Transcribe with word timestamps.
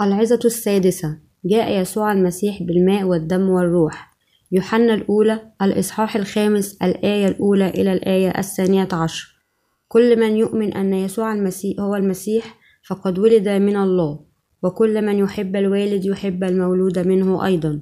العظة 0.00 0.40
السادسة 0.44 1.18
جاء 1.44 1.80
يسوع 1.80 2.12
المسيح 2.12 2.62
بالماء 2.62 3.04
والدم 3.04 3.48
والروح. 3.48 4.10
يوحنا 4.52 4.94
الأولى 4.94 5.52
الإصحاح 5.62 6.16
الخامس 6.16 6.76
الآية 6.82 7.28
الأولى 7.28 7.68
إلى 7.68 7.92
الآية 7.92 8.38
الثانية 8.38 8.88
عشر. 8.92 9.28
كل 9.88 10.20
من 10.20 10.36
يؤمن 10.36 10.72
أن 10.74 10.94
يسوع 10.94 11.32
المسيح 11.32 11.80
هو 11.80 11.96
المسيح 11.96 12.58
فقد 12.86 13.18
ولد 13.18 13.48
من 13.48 13.76
الله. 13.76 14.20
وكل 14.62 15.06
من 15.06 15.18
يحب 15.18 15.56
الوالد 15.56 16.04
يحب 16.04 16.44
المولود 16.44 16.98
منه 16.98 17.46
أيضا. 17.46 17.80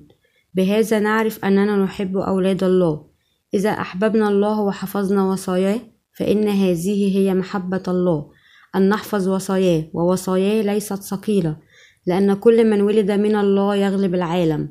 بهذا 0.55 0.99
نعرف 0.99 1.45
أننا 1.45 1.77
نحب 1.77 2.17
أولاد 2.17 2.65
الله. 2.65 3.07
إذا 3.55 3.71
أحببنا 3.71 4.29
الله 4.29 4.61
وحفظنا 4.61 5.31
وصاياه 5.31 5.81
فإن 6.13 6.49
هذه 6.49 7.19
هي 7.19 7.35
محبة 7.35 7.83
الله. 7.89 8.31
أن 8.77 8.89
نحفظ 8.89 9.29
وصاياه 9.29 9.85
ووصاياه 9.93 10.63
ليست 10.63 11.03
ثقيلة. 11.03 11.68
لأن 12.09 12.35
كل 12.35 12.71
من 12.71 12.81
ولد 12.81 13.11
من 13.11 13.37
الله 13.37 13.77
يغلب 13.77 14.15
العالم 14.15 14.69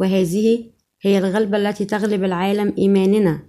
وهذه 0.00 0.70
هي 1.02 1.18
الغلبة 1.18 1.56
التي 1.56 1.84
تغلب 1.84 2.24
العالم 2.24 2.74
إيماننا. 2.78 3.42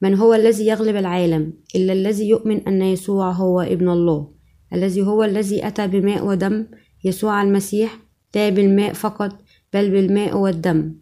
من 0.00 0.14
هو 0.14 0.34
الذي 0.34 0.66
يغلب 0.66 0.96
العالم؟ 0.96 1.52
إلا 1.74 1.92
الذي 1.92 2.28
يؤمن 2.28 2.68
أن 2.68 2.82
يسوع 2.82 3.30
هو 3.30 3.60
ابن 3.60 3.88
الله. 3.88 4.30
الذي 4.72 5.02
هو 5.02 5.24
الذي 5.24 5.66
أتى 5.66 5.86
بماء 5.86 6.26
ودم 6.26 6.66
يسوع 7.04 7.42
المسيح 7.42 7.98
لا 8.34 8.48
بالماء 8.48 8.92
فقط 8.92 9.32
بل 9.72 9.90
بالماء 9.90 10.36
والدم. 10.36 10.94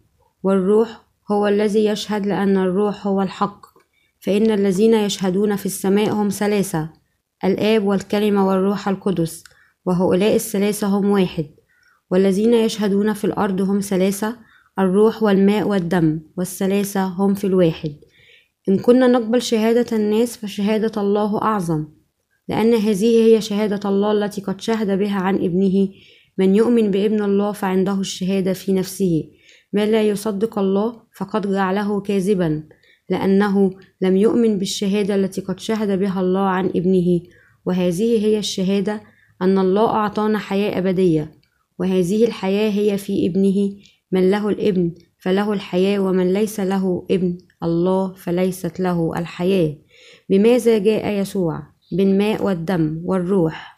والروح 0.43 1.07
هو 1.31 1.47
الذي 1.47 1.85
يشهد 1.85 2.27
لأن 2.27 2.57
الروح 2.57 3.07
هو 3.07 3.23
الحق. 3.23 3.67
فإن 4.21 4.51
الذين 4.51 4.95
يشهدون 4.95 5.57
في 5.57 5.67
السماء 5.67 6.13
هم 6.13 6.29
ثلاثة 6.29 6.91
الآب 7.45 7.85
والكلمة 7.85 8.49
والروح 8.49 8.89
القدس. 8.89 9.45
وهؤلاء 9.87 10.35
الثلاثة 10.35 10.87
هم 10.87 11.11
واحد 11.11 11.47
والذين 12.11 12.55
يشهدون 12.55 13.13
في 13.13 13.25
الأرض 13.25 13.61
هم 13.61 13.81
ثلاثة 13.81 14.37
الروح 14.79 15.23
والماء 15.23 15.69
والدم 15.69 16.21
والثلاثة 16.37 17.05
هم 17.05 17.35
في 17.35 17.47
الواحد. 17.47 17.97
إن 18.69 18.79
كنا 18.79 19.07
نقبل 19.07 19.43
شهادة 19.43 19.97
الناس 19.97 20.37
فشهادة 20.37 21.03
الله 21.03 21.43
أعظم 21.43 21.87
لأن 22.49 22.75
هذه 22.75 23.25
هي 23.25 23.41
شهادة 23.41 23.89
الله 23.89 24.13
التي 24.13 24.41
قد 24.41 24.61
شهد 24.61 24.99
بها 24.99 25.21
عن 25.21 25.35
ابنه 25.35 25.89
من 26.39 26.55
يؤمن 26.55 26.91
بابن 26.91 27.23
الله 27.23 27.53
فعنده 27.53 28.01
الشهادة 28.01 28.53
في 28.53 28.73
نفسه. 28.73 29.25
ما 29.73 29.87
لا 29.87 30.03
يصدق 30.03 30.59
الله 30.59 31.03
فقد 31.17 31.53
جعله 31.53 32.01
كاذبا 32.01 32.63
لأنه 33.11 33.71
لم 34.01 34.17
يؤمن 34.17 34.59
بالشهادة 34.59 35.15
التي 35.15 35.41
قد 35.41 35.61
شهد 35.61 35.99
بها 35.99 36.21
الله 36.21 36.41
عن 36.41 36.67
ابنه. 36.67 37.21
وهذه 37.67 38.27
هي 38.27 38.39
الشهادة 38.39 39.12
أن 39.43 39.59
الله 39.59 39.87
أعطانا 39.87 40.39
حياة 40.39 40.79
أبدية 40.79 41.33
وهذه 41.79 42.25
الحياة 42.25 42.71
هي 42.71 42.99
في 42.99 43.27
ابنه 43.27 43.77
من 44.13 44.31
له 44.31 44.49
الابن 44.49 44.95
فله 45.19 45.53
الحياة 45.53 45.99
ومن 45.99 46.33
ليس 46.33 46.61
له 46.61 47.07
ابن 47.11 47.39
الله 47.63 48.15
فليست 48.15 48.81
له 48.81 49.19
الحياة. 49.19 49.77
بماذا 50.31 50.79
جاء 50.79 51.13
يسوع؟ 51.13 51.63
بالماء 51.93 52.45
والدم 52.45 53.01
والروح. 53.05 53.75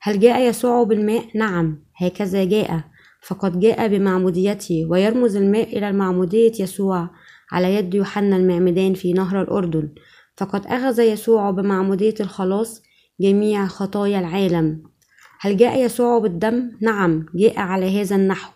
هل 0.00 0.20
جاء 0.20 0.48
يسوع 0.48 0.82
بالماء؟ 0.82 1.24
نعم 1.34 1.84
هكذا 1.96 2.44
جاء. 2.44 2.84
فقد 3.22 3.60
جاء 3.60 3.88
بمعموديته 3.88 4.86
ويرمز 4.90 5.36
الماء 5.36 5.78
إلى 5.78 5.88
المعمودية 5.88 6.52
يسوع 6.60 7.10
على 7.52 7.74
يد 7.74 7.94
يوحنا 7.94 8.36
المعمدان 8.36 8.94
في 8.94 9.12
نهر 9.12 9.42
الأردن. 9.42 9.88
فقد 10.36 10.66
أخذ 10.66 11.00
يسوع 11.00 11.50
بمعمودية 11.50 12.14
الخلاص 12.20 12.82
جميع 13.20 13.66
خطايا 13.66 14.20
العالم. 14.20 14.95
هل 15.40 15.56
جاء 15.56 15.84
يسوع 15.84 16.18
بالدم؟ 16.18 16.70
نعم 16.82 17.26
جاء 17.34 17.58
على 17.58 18.00
هذا 18.00 18.16
النحو. 18.16 18.52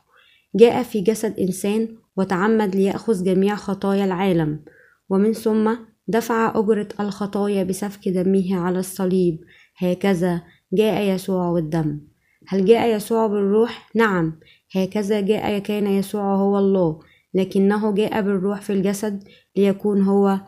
جاء 0.55 0.83
في 0.83 1.01
جسد 1.01 1.41
إنسان 1.41 1.89
وتعمد 2.17 2.77
ليأخذ 2.77 3.25
جميع 3.25 3.55
خطايا 3.55 4.05
العالم 4.05 4.65
ومن 5.11 5.33
ثم 5.33 5.77
دفع 6.09 6.53
أجرة 6.57 6.89
الخطايا 7.01 7.65
بسفك 7.65 8.09
دمه 8.09 8.57
على 8.61 8.79
الصليب. 8.79 9.41
هكذا 9.79 10.43
جاء 10.73 11.15
يسوع 11.15 11.53
بالدم. 11.53 12.01
هل 12.49 12.65
جاء 12.65 12.97
يسوع 12.97 13.27
بالروح؟ 13.27 13.91
نعم. 13.95 14.41
هكذا 14.75 15.21
جاء 15.21 15.59
كان 15.59 15.87
يسوع 15.87 16.35
هو 16.35 16.59
الله 16.59 17.01
لكنه 17.35 17.95
جاء 17.95 18.21
بالروح 18.23 18.61
في 18.61 18.73
الجسد 18.73 19.25
ليكون 19.57 20.03
هو 20.03 20.41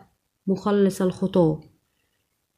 مخلص 0.47 1.01
الخطاة. 1.01 1.72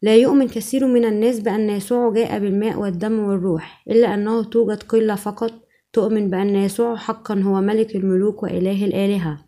لا 0.05 0.15
يؤمن 0.15 0.47
كثير 0.47 0.87
من 0.87 1.05
الناس 1.05 1.39
بأن 1.39 1.69
يسوع 1.69 2.13
جاء 2.13 2.39
بالماء 2.39 2.79
والدم 2.79 3.19
والروح 3.19 3.83
إلا 3.87 4.13
أنه 4.13 4.43
توجد 4.43 4.83
قلة 4.83 5.15
فقط 5.15 5.51
تؤمن 5.93 6.29
بأن 6.29 6.55
يسوع 6.55 6.95
حقا 6.95 7.41
هو 7.41 7.61
ملك 7.61 7.95
الملوك 7.95 8.43
وإله 8.43 8.85
الآلهة. 8.85 9.45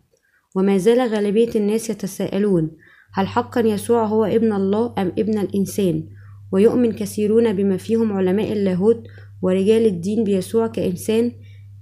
وما 0.56 0.78
زال 0.78 1.00
غالبية 1.00 1.50
الناس 1.56 1.90
يتساءلون 1.90 2.70
هل 3.14 3.26
حقا 3.26 3.60
يسوع 3.60 4.04
هو 4.04 4.24
ابن 4.24 4.52
الله 4.52 4.94
أم 4.98 5.12
ابن 5.18 5.38
الإنسان؟ 5.38 6.08
ويؤمن 6.52 6.92
كثيرون 6.92 7.52
بما 7.52 7.76
فيهم 7.76 8.12
علماء 8.12 8.52
اللاهوت 8.52 9.02
ورجال 9.42 9.86
الدين 9.86 10.24
بيسوع 10.24 10.66
كإنسان 10.66 11.32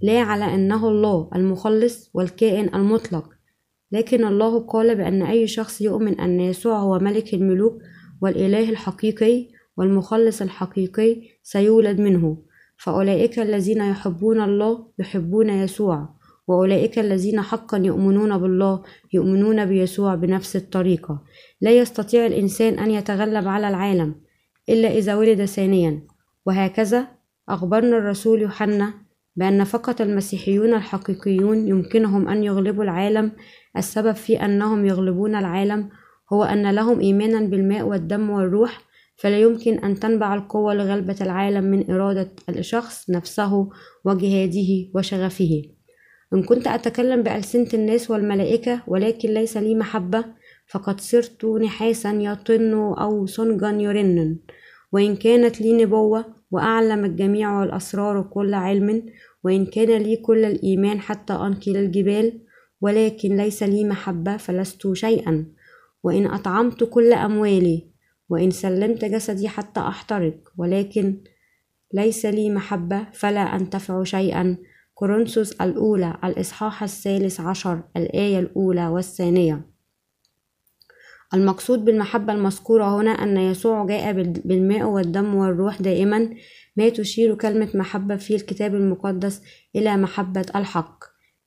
لا 0.03 0.21
على 0.21 0.55
أنه 0.55 0.89
الله 0.89 1.31
المخلص 1.35 2.11
والكائن 2.15 2.75
المطلق. 2.75 3.29
لكن 3.93 4.25
الله 4.25 4.59
قال 4.59 4.97
بأن 4.97 5.23
أي 5.23 5.47
شخص 5.47 5.81
يؤمن 5.81 6.21
أن 6.21 6.41
يسوع 6.41 6.79
هو 6.79 6.99
ملك 6.99 7.35
الملوك 7.35 7.83
والإله 8.21 8.71
الحقيقي 8.71 9.49
والمخلص 9.77 10.43
الحقيقي 10.43 11.23
سيولد 11.43 12.01
منه. 12.01 12.43
فأولئك 12.77 13.39
الذين 13.39 13.81
يحبون 13.81 14.41
الله 14.41 14.87
يحبون 14.99 15.49
يسوع 15.49 16.09
وأولئك 16.49 16.99
الذين 16.99 17.41
حقا 17.41 17.79
يؤمنون 17.79 18.39
بالله 18.39 18.83
يؤمنون 19.13 19.65
بيسوع 19.65 20.15
بنفس 20.15 20.57
الطريقة. 20.57 21.23
لا 21.61 21.71
يستطيع 21.71 22.27
الإنسان 22.27 22.79
أن 22.79 22.91
يتغلب 22.91 23.49
على 23.49 23.69
العالم 23.69 24.15
إلا 24.69 24.89
إذا 24.89 25.15
ولد 25.15 25.45
ثانيا. 25.45 26.03
وهكذا 26.47 27.09
أخبرنا 27.49 27.97
الرسول 27.97 28.43
يوحنا 28.43 28.95
بأن 29.37 29.65
فقط 29.65 30.01
المسيحيون 30.01 30.75
الحقيقيون 30.75 31.69
يمكنهم 31.69 32.29
أن 32.29 32.45
يغلبوا 32.45 32.85
العالم 32.85 33.33
السبب 33.77 34.13
في 34.13 34.45
أنهم 34.45 34.87
يغلبون 34.87 35.35
العالم 35.35 35.89
هو 36.33 36.45
أن 36.45 36.71
لهم 36.71 37.01
إيمانا 37.01 37.41
بالماء 37.41 37.83
والدم 37.83 38.31
والروح 38.31 38.81
فلا 39.17 39.39
يمكن 39.39 39.79
أن 39.79 40.01
تنبع 40.01 40.35
القوة 40.35 40.75
لغلبة 40.75 41.17
العالم 41.21 41.65
من 41.65 41.91
إرادة 41.91 42.31
الشخص 42.49 43.11
نفسه 43.11 43.69
وجهاده 44.05 44.89
وشغفه. 44.95 45.63
إن 46.35 46.43
كنت 46.43 46.67
أتكلم 46.67 47.23
بألسنة 47.23 47.69
الناس 47.75 48.11
والملائكة 48.11 48.83
ولكن 48.87 49.29
ليس 49.35 49.57
لي 49.57 49.75
محبة 49.75 50.25
فقد 50.67 51.01
صرت 51.01 51.45
نحاسا 51.45 52.11
يطن 52.13 52.73
أو 52.75 53.27
صنجا 53.27 53.71
يرن. 53.71 54.37
وإن 54.93 55.17
كانت 55.17 55.61
لي 55.61 55.73
نبوة 55.85 56.25
وأعلم 56.51 57.05
الجميع 57.05 57.61
والأسرار 57.61 58.23
كل 58.23 58.55
علم 58.55 59.03
وإن 59.45 59.67
كان 59.67 60.03
لي 60.03 60.17
كل 60.17 60.45
الإيمان 60.45 61.01
حتى 61.01 61.33
أنقل 61.33 61.77
الجبال 61.77 62.41
ولكن 62.81 63.37
ليس 63.37 63.63
لي 63.63 63.85
محبة 63.85 64.37
فلست 64.37 64.93
شيئا. 64.93 65.47
وإن 66.07 66.27
أطعمت 66.27 66.85
كل 66.85 67.13
أموالي 67.13 67.91
وإن 68.29 68.51
سلمت 68.51 69.05
جسدي 69.05 69.49
حتى 69.49 69.81
أحترق 69.81 70.53
ولكن 70.59 71.25
ليس 71.95 72.27
لي 72.27 72.51
محبة 72.51 73.07
فلا 73.13 73.41
أنتفع 73.41 74.05
شيئا. 74.05 74.57
كورنثوس 74.95 75.53
الأولى 75.53 76.19
الإصحاح 76.25 76.83
الثالث 76.83 77.41
عشر 77.41 77.83
الآية 77.97 78.39
الأولى 78.39 78.89
والثانية. 78.89 79.71
المقصود 81.35 81.85
بالمحبة 81.85 82.33
المذكورة 82.33 83.01
هنا 83.01 83.11
أن 83.11 83.37
يسوع 83.37 83.87
جاء 83.87 84.13
بالماء 84.23 84.83
والدم 84.83 85.35
والروح 85.35 85.83
دائما. 85.83 86.31
ما 86.77 86.89
تشير 86.89 87.35
كلمة 87.35 87.71
محبة 87.75 88.17
في 88.17 88.35
الكتاب 88.35 88.75
المقدس 88.75 89.43
إلى 89.77 89.97
محبة 89.97 90.47
الحق. 90.57 91.05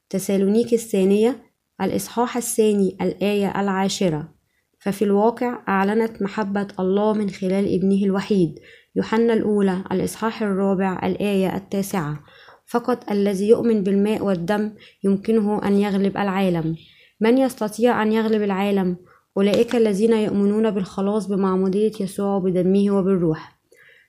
تسالونيك 0.09 0.73
الثانية 0.73 1.44
الإصحاح 1.81 2.38
الثاني 2.38 2.97
الآية 3.01 3.62
العاشرة. 3.62 4.38
ففي 4.79 5.01
الواقع 5.01 5.59
أعلنت 5.67 6.21
محبة 6.21 6.67
الله 6.79 7.13
من 7.13 7.29
خلال 7.29 7.75
ابنه 7.75 8.03
الوحيد 8.03 8.59
يوحنا 8.95 9.33
الأولى 9.33 9.83
الإصحاح 9.91 10.41
الرابع 10.41 10.99
الآية 11.03 11.55
التاسعة. 11.55 12.19
فقط 12.65 13.11
الذي 13.11 13.49
يؤمن 13.49 13.83
بالماء 13.83 14.23
والدم 14.23 14.71
يمكنه 15.03 15.67
أن 15.67 15.73
يغلب 15.79 16.17
العالم. 16.17 16.75
من 17.21 17.37
يستطيع 17.37 18.03
أن 18.03 18.11
يغلب 18.11 18.41
العالم؟ 18.41 18.97
أولئك 19.37 19.75
الذين 19.75 20.13
يؤمنون 20.13 20.71
بالخلاص 20.71 21.27
بمعمودية 21.27 21.91
يسوع 21.99 22.39
بدمه 22.39 22.91
وبالروح. 22.91 23.59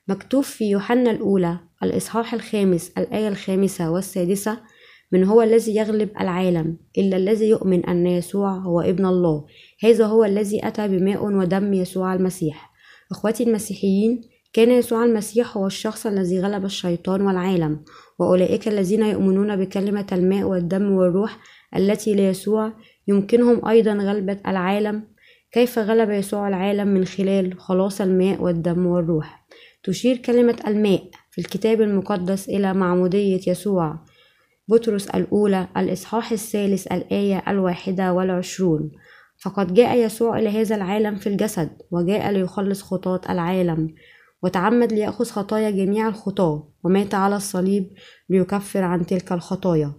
مكتوب 0.09 0.45
في 0.45 0.71
يوحنا 0.71 1.11
الأولى 1.11 1.59
الإصحاح 1.83 2.35
الخامس 2.35 2.93
الآية 2.99 3.29
الخامسة 3.29 3.91
والسادسة 3.91 4.59
من 5.13 5.25
هو 5.25 5.43
الذي 5.43 5.77
يغلب 5.77 6.11
العالم 6.21 6.77
إلا 6.99 7.17
الذي 7.17 7.49
يؤمن 7.49 7.87
أن 7.87 8.07
يسوع 8.07 8.53
هو 8.53 8.81
ابن 8.81 9.07
الله. 9.07 9.47
هذا 9.85 10.07
هو 10.07 10.25
الذي 10.25 10.67
أتى 10.67 10.89
بماء 10.89 11.25
ودم 11.25 11.75
يسوع 11.75 12.15
المسيح. 12.15 12.71
إخوتي 13.11 13.45
المسيحيين 13.45 14.21
كان 14.53 14.71
يسوع 14.71 15.05
المسيح 15.05 15.57
هو 15.57 15.67
الشخص 15.67 16.07
الذي 16.07 16.41
غلب 16.41 16.65
الشيطان 16.65 17.21
والعالم 17.21 17.85
وأولئك 18.19 18.69
الذين 18.69 19.03
يؤمنون 19.03 19.57
بكلمة 19.57 20.07
الماء 20.13 20.43
والدم 20.45 20.93
والروح 20.93 21.39
التي 21.77 22.15
ليسوع 22.15 22.73
يمكنهم 23.09 23.69
أيضا 23.69 23.93
غلبة 23.93 24.39
العالم. 24.47 25.03
كيف 25.53 25.79
غلب 25.79 26.11
يسوع 26.11 26.49
العالم 26.49 26.89
من 26.89 27.05
خلال 27.05 27.61
خلاص 27.61 28.01
الماء 28.01 28.43
والدم 28.43 28.87
والروح؟ 28.87 29.47
تشير 29.83 30.17
كلمة 30.17 30.57
الماء 30.67 31.03
في 31.31 31.41
الكتاب 31.41 31.81
المقدس 31.81 32.49
إلى 32.49 32.75
معمودية 32.75 33.41
يسوع. 33.47 33.99
بطرس 34.71 35.07
الأولى 35.09 35.69
الإصحاح 35.77 36.33
الثالث 36.33 36.87
الآية 36.93 37.43
الواحدة 37.49 38.13
والعشرون. 38.13 38.91
فقد 39.43 39.75
جاء 39.75 39.99
يسوع 39.99 40.39
إلى 40.39 40.49
هذا 40.49 40.77
العالم 40.77 41.17
في 41.17 41.27
الجسد 41.27 41.71
وجاء 41.91 42.31
ليخلص 42.31 42.83
خطاة 42.83 43.21
العالم 43.31 43.95
وتعمد 44.43 44.93
ليأخذ 44.93 45.25
خطايا 45.25 45.71
جميع 45.71 46.09
الخطاة 46.09 46.69
ومات 46.85 47.15
على 47.15 47.37
الصليب 47.37 47.93
ليكفر 48.29 48.83
عن 48.83 49.07
تلك 49.07 49.33
الخطايا. 49.33 49.93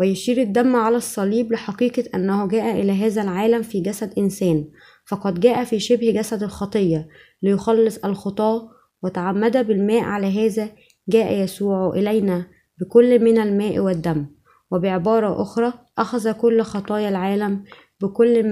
ويشير 0.00 0.38
الدم 0.38 0.76
على 0.76 0.96
الصليب 0.96 1.52
لحقيقة 1.52 2.04
أنه 2.14 2.48
جاء 2.48 2.80
إلى 2.80 2.92
هذا 2.92 3.22
العالم 3.22 3.62
في 3.62 3.80
جسد 3.80 4.18
إنسان. 4.18 4.64
فقد 5.06 5.40
جاء 5.40 5.64
في 5.64 5.80
شبه 5.80 6.10
جسد 6.10 6.42
الخطية 6.42 7.08
ليخلص 7.42 7.98
الخطاة 8.04 8.68
وتعمد 9.02 9.66
بالماء 9.66 10.00
على 10.00 10.46
هذا 10.46 10.68
جاء 11.08 11.32
يسوع 11.42 11.92
إلينا. 11.94 12.46
بكل 12.80 13.24
من 13.24 13.38
الماء 13.38 13.78
والدم 13.78 14.26
وبعبارة 14.70 15.42
أخرى 15.42 15.72
أخذ 15.98 16.32
كل 16.32 16.62
خطايا 16.62 17.08
العالم 17.08 17.64
بكل 18.02 18.42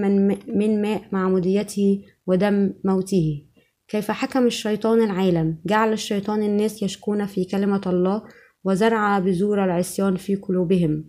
من, 0.46 0.82
ماء 0.82 1.02
معموديته 1.12 2.04
ودم 2.26 2.72
موته. 2.84 3.46
كيف 3.88 4.10
حكم 4.10 4.46
الشيطان 4.46 5.02
العالم؟ 5.02 5.58
جعل 5.66 5.92
الشيطان 5.92 6.42
الناس 6.42 6.82
يشكون 6.82 7.26
في 7.26 7.44
كلمة 7.44 7.80
الله 7.86 8.22
وزرع 8.64 9.18
بذور 9.18 9.64
العصيان 9.64 10.16
في 10.16 10.36
قلوبهم. 10.36 11.04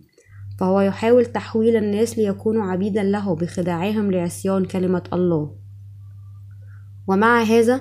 فهو 0.60 0.80
يحاول 0.80 1.26
تحويل 1.26 1.76
الناس 1.76 2.18
ليكونوا 2.18 2.62
عبيدا 2.62 3.02
له 3.02 3.34
بخداعهم 3.34 4.10
لعصيان 4.10 4.64
كلمة 4.64 5.02
الله. 5.12 5.56
ومع 7.08 7.42
هذا 7.42 7.80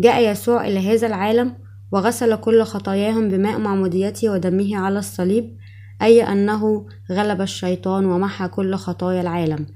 جاء 0.00 0.30
يسوع 0.30 0.66
إلى 0.66 0.78
هذا 0.78 1.06
العالم 1.06 1.65
وغسل 1.96 2.36
كل 2.36 2.62
خطاياهم 2.62 3.28
بماء 3.28 3.58
معموديته 3.58 4.30
ودمه 4.30 4.76
على 4.76 4.98
الصليب 4.98 5.56
أي 6.02 6.22
أنه 6.22 6.86
غلب 7.12 7.40
الشيطان 7.40 8.06
ومحى 8.06 8.48
كل 8.48 8.74
خطايا 8.74 9.20
العالم. 9.20 9.66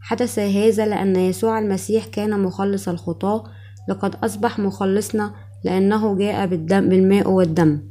حدث 0.00 0.38
هذا 0.38 0.86
لأن 0.86 1.16
يسوع 1.16 1.58
المسيح 1.58 2.06
كان 2.06 2.40
مخلص 2.40 2.88
الخطاة 2.88 3.44
لقد 3.88 4.14
أصبح 4.24 4.58
مخلصنا 4.58 5.34
لأنه 5.64 6.18
جاء 6.18 6.46
بالدم 6.46 6.88
بالماء 6.88 7.30
والدم. 7.30 7.82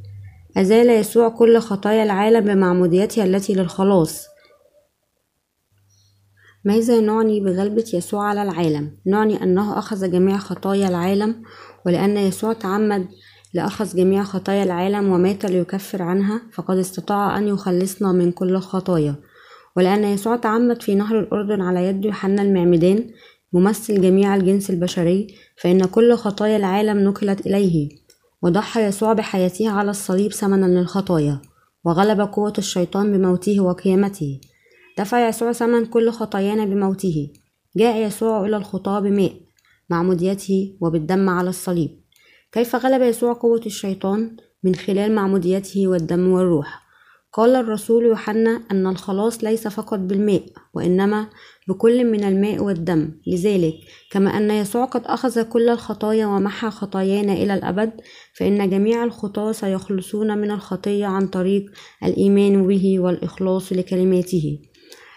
أزال 0.57 0.89
يسوع 0.89 1.29
كل 1.29 1.59
خطايا 1.59 2.03
العالم 2.03 2.45
بمعموديته 2.45 3.23
التي 3.23 3.53
للخلاص. 3.53 4.25
ماذا 6.63 7.01
نعني 7.01 7.39
بغلبة 7.39 7.85
يسوع 7.93 8.27
على 8.27 8.43
العالم؟ 8.43 8.97
نعني 9.05 9.43
أنه 9.43 9.79
أخذ 9.79 10.11
جميع 10.11 10.37
خطايا 10.37 10.87
العالم 10.87 11.43
ولأن 11.85 12.17
يسوع 12.17 12.53
تعمد 12.53 13.07
لأخذ 13.55 13.95
جميع 13.95 14.23
خطايا 14.23 14.63
العالم 14.63 15.09
ومات 15.11 15.45
ليكفر 15.45 16.01
عنها 16.01 16.41
فقد 16.53 16.77
استطاع 16.77 17.37
أن 17.37 17.47
يخلصنا 17.47 18.11
من 18.11 18.31
كل 18.31 18.55
الخطايا 18.55 19.15
ولأن 19.75 20.03
يسوع 20.03 20.35
تعمد 20.35 20.81
في 20.81 20.95
نهر 20.95 21.19
الأردن 21.19 21.61
على 21.61 21.85
يد 21.85 22.05
يوحنا 22.05 22.41
المعمدان 22.41 23.09
ممثل 23.53 24.01
جميع 24.01 24.35
الجنس 24.35 24.69
البشري 24.69 25.27
فإن 25.61 25.85
كل 25.85 26.15
خطايا 26.15 26.57
العالم 26.57 26.99
نقلت 26.99 27.47
إليه. 27.47 27.89
وضحى 28.41 28.83
يسوع 28.83 29.13
بحياته 29.13 29.69
على 29.69 29.91
الصليب 29.91 30.31
ثمنا 30.31 30.65
للخطايا 30.65 31.41
وغلب 31.85 32.21
قوة 32.21 32.53
الشيطان 32.57 33.17
بموته 33.17 33.59
وقيامته. 33.59 34.39
دفع 34.97 35.27
يسوع 35.27 35.51
ثمن 35.51 35.85
كل 35.85 36.11
خطايانا 36.11 36.65
بموته. 36.65 37.33
جاء 37.77 38.07
يسوع 38.07 38.45
إلى 38.45 38.57
الخطاة 38.57 38.99
بماء 38.99 39.33
معموديته 39.89 40.77
وبالدم 40.81 41.29
على 41.29 41.49
الصليب. 41.49 42.04
كيف 42.55 42.75
غلب 42.75 43.01
يسوع 43.01 43.33
قوة 43.33 43.61
الشيطان 43.65 44.37
من 44.63 44.75
خلال 44.75 45.15
معموديته 45.15 45.87
والدم 45.87 46.27
والروح؟ 46.31 46.81
قال 47.33 47.55
الرسول 47.55 48.05
يوحنا 48.05 48.61
أن 48.71 48.87
الخلاص 48.87 49.43
ليس 49.43 49.67
فقط 49.67 49.99
بالماء 49.99 50.43
وإنما 50.73 51.27
بكل 51.67 52.05
من 52.05 52.23
الماء 52.23 52.63
والدم. 52.63 53.11
لذلك 53.27 53.73
كما 54.11 54.37
أن 54.37 54.51
يسوع 54.51 54.85
قد 54.85 55.01
أخذ 55.05 55.41
كل 55.41 55.69
الخطايا 55.69 56.25
ومحى 56.25 56.69
خطايانا 56.69 57.33
إلى 57.33 57.53
الأبد 57.53 57.91
فإن 58.33 58.69
جميع 58.69 59.03
الخطاة 59.03 59.51
سيخلصون 59.51 60.37
من 60.37 60.51
الخطية 60.51 61.05
عن 61.05 61.27
طريق 61.27 61.65
الإيمان 62.03 62.67
به 62.67 62.99
والإخلاص 62.99 63.73
لكلماته. 63.73 64.59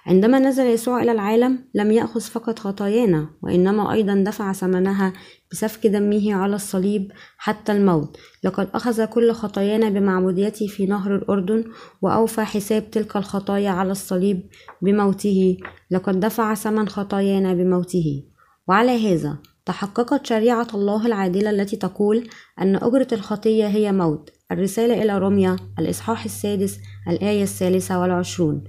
عندما 0.08 0.38
نزل 0.38 0.66
يسوع 0.66 1.02
إلى 1.02 1.12
العالم 1.12 1.58
لم 1.75 1.93
يأخذ 1.93 2.20
فقط 2.20 2.58
خطايانا 2.58 3.31
وإنما 3.43 3.93
أيضا 3.93 4.14
دفع 4.14 4.52
ثمنها 4.52 5.12
بسفك 5.52 5.87
دمه 5.87 6.34
على 6.34 6.56
الصليب 6.56 7.12
حتى 7.38 7.72
الموت. 7.72 8.16
لقد 8.44 8.69
أخذ 8.75 9.05
كل 9.05 9.32
خطايانا 9.32 9.88
بمعموديته 9.88 10.66
في 10.66 10.87
نهر 10.87 11.16
الأردن 11.16 11.64
وأوفى 12.02 12.44
حساب 12.44 12.90
تلك 12.90 13.16
الخطايا 13.16 13.70
على 13.70 13.93
الصليب 13.93 14.49
بموته. 14.82 15.56
لقد 15.90 16.20
دفع 16.20 16.55
ثمن 16.55 16.88
خطايانا 16.88 17.55
بموته. 17.55 18.25
وعلى 18.69 19.14
هذا 19.14 19.37
تحققت 19.66 20.26
شريعة 20.26 20.69
الله 20.75 21.06
العادلة 21.06 21.50
التي 21.50 21.76
تقول 21.76 22.28
أن 22.60 22.76
أجرة 22.76 23.08
الخطية 23.12 23.66
هي 23.66 23.93
موت. 23.93 24.31
الرسالة 24.52 25.02
إلى 25.02 25.19
روميا 25.19 25.56
الإصحاح 25.78 26.25
السادس 26.25 26.78
الآية 27.08 27.43
الثالثة 27.43 28.00
والعشرون. 28.00 28.64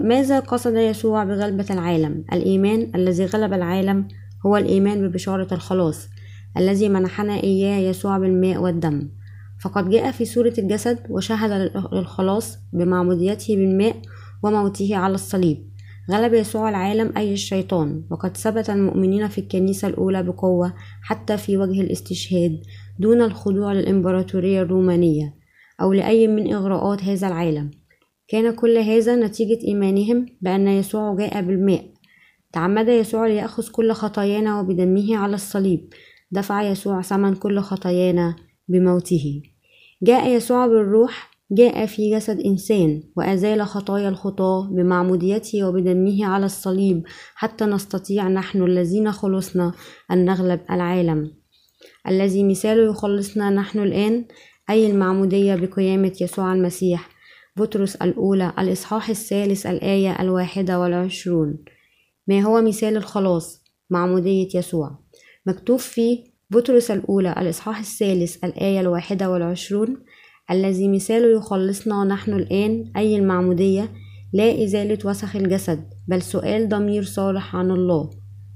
ماذا 0.00 0.40
قصد 0.40 0.74
يسوع 0.74 1.24
بغلبة 1.24 1.66
العالم؟ 1.70 2.24
الإيمان 2.32 2.92
الذي 2.94 3.26
غلب 3.26 3.52
العالم 3.52 4.08
هو 4.46 4.56
الإيمان 4.56 5.08
ببشارة 5.08 5.54
الخلاص 5.54 6.08
الذي 6.56 6.88
منحنا 6.88 7.42
إياه 7.42 7.78
يسوع 7.78 8.18
بالماء 8.18 8.58
والدم. 8.58 9.08
فقد 9.60 9.90
جاء 9.90 10.10
في 10.10 10.24
صورة 10.24 10.52
الجسد 10.58 10.98
وشهد 11.10 11.70
للخلاص 11.92 12.58
بمعموديته 12.72 13.56
بالماء 13.56 13.96
وموته 14.42 14.96
على 14.96 15.14
الصليب. 15.14 15.72
غلب 16.10 16.34
يسوع 16.34 16.68
العالم 16.68 17.12
أي 17.16 17.32
الشيطان. 17.32 18.02
وقد 18.10 18.36
ثبت 18.36 18.70
المؤمنين 18.70 19.28
في 19.28 19.38
الكنيسة 19.38 19.88
الأولى 19.88 20.22
بقوة 20.22 20.74
حتى 21.02 21.36
في 21.36 21.56
وجه 21.56 21.80
الاستشهاد 21.80 22.60
دون 22.98 23.22
الخضوع 23.22 23.72
للإمبراطورية 23.72 24.62
الرومانية 24.62 25.34
أو 25.80 25.92
لأي 25.92 26.26
من 26.26 26.52
إغراءات 26.54 27.04
هذا 27.04 27.26
العالم. 27.26 27.81
كان 28.32 28.54
كل 28.54 28.78
هذا 28.78 29.16
نتيجة 29.16 29.66
إيمانهم 29.66 30.26
بأن 30.40 30.68
يسوع 30.68 31.14
جاء 31.14 31.42
بالماء. 31.42 31.84
تعمد 32.52 32.88
يسوع 32.88 33.26
ليأخذ 33.26 33.70
كل 33.70 33.92
خطايانا 33.92 34.60
وبدمه 34.60 35.16
على 35.16 35.34
الصليب. 35.34 35.88
دفع 36.30 36.62
يسوع 36.62 37.02
ثمن 37.02 37.34
كل 37.34 37.60
خطايانا 37.60 38.36
بموته. 38.68 39.42
جاء 40.02 40.28
يسوع 40.28 40.66
بالروح 40.66 41.30
جاء 41.50 41.86
في 41.86 42.14
جسد 42.14 42.40
إنسان 42.40 43.02
وأزال 43.16 43.62
خطايا 43.62 44.08
الخطاة 44.08 44.68
بمعموديته 44.70 45.68
وبدمه 45.68 46.26
على 46.26 46.46
الصليب. 46.46 47.02
حتى 47.34 47.64
نستطيع 47.64 48.28
نحن 48.28 48.62
الذين 48.62 49.12
خلصنا 49.12 49.72
أن 50.10 50.24
نغلب 50.24 50.60
العالم. 50.70 51.30
الذي 52.08 52.44
مثاله 52.44 52.90
يخلصنا 52.90 53.50
نحن 53.50 53.78
الآن 53.78 54.24
أي 54.70 54.90
المعمودية 54.90 55.54
بقيامة 55.54 56.12
يسوع 56.20 56.52
المسيح. 56.52 57.11
بطرس 57.56 57.96
الأولى 57.96 58.52
الإصحاح 58.58 59.08
الثالث 59.08 59.66
الآية 59.66 60.20
الواحدة 60.20 60.80
والعشرون. 60.80 61.58
ما 62.28 62.40
هو 62.40 62.62
مثال 62.62 62.96
الخلاص؟ 62.96 63.64
معمودية 63.90 64.48
يسوع. 64.54 64.98
مكتوب 65.46 65.78
في 65.78 66.24
بطرس 66.50 66.90
الأولى 66.90 67.34
الإصحاح 67.38 67.78
الثالث 67.78 68.44
الآية 68.44 68.80
الواحدة 68.80 69.30
والعشرون 69.30 69.96
الذي 70.50 70.88
مثاله 70.88 71.38
يخلصنا 71.38 72.04
نحن 72.04 72.32
الآن 72.32 72.92
أي 72.96 73.16
المعمودية 73.16 73.92
لا 74.32 74.64
إزالة 74.64 74.98
وسخ 75.04 75.36
الجسد 75.36 75.84
بل 76.08 76.22
سؤال 76.22 76.68
ضمير 76.68 77.02
صالح 77.02 77.56
عن 77.56 77.70
الله 77.70 78.10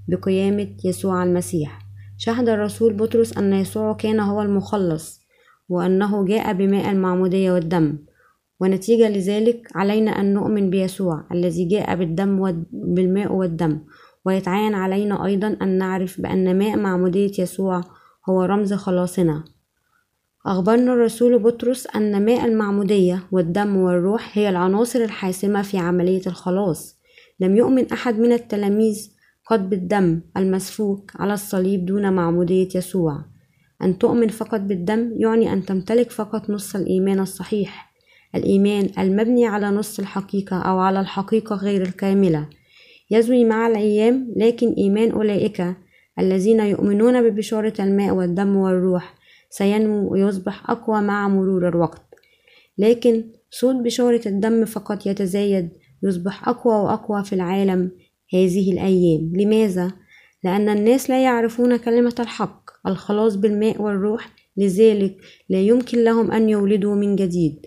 بقيامة 0.08 0.68
يسوع 0.84 1.24
المسيح. 1.24 1.78
شهد 2.18 2.48
الرسول 2.48 2.92
بطرس 2.94 3.38
أن 3.38 3.52
يسوع 3.52 3.92
كان 3.92 4.20
هو 4.20 4.42
المخلص 4.42 5.20
وأنه 5.68 6.24
جاء 6.24 6.52
بماء 6.52 6.90
المعمودية 6.90 7.52
والدم. 7.52 7.98
ونتيجة 8.60 9.08
لذلك 9.08 9.68
علينا 9.74 10.10
أن 10.10 10.34
نؤمن 10.34 10.70
بيسوع 10.70 11.24
الذي 11.32 11.64
جاء 11.68 11.96
بالدم 11.96 12.64
بالماء 12.72 13.32
والدم. 13.32 13.80
ويتعين 14.24 14.74
علينا 14.74 15.24
أيضا 15.24 15.56
أن 15.62 15.78
نعرف 15.78 16.20
بأن 16.20 16.58
ماء 16.58 16.76
معمودية 16.76 17.32
يسوع 17.38 17.80
هو 18.28 18.42
رمز 18.42 18.74
خلاصنا. 18.74 19.44
أخبرنا 20.46 20.92
الرسول 20.92 21.38
بطرس 21.38 21.86
أن 21.96 22.24
ماء 22.24 22.44
المعمودية 22.44 23.22
والدم 23.32 23.76
والروح 23.76 24.38
هي 24.38 24.48
العناصر 24.48 24.98
الحاسمة 24.98 25.62
في 25.62 25.78
عملية 25.78 26.22
الخلاص. 26.26 26.96
لم 27.40 27.56
يؤمن 27.56 27.92
أحد 27.92 28.18
من 28.18 28.32
التلاميذ 28.32 29.10
قد 29.50 29.70
بالدم 29.70 30.20
المسفوك 30.36 31.12
على 31.14 31.34
الصليب 31.34 31.86
دون 31.86 32.12
معمودية 32.12 32.68
يسوع. 32.74 33.24
أن 33.82 33.98
تؤمن 33.98 34.28
فقط 34.28 34.60
بالدم 34.60 35.12
يعني 35.16 35.52
أن 35.52 35.64
تمتلك 35.64 36.10
فقط 36.10 36.50
نص 36.50 36.76
الإيمان 36.76 37.20
الصحيح. 37.20 37.85
الإيمان 38.36 38.90
المبني 38.98 39.46
على 39.46 39.66
نص 39.66 39.98
الحقيقة 39.98 40.56
أو 40.58 40.78
على 40.78 41.00
الحقيقة 41.00 41.56
غير 41.56 41.82
الكاملة. 41.82 42.48
يزوي 43.10 43.44
مع 43.44 43.66
الأيام 43.66 44.32
لكن 44.36 44.72
إيمان 44.72 45.10
أولئك 45.10 45.76
الذين 46.18 46.60
يؤمنون 46.60 47.30
ببشارة 47.30 47.72
الماء 47.80 48.14
والدم 48.14 48.56
والروح 48.56 49.14
سينمو 49.50 50.12
ويصبح 50.12 50.70
أقوى 50.70 51.00
مع 51.02 51.28
مرور 51.28 51.68
الوقت. 51.68 52.02
لكن 52.78 53.24
صوت 53.50 53.74
بشارة 53.74 54.28
الدم 54.28 54.64
فقط 54.64 55.06
يتزايد 55.06 55.68
يصبح 56.02 56.48
أقوى 56.48 56.74
وأقوى 56.74 57.24
في 57.24 57.32
العالم 57.32 57.90
هذه 58.34 58.72
الأيام. 58.72 59.32
لماذا؟ 59.36 59.92
لأن 60.44 60.68
الناس 60.68 61.10
لا 61.10 61.22
يعرفون 61.22 61.76
كلمة 61.76 62.14
الحق 62.18 62.70
الخلاص 62.86 63.36
بالماء 63.36 63.82
والروح. 63.82 64.28
لذلك 64.56 65.16
لا 65.48 65.60
يمكن 65.60 66.04
لهم 66.04 66.30
أن 66.30 66.48
يولدوا 66.48 66.94
من 66.94 67.16
جديد. 67.16 67.66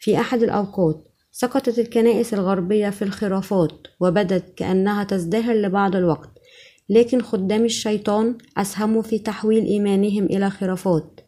في 0.00 0.20
أحد 0.20 0.42
الأوقات 0.42 1.08
سقطت 1.32 1.78
الكنائس 1.78 2.34
الغربية 2.34 2.90
في 2.90 3.02
الخرافات 3.02 3.72
وبدت 4.00 4.54
كأنها 4.56 5.04
تزدهر 5.04 5.54
لبعض 5.54 5.96
الوقت 5.96 6.30
لكن 6.90 7.22
خدام 7.22 7.64
الشيطان 7.64 8.38
أسهموا 8.56 9.02
في 9.02 9.18
تحويل 9.18 9.64
إيمانهم 9.64 10.24
إلى 10.24 10.50
خرافات. 10.50 11.20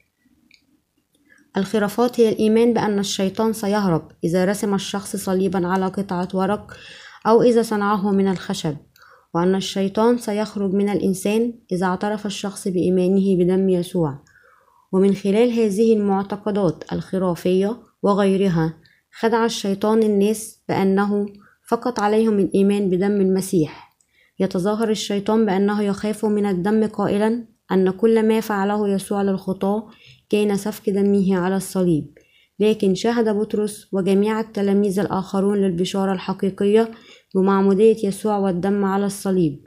الخرافات 1.57 2.21
هي 2.21 2.29
الإيمان 2.29 2.75
بأن 2.75 2.99
الشيطان 2.99 3.53
سيهرب 3.53 4.09
إذا 4.25 4.45
رسم 4.45 4.75
الشخص 4.75 5.17
صليبا 5.17 5.67
على 5.67 5.87
قطعة 5.87 6.29
ورق 6.35 6.77
أو 7.27 7.43
إذا 7.43 7.63
صنعه 7.63 8.11
من 8.11 8.29
الخشب 8.29 8.77
وأن 9.35 9.55
الشيطان 9.55 10.19
سيخرج 10.19 10.73
من 10.73 10.89
الإنسان 10.89 11.55
إذا 11.73 11.87
اعترف 11.87 12.27
الشخص 12.27 12.69
بإيمانه 12.69 13.37
بدم 13.37 13.69
يسوع. 13.69 14.19
ومن 14.93 15.15
خلال 15.15 15.53
هذه 15.53 15.97
المعتقدات 15.97 16.93
الخرافية 16.93 17.92
وغيرها. 18.03 18.75
خدع 19.19 19.45
الشيطان 19.45 20.03
الناس 20.03 20.59
بأنه 20.69 21.27
فقط 21.69 22.01
عليهم 22.01 22.39
الإيمان 22.39 22.91
بدم 22.91 23.21
المسيح. 23.21 23.93
يتظاهر 24.41 24.91
الشيطان 24.91 25.47
بأنه 25.47 25.83
يخاف 25.83 26.25
من 26.25 26.47
الدم 26.47 26.87
قائلا 26.87 27.47
أن 27.73 27.91
كل 27.91 28.29
ما 28.29 28.41
فعله 28.41 28.89
يسوع 28.89 29.23
للخطاة 29.23 29.89
كان 30.31 30.57
سفك 30.57 30.91
دمه 30.91 31.37
على 31.37 31.57
الصليب. 31.57 32.19
لكن 32.59 32.95
شهد 32.95 33.29
بطرس 33.29 33.89
وجميع 33.93 34.41
التلاميذ 34.41 34.99
الآخرون 35.01 35.59
للبشارة 35.59 36.13
الحقيقية 36.13 36.91
بمعمودية 37.35 38.07
يسوع 38.07 38.39
والدم 38.39 38.85
على 38.85 39.07
الصليب. 39.07 39.65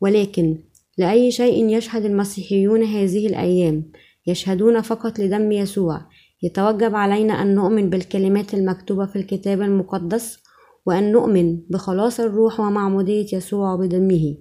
ولكن 0.00 0.58
لأي 0.98 1.30
شيء 1.30 1.76
يشهد 1.76 2.04
المسيحيون 2.04 2.82
هذه 2.82 3.26
الأيام 3.26 3.92
يشهدون 4.26 4.80
فقط 4.80 5.18
لدم 5.18 5.52
يسوع 5.52 6.06
يتوجب 6.44 6.94
علينا 6.94 7.42
أن 7.42 7.54
نؤمن 7.54 7.90
بالكلمات 7.90 8.54
المكتوبة 8.54 9.06
في 9.06 9.16
الكتاب 9.16 9.62
المقدس 9.62 10.38
وأن 10.86 11.12
نؤمن 11.12 11.60
بخلاص 11.70 12.20
الروح 12.20 12.60
ومعمودية 12.60 13.26
يسوع 13.32 13.76
بدمه. 13.76 14.36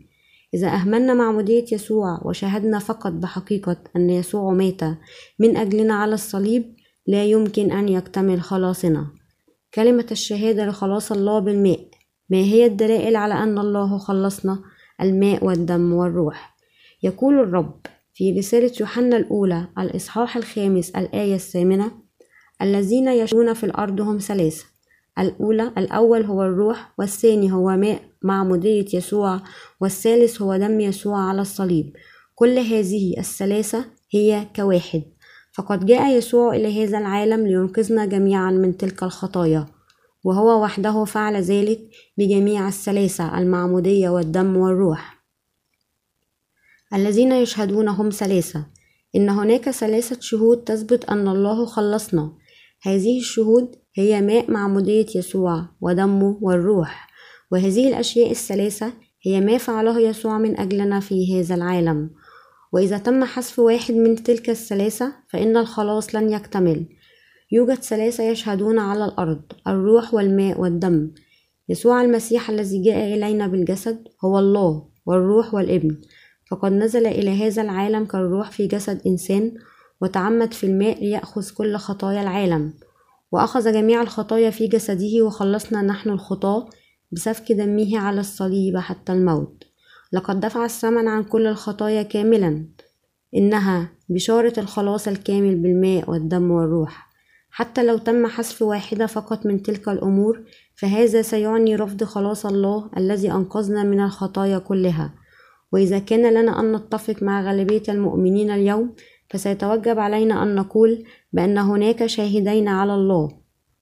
إذا 0.53 0.67
أهملنا 0.67 1.13
معمودية 1.13 1.65
يسوع 1.72 2.22
وشاهدنا 2.25 2.79
فقط 2.79 3.12
بحقيقة 3.12 3.77
أن 3.95 4.10
يسوع 4.10 4.53
مات 4.53 4.81
من 5.39 5.57
أجلنا 5.57 5.93
على 5.93 6.13
الصليب 6.13 6.75
لا 7.07 7.25
يمكن 7.25 7.72
أن 7.72 7.89
يكتمل 7.89 8.41
خلاصنا. 8.41 9.07
كلمة 9.74 10.07
الشهادة 10.12 10.65
لخلاص 10.65 11.12
الله 11.12 11.39
بالماء 11.39 11.88
ما 12.29 12.38
هي 12.38 12.65
الدلائل 12.65 13.15
على 13.15 13.33
أن 13.33 13.57
الله 13.60 13.98
خلصنا 13.98 14.60
الماء 15.01 15.45
والدم 15.45 15.93
والروح؟ 15.93 16.55
يقول 17.03 17.39
الرب 17.39 17.79
في 18.13 18.32
رسالة 18.32 18.72
يوحنا 18.79 19.17
الأولى 19.17 19.67
الإصحاح 19.79 20.38
الخامس 20.38 20.89
الآية 20.89 21.36
الثامنة 21.36 21.91
الذين 22.62 23.08
يشون 23.08 23.53
في 23.53 23.63
الأرض 23.63 24.01
هم 24.01 24.17
ثلاثة 24.17 24.65
الأولى 25.20 25.72
الأول 25.77 26.24
هو 26.24 26.43
الروح 26.43 26.93
والثاني 26.98 27.51
هو 27.51 27.70
ماء 27.77 28.01
معمودية 28.24 28.86
يسوع 28.93 29.39
والثالث 29.82 30.41
هو 30.41 30.58
دم 30.58 30.79
يسوع 30.79 31.20
على 31.20 31.41
الصليب. 31.41 31.93
كل 32.36 32.58
هذه 32.60 33.17
الثلاثة 33.17 33.86
هي 34.12 34.48
كواحد. 34.55 35.03
فقد 35.53 35.86
جاء 35.86 36.17
يسوع 36.17 36.55
إلى 36.55 36.84
هذا 36.84 36.98
العالم 36.98 37.48
لينقذنا 37.48 38.05
جميعا 38.05 38.51
من 38.51 38.77
تلك 38.77 39.03
الخطايا. 39.03 39.65
وهو 40.24 40.63
وحده 40.63 41.05
فعل 41.05 41.36
ذلك 41.36 41.79
بجميع 42.17 42.67
الثلاثة 42.67 43.38
المعمودية 43.38 44.10
والدم 44.10 44.58
والروح. 44.58 45.12
الذين 46.94 47.32
يشهدون 47.32 47.88
هم 47.88 48.10
ثلاثة 48.10 48.66
إن 49.16 49.30
هناك 49.30 49.70
ثلاثة 49.70 50.18
شهود 50.20 50.58
تثبت 50.58 51.06
أن 51.06 51.28
الله 51.28 51.66
خلصنا. 51.66 52.32
هذه 52.82 53.20
الشهود 53.20 53.76
هي 53.96 54.22
ماء 54.22 54.52
معمودية 54.52 55.06
يسوع 55.16 55.66
ودمه 55.82 56.38
والروح. 56.42 57.08
وهذه 57.52 57.88
الأشياء 57.88 58.32
الثلاثة 58.32 58.94
هي 59.26 59.42
ما 59.42 59.58
فعله 59.58 60.00
يسوع 60.00 60.38
من 60.38 60.60
أجلنا 60.60 61.00
في 61.00 61.40
هذا 61.40 61.56
العالم. 61.56 62.10
وإذا 62.74 62.98
تم 62.98 63.24
حذف 63.24 63.60
واحد 63.60 63.94
من 63.94 64.24
تلك 64.24 64.50
الثلاثة 64.50 65.14
فإن 65.30 65.58
الخلاص 65.58 66.16
لن 66.16 66.30
يكتمل. 66.30 66.86
يوجد 67.52 67.74
ثلاثة 67.74 68.24
يشهدون 68.24 68.80
على 68.80 69.06
الأرض 69.06 69.42
الروح 69.68 70.14
والماء 70.14 70.62
والدم. 70.62 71.12
يسوع 71.70 72.02
المسيح 72.02 72.50
الذي 72.50 72.84
جاء 72.84 73.14
إلينا 73.14 73.48
بالجسد 73.48 74.08
هو 74.26 74.40
الله 74.40 74.88
والروح 75.06 75.54
والابن. 75.54 75.98
فقد 76.52 76.72
نزل 76.72 77.08
إلى 77.08 77.46
هذا 77.48 77.62
العالم 77.62 78.06
كالروح 78.06 78.52
في 78.52 78.68
جسد 78.68 79.02
إنسان 79.08 79.52
وتعمد 80.02 80.54
في 80.54 80.66
الماء 80.66 81.04
ليأخذ 81.04 81.50
كل 81.54 81.78
خطايا 81.78 82.22
العالم. 82.22 82.74
وأخذ 83.32 83.74
جميع 83.74 84.02
الخطايا 84.02 84.50
في 84.50 84.68
جسده 84.68 85.22
وخلصنا 85.26 85.82
نحن 85.82 86.10
الخطاة 86.10 86.70
بسفك 87.12 87.52
دمه 87.52 88.00
على 88.00 88.20
الصليب 88.20 88.78
حتى 88.78 89.12
الموت. 89.12 89.64
لقد 90.14 90.40
دفع 90.40 90.66
الثمن 90.66 91.08
عن 91.08 91.24
كل 91.24 91.48
الخطايا 91.48 92.04
كاملا. 92.04 92.66
إنها 93.36 93.90
بشارة 94.10 94.60
الخلاص 94.60 95.08
الكامل 95.08 95.56
بالماء 95.56 96.10
والدم 96.10 96.52
والروح. 96.52 97.10
حتى 97.50 97.84
لو 97.84 97.98
تم 97.98 98.28
حذف 98.28 98.62
واحدة 98.62 99.06
فقط 99.06 99.46
من 99.46 99.64
تلك 99.64 99.90
الأمور 99.90 100.44
فهذا 100.76 101.22
سيعني 101.22 101.76
رفض 101.76 102.04
خلاص 102.04 102.46
الله 102.46 102.90
الذي 102.98 103.32
أنقذنا 103.32 103.84
من 103.84 104.00
الخطايا 104.04 104.58
كلها. 104.58 105.14
وإذا 105.74 106.00
كان 106.00 106.34
لنا 106.34 106.60
أن 106.60 106.75
نتفق 106.75 107.24
مع 107.24 107.42
غالبية 107.42 107.84
المؤمنين 107.89 108.51
اليوم 108.51 108.94
فسيتوجب 109.30 110.00
علينا 110.00 110.44
أن 110.44 110.56
نقول 110.56 111.03
بأن 111.34 111.58
هناك 111.58 112.06
شاهدين 112.06 112.68
على 112.68 112.94
الله 112.96 113.32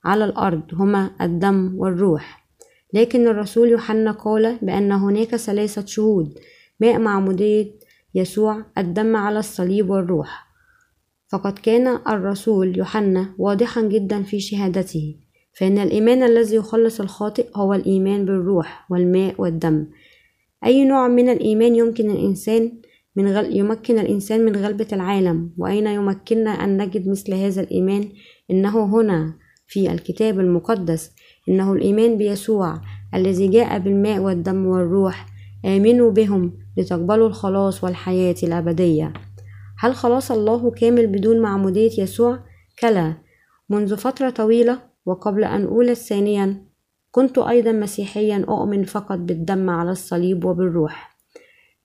على 0.06 0.26
الأرض 0.26 0.62
هما 0.74 1.12
الدم 1.22 1.74
والروح. 1.78 2.48
لكن 2.94 3.28
الرسول 3.28 3.70
يوحنا 3.70 4.12
قال 4.12 4.58
بأن 4.62 4.92
هناك 4.92 5.36
ثلاثة 5.36 5.86
شهود 5.86 6.34
ماء 6.80 7.00
معمودية 7.00 7.72
يسوع 8.16 8.66
الدم 8.78 9.16
على 9.16 9.40
الصليب 9.40 9.90
والروح. 9.90 10.48
فقد 11.28 11.60
كان 11.60 12.00
الرسول 12.08 12.78
يوحنا 12.78 13.36
واضحا 13.38 13.82
جدا 13.82 14.24
في 14.24 14.40
شهادته 14.40 15.16
فإن 15.54 15.78
الإيمان 15.78 16.24
الذي 16.24 16.56
يخلص 16.56 17.02
الخاطئ 17.02 17.48
هو 17.56 17.74
الإيمان 17.74 18.26
بالروح 18.26 18.86
والماء 18.92 19.36
والدم. 19.38 19.88
أي 20.66 20.86
نوع 20.86 21.08
من 21.08 21.30
الإيمان 21.30 21.76
يمكن 21.76 22.10
الإنسان 22.10 22.72
من 23.16 23.28
غل... 23.28 23.58
يمكن 23.58 24.00
الإنسان 24.00 24.46
من 24.46 24.56
غلبة 24.56 24.88
العالم؟ 24.94 25.52
وأين 25.58 25.88
يمكننا 25.88 26.50
أن 26.50 26.82
نجد 26.82 27.10
مثل 27.10 27.34
هذا 27.34 27.62
الإيمان؟ 27.62 28.10
إنه 28.52 28.86
هنا 28.86 29.34
في 29.68 29.92
الكتاب 29.92 30.40
المقدس. 30.40 31.12
إنه 31.50 31.74
الإيمان 31.74 32.18
بيسوع 32.18 32.82
الذي 33.16 33.48
جاء 33.48 33.80
بالماء 33.80 34.20
والدم 34.20 34.66
والروح. 34.66 35.26
آمنوا 35.66 36.12
بهم 36.12 36.54
لتقبلوا 36.78 37.28
الخلاص 37.28 37.84
والحياة 37.84 38.36
الأبدية. 38.44 39.14
هل 39.80 39.96
خلاص 39.96 40.32
الله 40.32 40.72
كامل 40.72 41.08
بدون 41.08 41.42
معمودية 41.42 42.02
يسوع؟ 42.02 42.40
كلا. 42.80 43.14
منذ 43.70 43.98
فترة 43.98 44.30
طويلة 44.30 44.80
وقبل 45.06 45.44
أن 45.44 45.66
أولد 45.66 45.94
ثانيا 45.94 46.71
كنت 47.12 47.38
أيضا 47.38 47.72
مسيحيا 47.72 48.46
أؤمن 48.50 48.84
فقط 48.84 49.18
بالدم 49.18 49.70
على 49.70 49.92
الصليب 49.92 50.46
وبالروح. 50.46 51.18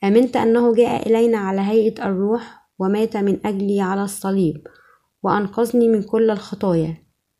آمنت 0.04 0.36
أنه 0.36 0.74
جاء 0.74 1.08
إلينا 1.08 1.38
على 1.38 1.60
هيئة 1.60 2.08
الروح 2.08 2.68
ومات 2.78 3.16
من 3.16 3.46
أجلي 3.46 3.80
على 3.80 4.04
الصليب 4.04 4.66
وأنقذني 5.22 5.88
من 5.88 6.02
كل 6.02 6.30
الخطايا. 6.30 6.96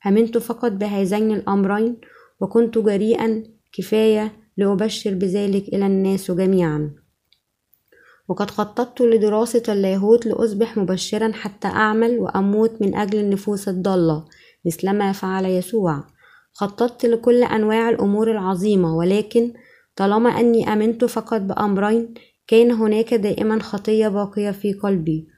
آمنت 0.07 0.39
فقط 0.39 0.73
بهذين 0.73 1.33
الأمرين 1.33 2.01
وكنت 2.41 2.79
جريئا 2.79 3.45
كفاية 3.73 4.33
لأبشر 4.57 5.15
بذلك 5.15 5.69
إلى 5.69 5.87
الناس 5.87 6.31
جميعا. 6.31 6.91
وقد 8.29 8.51
خططت 8.51 9.01
لدراسة 9.01 9.63
اللاهوت 9.69 10.27
لأصبح 10.27 10.77
مبشرا 10.77 11.33
حتى 11.33 11.69
أعمل 11.69 12.19
وأموت 12.19 12.83
من 12.83 12.95
أجل 12.95 13.19
النفوس 13.19 13.69
الضالة 13.69 14.25
مثلما 14.67 15.13
فعل 15.13 15.45
يسوع. 15.45 16.16
خططت 16.59 17.07
لكل 17.07 17.43
أنواع 17.43 17.89
الأمور 17.89 18.31
العظيمة 18.31 18.97
ولكن 18.97 19.53
طالما 19.97 20.31
أني 20.31 20.73
آمنت 20.73 21.05
فقط 21.05 21.41
بأمرين 21.41 22.15
كان 22.47 22.71
هناك 22.71 23.15
دائما 23.15 23.63
خطية 23.63 24.09
باقية 24.09 24.51
في 24.51 24.73
قلبي 24.73 25.29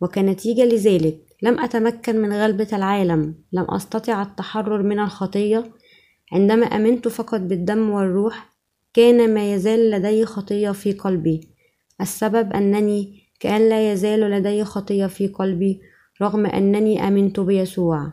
وكنتيجة 0.00 0.64
لذلك 0.64 1.18
لم 1.42 1.60
أتمكن 1.60 2.16
من 2.16 2.32
غلبة 2.32 2.68
العالم. 2.72 3.34
لم 3.52 3.64
أستطع 3.70 4.22
التحرر 4.22 4.82
من 4.82 4.98
الخطية. 4.98 5.64
عندما 6.32 6.66
أمنت 6.66 7.08
فقط 7.08 7.40
بالدم 7.40 7.90
والروح 7.90 8.56
كان 8.94 9.34
ما 9.34 9.54
يزال 9.54 9.90
لدي 9.90 10.24
خطية 10.26 10.70
في 10.70 10.92
قلبي. 10.92 11.48
السبب 12.00 12.52
أنني 12.52 13.22
كأن 13.40 13.68
لا 13.68 13.92
يزال 13.92 14.20
لدي 14.20 14.64
خطية 14.64 15.06
في 15.06 15.26
قلبي 15.26 15.80
رغم 16.22 16.46
أنني 16.46 17.08
أمنت 17.08 17.40
بيسوع. 17.40 18.12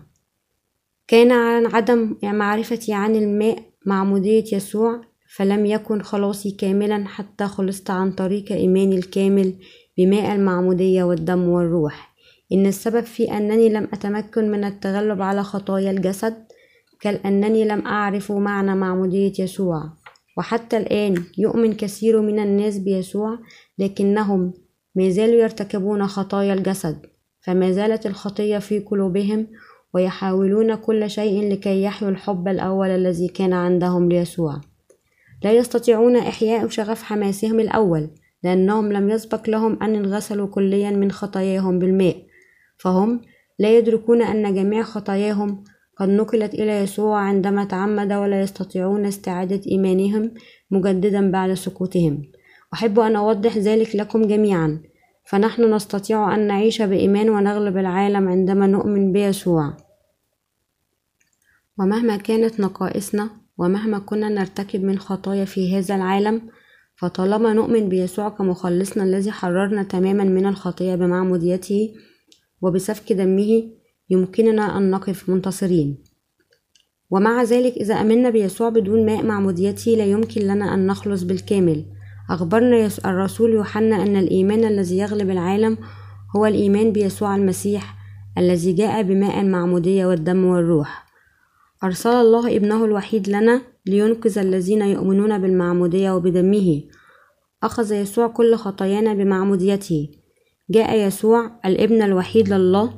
كان 1.07 1.31
عن 1.31 1.65
عدم 1.65 2.15
معرفتي 2.23 2.93
عن 2.93 3.15
الماء 3.15 3.57
معمودية 3.85 4.43
يسوع 4.53 5.01
فلم 5.35 5.65
يكن 5.65 6.01
خلاصي 6.01 6.51
كاملا 6.51 7.07
حتى 7.07 7.47
خلصت 7.47 7.89
عن 7.89 8.11
طريق 8.11 8.51
إيماني 8.51 8.97
الكامل 8.97 9.53
بماء 9.97 10.35
المعمودية 10.35 11.03
والدم 11.03 11.49
والروح. 11.49 12.15
إن 12.51 12.65
السبب 12.65 13.03
في 13.03 13.31
أنني 13.37 13.69
لم 13.69 13.87
أتمكن 13.93 14.51
من 14.51 14.63
التغلب 14.63 15.21
على 15.21 15.43
خطايا 15.43 15.91
الجسد 15.91 16.45
كأنني 17.01 17.65
لم 17.65 17.87
أعرف 17.87 18.31
معنى 18.31 18.75
معمودية 18.75 19.33
يسوع. 19.39 19.83
وحتى 20.37 20.77
الآن 20.77 21.23
يؤمن 21.37 21.73
كثير 21.73 22.21
من 22.21 22.39
الناس 22.39 22.77
بيسوع 22.77 23.39
لكنهم 23.79 24.53
ما 24.95 25.09
زالوا 25.09 25.41
يرتكبون 25.41 26.07
خطايا 26.07 26.53
الجسد 26.53 27.05
فما 27.41 27.71
زالت 27.71 28.05
الخطية 28.05 28.57
في 28.57 28.79
قلوبهم 28.79 29.47
ويحاولون 29.95 30.75
كل 30.75 31.09
شيء 31.09 31.51
لكي 31.51 31.83
يحيوا 31.83 32.11
الحب 32.11 32.47
الأول 32.47 32.87
الذي 32.87 33.27
كان 33.27 33.53
عندهم 33.53 34.09
ليسوع. 34.09 34.61
لا 35.43 35.51
يستطيعون 35.51 36.15
إحياء 36.15 36.67
شغف 36.67 37.03
حماسهم 37.03 37.59
الأول 37.59 38.09
لأنهم 38.43 38.93
لم 38.93 39.09
يسبق 39.09 39.49
لهم 39.49 39.83
أن 39.83 39.95
انغسلوا 39.95 40.47
كليا 40.47 40.91
من 40.91 41.11
خطاياهم 41.11 41.79
بالماء. 41.79 42.15
فهم 42.77 43.21
لا 43.59 43.77
يدركون 43.77 44.21
أن 44.21 44.55
جميع 44.55 44.83
خطاياهم 44.83 45.63
قد 45.97 46.09
نقلت 46.09 46.53
إلى 46.53 46.71
يسوع 46.71 47.19
عندما 47.19 47.65
تعمد 47.65 48.13
ولا 48.13 48.41
يستطيعون 48.41 49.05
استعادة 49.05 49.61
إيمانهم 49.67 50.31
مجددا 50.71 51.31
بعد 51.31 51.53
سقوطهم 51.53 52.21
أحب 52.73 52.99
أن 52.99 53.15
أوضح 53.15 53.57
ذلك 53.57 53.95
لكم 53.95 54.21
جميعا. 54.21 54.81
فنحن 55.25 55.73
نستطيع 55.73 56.35
أن 56.35 56.47
نعيش 56.47 56.81
بإيمان 56.81 57.29
ونغلب 57.29 57.77
العالم 57.77 58.27
عندما 58.27 58.67
نؤمن 58.67 59.11
بيسوع. 59.11 59.84
ومهما 61.79 62.17
كانت 62.17 62.59
نقائصنا 62.59 63.29
ومهما 63.57 63.99
كنا 63.99 64.29
نرتكب 64.29 64.83
من 64.83 64.99
خطايا 64.99 65.45
في 65.45 65.77
هذا 65.77 65.95
العالم 65.95 66.41
فطالما 66.95 67.53
نؤمن 67.53 67.89
بيسوع 67.89 68.29
كمخلصنا 68.29 69.03
الذي 69.03 69.31
حررنا 69.31 69.83
تماما 69.83 70.23
من 70.23 70.45
الخطية 70.45 70.95
بمعموديته 70.95 71.93
وبسفك 72.61 73.13
دمه 73.13 73.63
يمكننا 74.09 74.77
أن 74.77 74.91
نقف 74.91 75.29
منتصرين. 75.29 76.03
ومع 77.09 77.43
ذلك 77.43 77.73
إذا 77.73 77.95
أمنا 77.95 78.29
بيسوع 78.29 78.69
بدون 78.69 79.05
ماء 79.05 79.23
معموديته 79.23 79.91
لا 79.91 80.05
يمكن 80.05 80.41
لنا 80.41 80.73
أن 80.73 80.87
نخلص 80.87 81.23
بالكامل. 81.23 81.85
أخبرنا 82.29 82.89
الرسول 83.05 83.53
يوحنا 83.53 84.03
أن 84.03 84.15
الإيمان 84.15 84.65
الذي 84.65 84.97
يغلب 84.97 85.29
العالم 85.29 85.77
هو 86.35 86.45
الإيمان 86.45 86.91
بيسوع 86.91 87.35
المسيح 87.35 87.95
الذي 88.37 88.73
جاء 88.73 89.03
بماء 89.03 89.41
المعمودية 89.41 90.05
والدم 90.05 90.45
والروح. 90.45 91.04
أرسل 91.83 92.09
الله 92.09 92.55
ابنه 92.55 92.85
الوحيد 92.85 93.29
لنا 93.29 93.61
لينقذ 93.85 94.37
الذين 94.37 94.81
يؤمنون 94.81 95.37
بالمعمودية 95.37 96.11
وبدمه. 96.11 96.83
أخذ 97.63 97.91
يسوع 97.91 98.27
كل 98.27 98.55
خطايانا 98.55 99.13
بمعموديته. 99.13 100.09
جاء 100.69 101.07
يسوع 101.07 101.51
الابن 101.65 102.01
الوحيد 102.01 102.53
لله 102.53 102.93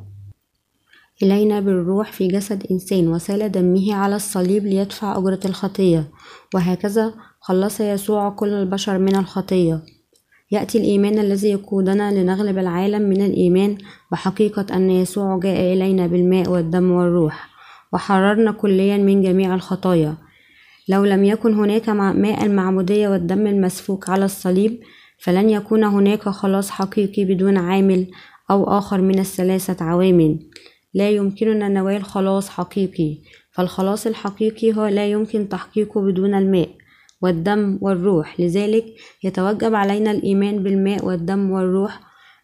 إلينا 1.24 1.60
بالروح 1.60 2.12
في 2.12 2.28
جسد 2.28 2.64
إنسان 2.72 3.08
وسال 3.08 3.52
دمه 3.52 3.94
على 3.94 4.16
الصليب 4.16 4.66
ليدفع 4.66 5.18
أجرة 5.18 5.40
الخطية. 5.46 6.12
وهكذا 6.56 7.14
خلص 7.40 7.82
يسوع 7.82 8.30
كل 8.30 8.50
البشر 8.50 8.98
من 8.98 9.16
الخطية. 9.16 9.82
يأتي 10.52 10.78
الإيمان 10.78 11.20
الذي 11.20 11.50
يقودنا 11.50 12.12
لنغلب 12.12 12.58
العالم 12.58 13.02
من 13.02 13.26
الإيمان. 13.26 13.78
بحقيقة 14.12 14.66
أن 14.76 14.90
يسوع 14.90 15.40
جاء 15.40 15.74
إلينا 15.74 16.08
بالماء 16.08 16.50
والدم 16.50 16.92
والروح. 16.92 17.57
وحررنا 17.94 18.52
كليا 18.52 18.98
من 18.98 19.22
جميع 19.22 19.56
الخطايا. 19.56 20.18
لو 20.90 21.06
لم 21.06 21.24
يكن 21.24 21.54
هناك 21.54 21.90
ماء 21.90 22.46
المعمودية 22.46 23.10
والدم 23.10 23.48
المسفوك 23.48 24.10
على 24.10 24.26
الصليب 24.26 24.80
فلن 25.18 25.50
يكون 25.50 25.84
هناك 25.84 26.30
خلاص 26.30 26.70
حقيقي 26.70 27.26
بدون 27.26 27.58
عامل 27.58 28.08
أو 28.52 28.78
آخر 28.78 29.02
من 29.02 29.20
الثلاثة 29.20 29.86
عوامل. 29.86 30.40
لا 30.94 31.10
يمكننا 31.10 31.68
نوال 31.70 32.04
خلاص 32.04 32.50
حقيقي 32.50 33.18
فالخلاص 33.52 34.08
الحقيقي 34.08 34.74
هو 34.74 34.86
لا 34.86 35.08
يمكن 35.08 35.50
تحقيقه 35.50 36.02
بدون 36.02 36.36
الماء 36.36 36.70
والدم 37.22 37.78
والروح. 37.82 38.40
لذلك 38.40 38.86
يتوجب 39.24 39.76
علينا 39.76 40.12
الإيمان 40.12 40.64
بالماء 40.64 41.06
والدم 41.06 41.52
والروح. 41.52 42.00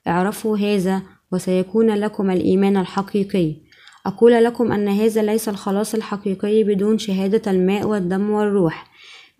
اعرفوا 0.08 0.58
هذا 0.58 1.02
وسيكون 1.32 1.90
لكم 1.90 2.32
الإيمان 2.32 2.78
الحقيقي. 2.78 3.56
أقول 4.06 4.44
لكم 4.44 4.72
أن 4.72 4.88
هذا 4.88 5.22
ليس 5.22 5.50
الخلاص 5.50 5.94
الحقيقي 5.94 6.64
بدون 6.64 6.98
شهادة 6.98 7.52
الماء 7.52 7.88
والدم 7.88 8.30
والروح. 8.30 8.88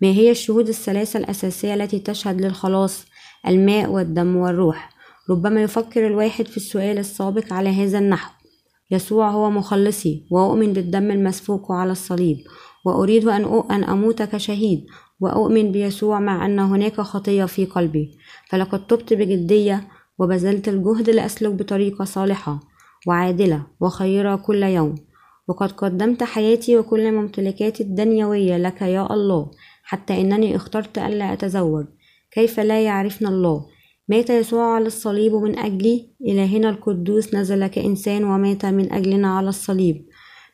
ما 0.00 0.08
هي 0.08 0.30
الشهود 0.30 0.68
الثلاثة 0.68 1.18
الأساسية 1.18 1.74
التي 1.74 1.98
تشهد 1.98 2.40
للخلاص؟ 2.40 3.04
الماء 3.46 3.90
والدم 3.90 4.36
والروح. 4.36 4.90
ربما 5.30 5.62
يفكر 5.62 6.06
الواحد 6.06 6.46
في 6.46 6.56
السؤال 6.56 6.98
السابق 6.98 7.52
على 7.52 7.68
هذا 7.68 7.98
النحو. 7.98 8.32
يسوع 8.90 9.30
هو 9.30 9.50
مخلصي 9.50 10.26
وأؤمن 10.30 10.72
بالدم 10.72 11.10
المسفوك 11.10 11.70
على 11.70 11.92
الصليب. 11.92 12.36
وأريد 12.86 13.28
أن 13.28 13.84
أموت 13.84 14.22
كشهيد. 14.22 14.86
وأؤمن 15.20 15.72
بيسوع 15.72 16.20
مع 16.20 16.46
أن 16.46 16.58
هناك 16.58 17.00
خطية 17.00 17.44
في 17.44 17.64
قلبي. 17.64 18.10
فلقد 18.50 18.86
تبت 18.86 19.12
بجدية 19.12 19.88
وبذلت 20.18 20.68
الجهد 20.68 21.10
لأسلك 21.10 21.52
بطريقة 21.52 22.04
صالحة. 22.04 22.73
وعادلة 23.06 23.66
وخيرة 23.80 24.36
كل 24.36 24.62
يوم. 24.62 24.94
وقد 25.48 25.72
قدمت 25.72 26.22
حياتي 26.22 26.78
وكل 26.78 27.12
ممتلكاتي 27.12 27.82
الدنيوية 27.82 28.56
لك 28.56 28.82
يا 28.82 29.12
الله 29.14 29.50
حتى 29.82 30.20
إنني 30.20 30.56
اخترت 30.56 30.98
ألا 30.98 31.32
أتزوج. 31.32 31.86
كيف 32.30 32.60
لا 32.60 32.84
يعرفنا 32.84 33.28
الله؟ 33.28 33.66
مات 34.08 34.30
يسوع 34.30 34.74
على 34.74 34.86
الصليب 34.86 35.34
من 35.34 35.58
أجلي؟ 35.58 36.10
إلهنا 36.26 36.70
القدوس 36.70 37.34
نزل 37.34 37.66
كإنسان 37.66 38.24
ومات 38.24 38.66
من 38.66 38.92
أجلنا 38.92 39.36
على 39.36 39.48
الصليب. 39.48 40.06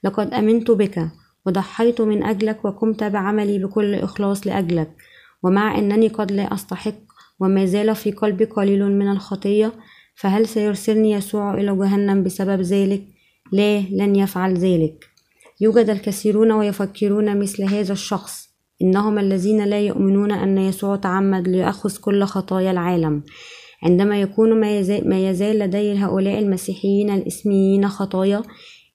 لقد 0.04 0.34
أمنت 0.34 0.70
بك 0.70 1.08
وضحيت 1.46 2.00
من 2.00 2.22
أجلك 2.24 2.64
وقمت 2.64 3.04
بعملي 3.04 3.58
بكل 3.58 3.94
إخلاص 3.94 4.46
لأجلك. 4.46 4.96
ومع 5.42 5.78
أنني 5.78 6.08
قد 6.08 6.32
لا 6.32 6.54
أستحق 6.54 6.94
وما 7.40 7.66
زال 7.66 7.94
في 7.94 8.12
قلبي 8.12 8.44
قليل 8.44 8.92
من 8.92 9.08
الخطية 9.08 9.72
فهل 10.20 10.48
سيرسلني 10.48 11.10
يسوع 11.10 11.54
إلى 11.54 11.76
جهنم 11.76 12.22
بسبب 12.22 12.60
ذلك؟ 12.60 13.02
لا 13.52 13.80
لن 13.80 14.16
يفعل 14.16 14.54
ذلك. 14.54 15.04
يوجد 15.60 15.90
الكثيرون 15.90 16.52
ويفكرون 16.52 17.38
مثل 17.38 17.62
هذا 17.62 17.92
الشخص. 17.92 18.48
إنهم 18.82 19.18
الذين 19.18 19.64
لا 19.64 19.80
يؤمنون 19.80 20.32
أن 20.32 20.58
يسوع 20.58 20.96
تعمد 20.96 21.48
ليأخذ 21.48 21.96
كل 21.96 22.24
خطايا 22.24 22.70
العالم. 22.70 23.22
عندما 23.82 24.20
يكون 24.20 24.60
ما 24.60 24.78
يزال, 24.78 25.08
ما 25.08 25.30
يزال 25.30 25.58
لدي 25.58 25.94
هؤلاء 25.94 26.38
المسيحيين 26.38 27.10
الإسميين 27.10 27.88
خطايا 27.88 28.42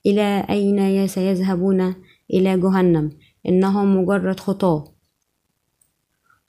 إلى 0.05 0.45
أين 0.49 1.07
سيذهبون؟ 1.07 1.95
إلى 2.33 2.59
جهنم. 2.59 3.09
إنهم 3.49 3.97
مجرد 3.97 4.39
خطاة. 4.39 4.94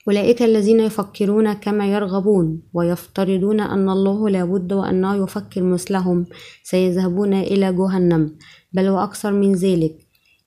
أولئك 0.07 0.41
الذين 0.41 0.79
يفكرون 0.79 1.53
كما 1.53 1.91
يرغبون 1.91 2.61
ويفترضون 2.73 3.59
أن 3.59 3.89
الله 3.89 4.29
لابد 4.29 4.73
وأنه 4.73 5.23
يفكر 5.23 5.63
مثلهم 5.63 6.25
سيذهبون 6.63 7.33
إلى 7.33 7.73
جهنم. 7.73 8.35
بل 8.73 8.89
وأكثر 8.89 9.31
من 9.31 9.53
ذلك. 9.53 9.97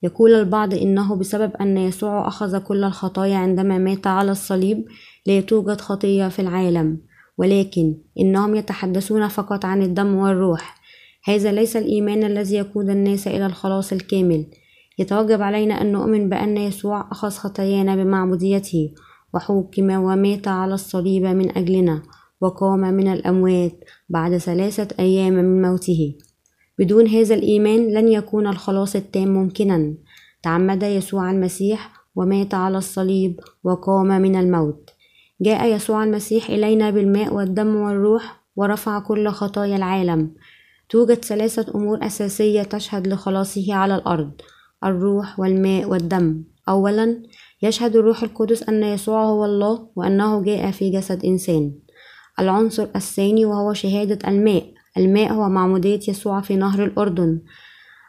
يقول 0.02 0.34
البعض 0.34 0.74
إنه 0.74 1.14
بسبب 1.14 1.52
أن 1.60 1.78
يسوع 1.78 2.28
أخذ 2.28 2.58
كل 2.58 2.84
الخطايا 2.84 3.36
عندما 3.36 3.78
مات 3.78 4.06
على 4.06 4.30
الصليب 4.30 4.84
لا 5.26 5.40
توجد 5.40 5.80
خطية 5.80 6.28
في 6.28 6.38
العالم. 6.38 6.98
ولكن 7.38 7.94
إنهم 8.20 8.54
يتحدثون 8.54 9.28
فقط 9.28 9.64
عن 9.64 9.82
الدم 9.82 10.14
والروح. 10.14 10.80
هذا 11.24 11.52
ليس 11.52 11.76
الإيمان 11.76 12.24
الذي 12.24 12.56
يقود 12.56 12.90
الناس 12.90 13.28
إلى 13.28 13.46
الخلاص 13.46 13.92
الكامل. 13.92 14.46
يتوجب 14.98 15.42
علينا 15.42 15.80
أن 15.80 15.92
نؤمن 15.92 16.28
بأن 16.28 16.56
يسوع 16.56 17.08
أخذ 17.12 17.30
خطايانا 17.30 17.96
بمعموديته 17.96 18.90
وحكم 19.34 19.90
ومات 19.90 20.48
على 20.48 20.74
الصليب 20.74 21.22
من 21.22 21.58
أجلنا 21.58 22.02
وقام 22.40 22.80
من 22.80 23.12
الأموات 23.12 23.84
بعد 24.08 24.38
ثلاثة 24.38 24.88
أيام 24.98 25.32
من 25.32 25.62
موته. 25.62 26.14
بدون 26.78 27.06
هذا 27.08 27.34
الإيمان 27.34 27.94
لن 27.94 28.08
يكون 28.08 28.46
الخلاص 28.46 28.96
التام 28.96 29.28
ممكنا. 29.28 29.94
تعمد 30.42 30.82
يسوع 30.82 31.30
المسيح 31.30 31.92
ومات 32.16 32.54
على 32.54 32.78
الصليب 32.78 33.40
وقام 33.64 34.06
من 34.06 34.36
الموت. 34.36 34.90
جاء 35.40 35.74
يسوع 35.74 36.04
المسيح 36.04 36.50
إلينا 36.50 36.90
بالماء 36.90 37.34
والدم 37.34 37.76
والروح 37.76 38.42
ورفع 38.56 38.98
كل 38.98 39.28
خطايا 39.28 39.76
العالم. 39.76 40.34
توجد 40.88 41.24
ثلاثة 41.24 41.74
أمور 41.74 42.06
أساسية 42.06 42.62
تشهد 42.62 43.06
لخلاصه 43.06 43.74
على 43.74 43.94
الأرض 43.94 44.30
الروح 44.84 45.40
والماء 45.40 45.88
والدم. 45.88 46.44
أولا 46.68 47.22
يشهد 47.62 47.96
الروح 47.96 48.22
القدس 48.22 48.62
أن 48.62 48.82
يسوع 48.82 49.24
هو 49.24 49.44
الله 49.44 49.88
وأنه 49.96 50.42
جاء 50.42 50.70
في 50.70 50.90
جسد 50.90 51.24
إنسان. 51.24 51.72
العنصر 52.38 52.88
الثاني 52.96 53.44
وهو 53.44 53.72
شهادة 53.72 54.28
الماء. 54.28 54.72
الماء 54.96 55.32
هو 55.32 55.48
معمودية 55.48 56.00
يسوع 56.08 56.40
في 56.40 56.56
نهر 56.56 56.84
الأردن 56.84 57.40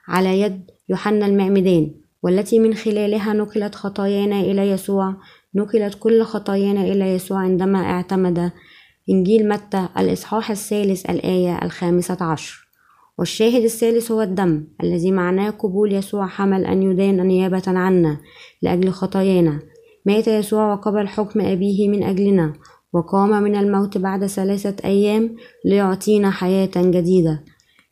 على 0.08 0.42
يد 0.42 0.72
يوحنا 0.90 1.26
المعمدان 1.26 1.96
والتي 2.24 2.60
من 2.60 2.74
خلالها 2.74 3.34
نقلت 3.34 3.76
خطايانا 3.76 4.40
إلى 4.40 4.70
يسوع. 4.70 5.16
نقلت 5.56 5.96
كل 6.00 6.24
خطايانا 6.24 6.82
إلى 6.82 7.16
يسوع 7.16 7.40
عندما 7.40 7.80
اعتمد 7.80 8.52
إنجيل 9.10 9.50
متى 9.50 9.88
الإصحاح 9.98 10.52
الثالث 10.52 11.10
الآية 11.10 11.60
الخامسة 11.64 12.18
عشر. 12.22 12.71
والشاهد 13.22 13.64
الثالث 13.64 14.12
هو 14.12 14.22
الدم 14.22 14.64
الذي 14.84 15.12
معناه 15.12 15.50
قبول 15.50 15.94
يسوع 15.94 16.28
حمل 16.28 16.66
أن 16.66 16.84
يدان 16.84 17.28
نيابة 17.28 17.64
عنا 17.68 18.18
لأجل 18.62 18.90
خطايانا. 18.90 19.60
مات 20.06 20.28
يسوع 20.28 20.74
وقبل 20.74 21.08
حكم 21.08 21.42
أبيه 21.42 21.90
من 21.90 22.04
أجلنا 22.04 22.54
وقام 22.94 23.44
من 23.44 23.56
الموت 23.56 23.98
بعد 23.98 24.26
ثلاثة 24.26 24.76
أيام 24.86 25.36
ليعطينا 25.66 26.32
حياة 26.32 26.72
جديدة. 26.76 27.44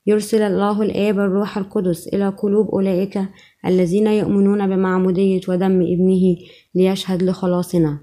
يرسل 0.07 0.41
الله 0.41 0.81
الآب 0.81 1.19
الروح 1.19 1.57
القدس 1.57 2.07
إلى 2.07 2.29
قلوب 2.29 2.69
أولئك 2.69 3.21
الذين 3.65 4.07
يؤمنون 4.07 4.67
بمعمودية 4.67 5.41
ودم 5.47 5.81
ابنه 5.81 6.37
ليشهد 6.75 7.23
لخلاصنا. 7.23 7.99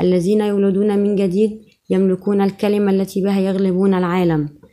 الذين 0.00 0.40
يولدون 0.40 0.98
من 0.98 1.16
جديد 1.16 1.60
يملكون 1.90 2.40
الكلمة 2.40 2.90
التي 2.90 3.22
بها 3.22 3.40
يغلبون 3.40 3.94
العالم. 3.94 4.65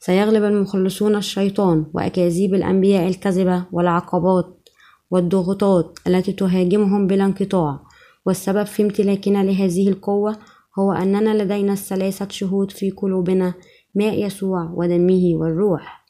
سيغلب 0.00 0.44
المخلصون 0.44 1.16
الشيطان 1.16 1.86
وأكاذيب 1.94 2.54
الأنبياء 2.54 3.08
الكذبة 3.08 3.64
والعقبات 3.72 4.68
والضغوطات 5.10 5.98
التي 6.06 6.32
تهاجمهم 6.32 7.06
بلا 7.06 7.24
انقطاع. 7.24 7.80
والسبب 8.26 8.66
في 8.66 8.82
امتلاكنا 8.82 9.44
لهذه 9.44 9.88
القوة 9.88 10.36
هو 10.78 10.92
أننا 10.92 11.42
لدينا 11.42 11.72
الثلاثة 11.72 12.28
شهود 12.28 12.70
في 12.70 12.90
قلوبنا 12.90 13.54
ماء 13.94 14.26
يسوع 14.26 14.70
ودمه 14.74 15.32
والروح. 15.34 16.04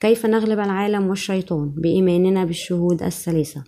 كيف 0.00 0.26
نغلب 0.26 0.58
العالم 0.58 1.08
والشيطان؟ 1.08 1.74
بإيماننا 1.76 2.44
بالشهود 2.44 3.02
الثلاثة. 3.02 3.64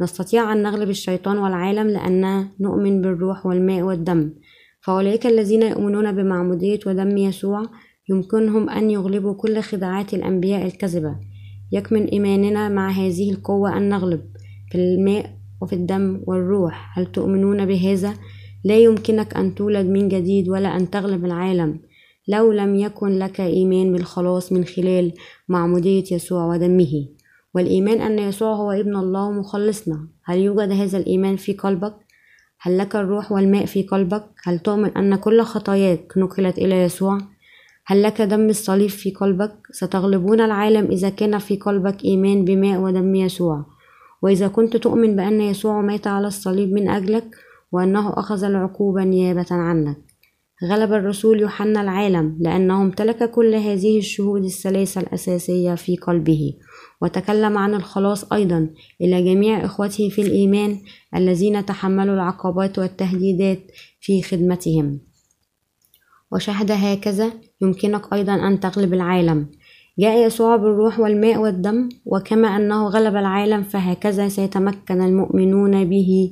نستطيع 0.00 0.52
أن 0.52 0.62
نغلب 0.62 0.90
الشيطان 0.90 1.38
والعالم 1.38 1.88
لأننا 1.88 2.48
نؤمن 2.60 3.02
بالروح 3.02 3.46
والماء 3.46 3.82
والدم. 3.82 4.32
فأولئك 4.80 5.26
الذين 5.26 5.62
يؤمنون 5.62 6.12
بمعمودية 6.12 6.80
ودم 6.86 7.16
يسوع 7.16 7.62
يمكنهم 8.08 8.70
أن 8.70 8.90
يغلبوا 8.90 9.34
كل 9.34 9.60
خداعات 9.60 10.14
الأنبياء 10.14 10.66
الكذبة 10.66 11.16
يكمن 11.72 12.04
إيماننا 12.04 12.68
مع 12.68 12.90
هذه 12.90 13.30
القوة 13.30 13.76
أن 13.76 13.88
نغلب 13.88 14.22
في 14.70 14.78
الماء 14.78 15.38
وفي 15.60 15.72
الدم 15.72 16.22
والروح 16.26 16.98
هل 16.98 17.06
تؤمنون 17.06 17.66
بهذا؟ 17.66 18.14
لا 18.64 18.78
يمكنك 18.78 19.36
أن 19.36 19.54
تولد 19.54 19.86
من 19.86 20.08
جديد 20.08 20.48
ولا 20.48 20.76
أن 20.76 20.90
تغلب 20.90 21.24
العالم 21.24 21.80
لو 22.28 22.52
لم 22.52 22.74
يكن 22.74 23.18
لك 23.18 23.40
إيمان 23.40 23.92
بالخلاص 23.92 24.52
من 24.52 24.64
خلال 24.64 25.12
معمودية 25.48 26.04
يسوع 26.12 26.44
ودمه 26.44 27.08
والإيمان 27.54 28.00
أن 28.00 28.18
يسوع 28.18 28.54
هو 28.54 28.72
ابن 28.72 28.96
الله 28.96 29.32
مخلصنا 29.32 30.08
هل 30.24 30.38
يوجد 30.38 30.70
هذا 30.70 30.98
الإيمان 30.98 31.36
في 31.36 31.52
قلبك؟ 31.52 31.94
هل 32.60 32.78
لك 32.78 32.96
الروح 32.96 33.32
والماء 33.32 33.66
في 33.66 33.82
قلبك؟ 33.82 34.24
هل 34.44 34.58
تؤمن 34.58 34.96
أن 34.96 35.16
كل 35.16 35.42
خطاياك 35.42 36.12
نقلت 36.16 36.58
إلى 36.58 36.82
يسوع؟ 36.82 37.18
هل 37.86 38.02
لك 38.02 38.22
دم 38.22 38.48
الصليب 38.48 38.90
في 38.90 39.10
قلبك؟ 39.10 39.52
ستغلبون 39.72 40.40
العالم 40.40 40.86
إذا 40.90 41.08
كان 41.08 41.38
في 41.38 41.56
قلبك 41.56 42.04
إيمان 42.04 42.44
بماء 42.44 42.80
ودم 42.80 43.14
يسوع. 43.14 43.66
وإذا 44.22 44.48
كنت 44.48 44.76
تؤمن 44.76 45.16
بأن 45.16 45.40
يسوع 45.40 45.80
مات 45.80 46.06
على 46.06 46.26
الصليب 46.26 46.72
من 46.72 46.90
أجلك 46.90 47.24
وأنه 47.72 48.12
أخذ 48.18 48.44
العقوبة 48.44 49.04
نيابة 49.04 49.46
عنك. 49.50 49.96
غلب 50.70 50.92
الرسول 50.92 51.40
يوحنا 51.40 51.80
العالم 51.80 52.36
لأنه 52.40 52.82
امتلك 52.82 53.30
كل 53.30 53.54
هذه 53.54 53.98
الشهود 53.98 54.44
الثلاثة 54.44 55.00
الأساسية 55.00 55.74
في 55.74 55.96
قلبه. 55.96 56.54
وتكلم 57.02 57.58
عن 57.58 57.74
الخلاص 57.74 58.32
أيضا 58.32 58.70
إلى 59.00 59.34
جميع 59.34 59.64
إخوته 59.64 60.08
في 60.08 60.22
الإيمان 60.22 60.78
الذين 61.16 61.66
تحملوا 61.66 62.14
العقبات 62.14 62.78
والتهديدات 62.78 63.60
في 64.00 64.22
خدمتهم. 64.22 65.00
وشهد 66.34 66.70
هكذا. 66.70 67.32
يمكنك 67.62 68.12
أيضا 68.12 68.34
أن 68.34 68.60
تغلب 68.60 68.94
العالم. 68.94 69.46
جاء 69.98 70.26
يسوع 70.26 70.56
بالروح 70.56 71.00
والماء 71.00 71.38
والدم 71.38 71.88
وكما 72.04 72.48
أنه 72.48 72.88
غلب 72.88 73.16
العالم 73.16 73.62
فهكذا 73.62 74.28
سيتمكن 74.28 75.02
المؤمنون 75.02 75.84
به 75.84 76.30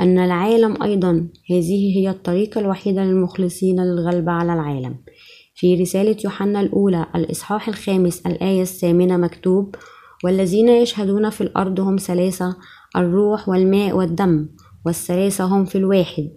أن 0.00 0.18
العالم 0.18 0.82
أيضا. 0.82 1.28
هذه 1.50 1.98
هي 1.98 2.10
الطريقة 2.10 2.60
الوحيدة 2.60 3.04
للمخلصين 3.04 3.80
للغلبة 3.80 4.32
على 4.32 4.52
العالم. 4.52 4.96
في 5.54 5.74
رسالة 5.74 6.16
يوحنا 6.24 6.60
الأولى 6.60 7.06
الإصحاح 7.14 7.68
الخامس 7.68 8.26
الآية 8.26 8.62
الثامنة 8.62 9.16
مكتوب 9.16 9.74
والذين 10.24 10.68
يشهدون 10.68 11.30
في 11.30 11.40
الأرض 11.40 11.80
هم 11.80 11.96
ثلاثة 11.96 12.56
الروح 12.96 13.48
والماء 13.48 13.96
والدم 13.96 14.48
والثلاثة 14.86 15.44
هم 15.44 15.64
في 15.64 15.78
الواحد. 15.78 16.30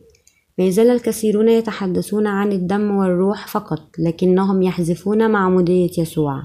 ما 0.59 0.65
يزال 0.65 0.89
الكثيرون 0.89 1.49
يتحدثون 1.49 2.27
عن 2.27 2.51
الدم 2.51 2.91
والروح 2.91 3.47
فقط 3.47 3.79
لكنهم 3.99 4.61
يحذفون 4.61 5.31
معمودية 5.31 5.89
يسوع. 5.97 6.43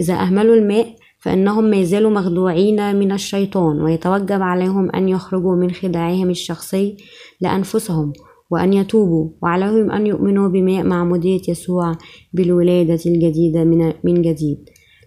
إذا 0.00 0.14
أهملوا 0.14 0.54
الماء 0.54 0.96
فإنهم 1.18 1.64
ما 1.64 1.76
يزالوا 1.76 2.10
مخدوعين 2.10 2.96
من 2.96 3.12
الشيطان 3.12 3.82
ويتوجب 3.82 4.42
عليهم 4.42 4.90
أن 4.90 5.08
يخرجوا 5.08 5.56
من 5.56 5.70
خداعهم 5.70 6.30
الشخصي 6.30 6.96
لأنفسهم 7.40 8.12
وأن 8.50 8.72
يتوبوا 8.72 9.30
وعليهم 9.42 9.90
أن 9.90 10.06
يؤمنوا 10.06 10.48
بماء 10.48 10.82
معمودية 10.82 11.40
يسوع 11.48 11.92
بالولادة 12.32 13.00
الجديدة 13.06 13.64
من 14.04 14.22
جديد. 14.22 14.58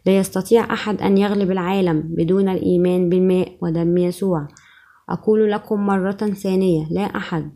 لا 0.06 0.18
يستطيع 0.18 0.74
أحد 0.74 1.02
أن 1.02 1.18
يغلب 1.18 1.52
العالم 1.52 2.04
بدون 2.18 2.50
الإيمان 2.50 3.10
بالماء 3.10 3.58
ودم 3.62 3.98
يسوع. 3.98 4.48
أقول 5.10 5.52
لكم 5.52 5.86
مرة 5.86 6.12
ثانية 6.12 6.88
لا 6.92 7.02
أحد 7.02 7.52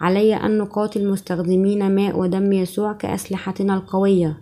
علي 0.00 0.34
أن 0.34 0.58
نقاتل 0.58 1.08
مستخدمين 1.08 1.94
ماء 1.94 2.18
ودم 2.18 2.52
يسوع 2.52 2.92
كأسلحتنا 2.92 3.74
القوية. 3.74 4.36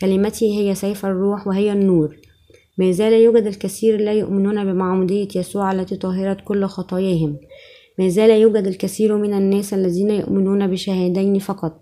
كلمتي 0.00 0.58
هي 0.58 0.74
سيف 0.74 1.06
الروح 1.06 1.46
وهي 1.46 1.72
النور. 1.72 2.16
ما 2.78 2.90
زال 2.90 3.12
يوجد 3.12 3.46
الكثير 3.46 4.00
لا 4.00 4.12
يؤمنون 4.12 4.64
بمعمودية 4.64 5.28
يسوع 5.36 5.72
التي 5.72 5.96
طهرت 5.96 6.40
كل 6.44 6.64
خطاياهم. 6.64 7.36
ما 7.98 8.08
زال 8.08 8.30
يوجد 8.30 8.66
الكثير 8.66 9.16
من 9.18 9.34
الناس 9.34 9.74
الذين 9.74 10.10
يؤمنون 10.10 10.66
بشهادين 10.66 11.38
فقط. 11.38 11.80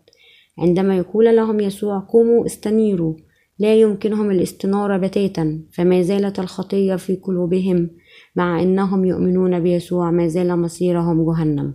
عندما 0.58 0.96
يقول 0.96 1.36
لهم 1.36 1.60
يسوع 1.60 1.98
قوموا 1.98 2.46
استنيروا. 2.46 3.14
لا 3.58 3.74
يمكنهم 3.74 4.30
الاستنارة 4.30 4.96
بتاتا. 4.96 5.60
فما 5.72 6.02
زالت 6.02 6.38
الخطية 6.38 6.96
في 6.96 7.16
قلوبهم 7.16 7.90
مع 8.36 8.62
أنهم 8.62 9.04
يؤمنون 9.04 9.60
بيسوع. 9.60 10.10
ما 10.10 10.28
زال 10.28 10.58
مصيرهم 10.58 11.32
جهنم. 11.32 11.74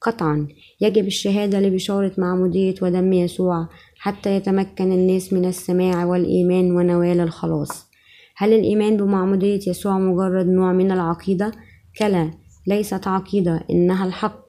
قطعا. 0.00 0.48
يجب 0.82 1.06
الشهادة 1.06 1.60
لبشارة 1.60 2.12
معمودية 2.18 2.74
ودم 2.82 3.12
يسوع 3.12 3.68
حتى 3.98 4.36
يتمكن 4.36 4.92
الناس 4.92 5.32
من 5.32 5.44
السماع 5.44 6.04
والإيمان 6.04 6.76
ونوال 6.76 7.20
الخلاص. 7.20 7.90
هل 8.36 8.52
الإيمان 8.52 8.96
بمعمودية 8.96 9.60
يسوع 9.66 9.98
مجرد 9.98 10.46
نوع 10.46 10.72
من 10.72 10.92
العقيدة؟ 10.92 11.52
كلا 11.98 12.30
ليست 12.66 13.08
عقيدة 13.08 13.64
إنها 13.70 14.06
الحق. 14.06 14.46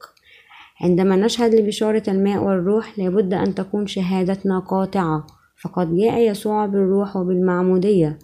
عندما 0.80 1.16
نشهد 1.16 1.54
لبشارة 1.54 2.02
الماء 2.08 2.42
والروح 2.42 2.98
لابد 2.98 3.34
أن 3.34 3.54
تكون 3.54 3.86
شهادتنا 3.86 4.58
قاطعة. 4.58 5.26
فقد 5.62 5.96
جاء 5.96 6.30
يسوع 6.30 6.66
بالروح 6.66 7.16
وبالمعمودية 7.16 8.18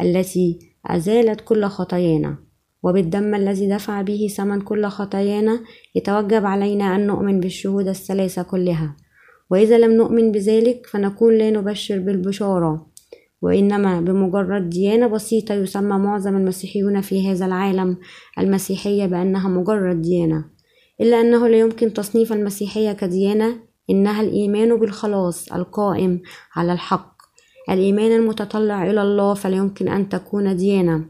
التي 0.00 0.58
أزالت 0.86 1.40
كل 1.40 1.64
خطايانا. 1.64 2.51
وبالدم 2.82 3.34
الذي 3.34 3.68
دفع 3.68 4.02
به 4.02 4.28
ثمن 4.36 4.60
كل 4.60 4.86
خطايانا 4.86 5.60
يتوجب 5.94 6.46
علينا 6.46 6.96
أن 6.96 7.06
نؤمن 7.06 7.40
بالشهود 7.40 7.88
الثلاثة 7.88 8.42
كلها. 8.42 8.96
وإذا 9.50 9.78
لم 9.78 9.92
نؤمن 9.92 10.32
بذلك 10.32 10.86
فنكون 10.86 11.38
لا 11.38 11.50
نبشر 11.50 11.98
بالبشارة 11.98 12.86
وإنما 13.42 14.00
بمجرد 14.00 14.70
ديانة 14.70 15.06
بسيطة 15.06 15.54
يسمى 15.54 15.98
معظم 15.98 16.36
المسيحيون 16.36 17.00
في 17.00 17.30
هذا 17.30 17.46
العالم 17.46 17.96
المسيحية 18.38 19.06
بأنها 19.06 19.48
مجرد 19.48 20.02
ديانة. 20.02 20.44
إلا 21.00 21.20
أنه 21.20 21.48
لا 21.48 21.58
يمكن 21.58 21.92
تصنيف 21.92 22.32
المسيحية 22.32 22.92
كديانة 22.92 23.56
إنها 23.90 24.22
الإيمان 24.22 24.76
بالخلاص 24.76 25.52
القائم 25.52 26.20
على 26.56 26.72
الحق. 26.72 27.16
الإيمان 27.70 28.12
المتطلع 28.12 28.90
إلى 28.90 29.02
الله 29.02 29.34
فلا 29.34 29.56
يمكن 29.56 29.88
أن 29.88 30.08
تكون 30.08 30.56
ديانة. 30.56 31.04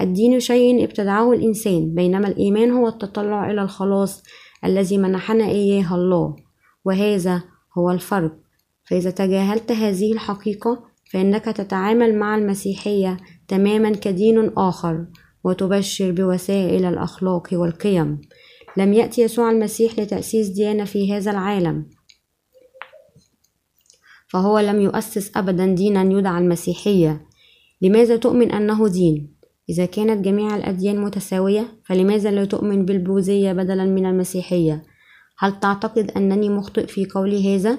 الدين 0.00 0.40
شيء 0.40 0.84
ابتدعه 0.84 1.32
الإنسان 1.32 1.94
بينما 1.94 2.28
الإيمان 2.28 2.70
هو 2.70 2.88
التطلع 2.88 3.50
إلى 3.50 3.62
الخلاص 3.62 4.22
الذي 4.64 4.98
منحنا 4.98 5.44
إياه 5.44 5.94
الله 5.94 6.36
وهذا 6.84 7.42
هو 7.78 7.90
الفرق. 7.90 8.36
فإذا 8.84 9.10
تجاهلت 9.10 9.72
هذه 9.72 10.12
الحقيقة 10.12 10.84
فإنك 11.12 11.44
تتعامل 11.44 12.18
مع 12.18 12.36
المسيحية 12.36 13.16
تماما 13.48 13.90
كدين 13.90 14.50
آخر 14.56 15.06
وتبشر 15.44 16.10
بوسائل 16.10 16.84
الأخلاق 16.84 17.48
والقيم. 17.52 18.20
لم 18.76 18.92
يأتي 18.92 19.22
يسوع 19.22 19.50
المسيح 19.50 19.98
لتأسيس 19.98 20.48
ديانة 20.48 20.84
في 20.84 21.12
هذا 21.12 21.30
العالم. 21.30 21.86
فهو 24.28 24.58
لم 24.58 24.80
يؤسس 24.80 25.36
أبدا 25.36 25.66
دينا 25.66 26.02
يدعى 26.02 26.38
المسيحية. 26.38 27.26
لماذا 27.82 28.16
تؤمن 28.16 28.52
أنه 28.52 28.88
دين؟ 28.88 29.33
إذا 29.68 29.86
كانت 29.86 30.24
جميع 30.24 30.56
الأديان 30.56 31.00
متساوية 31.00 31.66
فلماذا 31.84 32.30
لا 32.30 32.44
تؤمن 32.44 32.84
بالبوذية 32.84 33.52
بدلا 33.52 33.84
من 33.84 34.06
المسيحية؟ 34.06 34.82
هل 35.38 35.60
تعتقد 35.60 36.10
أنني 36.10 36.48
مخطئ 36.48 36.86
في 36.86 37.06
قولي 37.06 37.56
هذا؟ 37.56 37.78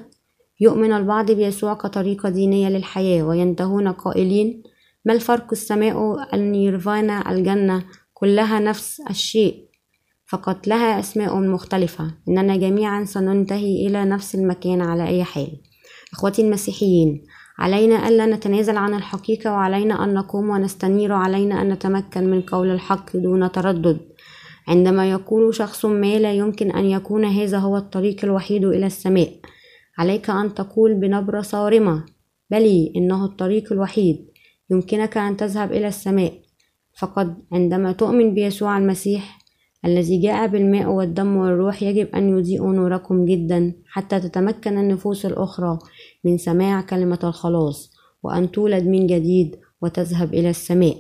يؤمن 0.60 0.94
البعض 0.94 1.32
بيسوع 1.32 1.74
كطريقة 1.74 2.30
دينية 2.30 2.70
للحياة 2.70 3.24
وينتهون 3.24 3.88
قائلين 3.88 4.64
ما 5.06 5.14
الفرق 5.14 5.48
السماء 5.52 6.28
النيرفانا 6.36 7.32
الجنة 7.32 7.84
كلها 8.14 8.60
نفس 8.60 9.02
الشيء 9.10 9.66
فقط 10.28 10.68
لها 10.68 11.00
أسماء 11.00 11.40
مختلفة 11.40 12.12
إننا 12.28 12.56
جميعا 12.56 13.06
سننتهي 13.06 13.88
إلى 13.88 14.06
نفس 14.06 14.36
المكان 14.36 14.82
على 14.82 15.08
أي 15.08 15.24
حال 15.24 15.62
إخوتي 16.14 16.42
المسيحيين 16.42 17.24
علينا 17.58 18.08
ألا 18.08 18.26
نتنازل 18.26 18.78
عن 18.78 18.94
الحقيقة 18.94 19.52
وعلينا 19.52 20.04
أن 20.04 20.14
نقوم 20.14 20.50
ونستنير 20.50 21.14
علينا 21.14 21.62
أن 21.62 21.70
نتمكن 21.70 22.24
من 22.24 22.42
قول 22.42 22.72
الحق 22.72 23.18
دون 23.18 23.52
تردد. 23.52 24.00
عندما 24.68 25.12
يقول 25.12 25.56
شخص 25.56 25.86
ما 25.86 26.20
لا 26.20 26.34
يمكن 26.34 26.72
أن 26.72 26.86
يكون 26.86 27.26
هذا 27.26 27.58
هو 27.58 27.78
الطريق 27.78 28.26
الوحيد 28.26 28.66
إلى 28.66 28.86
السماء. 28.86 29.30
عليك 29.98 30.30
أن 30.30 30.54
تقول 30.54 30.94
بنبرة 30.94 31.42
صارمة 31.42 32.04
بلي 32.52 32.94
إنه 32.96 33.26
الطريق 33.26 33.72
الوحيد. 33.72 34.26
يمكنك 34.70 35.18
أن 35.18 35.38
تذهب 35.38 35.72
إلى 35.72 35.88
السماء. 35.88 36.34
فقد 37.00 37.38
عندما 37.52 37.92
تؤمن 37.92 38.34
بيسوع 38.34 38.78
المسيح 38.78 39.40
الذي 39.86 40.22
جاء 40.22 40.48
بالماء 40.48 40.90
والدم 40.90 41.36
والروح 41.36 41.84
يجب 41.84 42.08
أن 42.16 42.38
يضيء 42.38 42.68
نوركم 42.68 43.26
جدا 43.26 43.74
حتى 43.88 44.20
تتمكن 44.20 44.78
النفوس 44.78 45.26
الأخرى. 45.26 45.80
من 46.26 46.38
سماع 46.38 46.82
كلمة 46.82 47.20
الخلاص 47.24 47.94
وأن 48.24 48.52
تولد 48.52 48.84
من 48.84 49.08
جديد 49.08 49.56
وتذهب 49.82 50.34
إلى 50.34 50.50
السماء. 50.50 50.98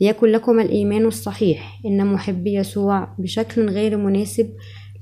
ليكن 0.00 0.26
لكم 0.26 0.60
الإيمان 0.60 1.06
الصحيح 1.06 1.80
إن 1.86 2.06
محبي 2.06 2.54
يسوع 2.54 3.14
بشكل 3.18 3.68
غير 3.68 3.96
مناسب 3.96 4.50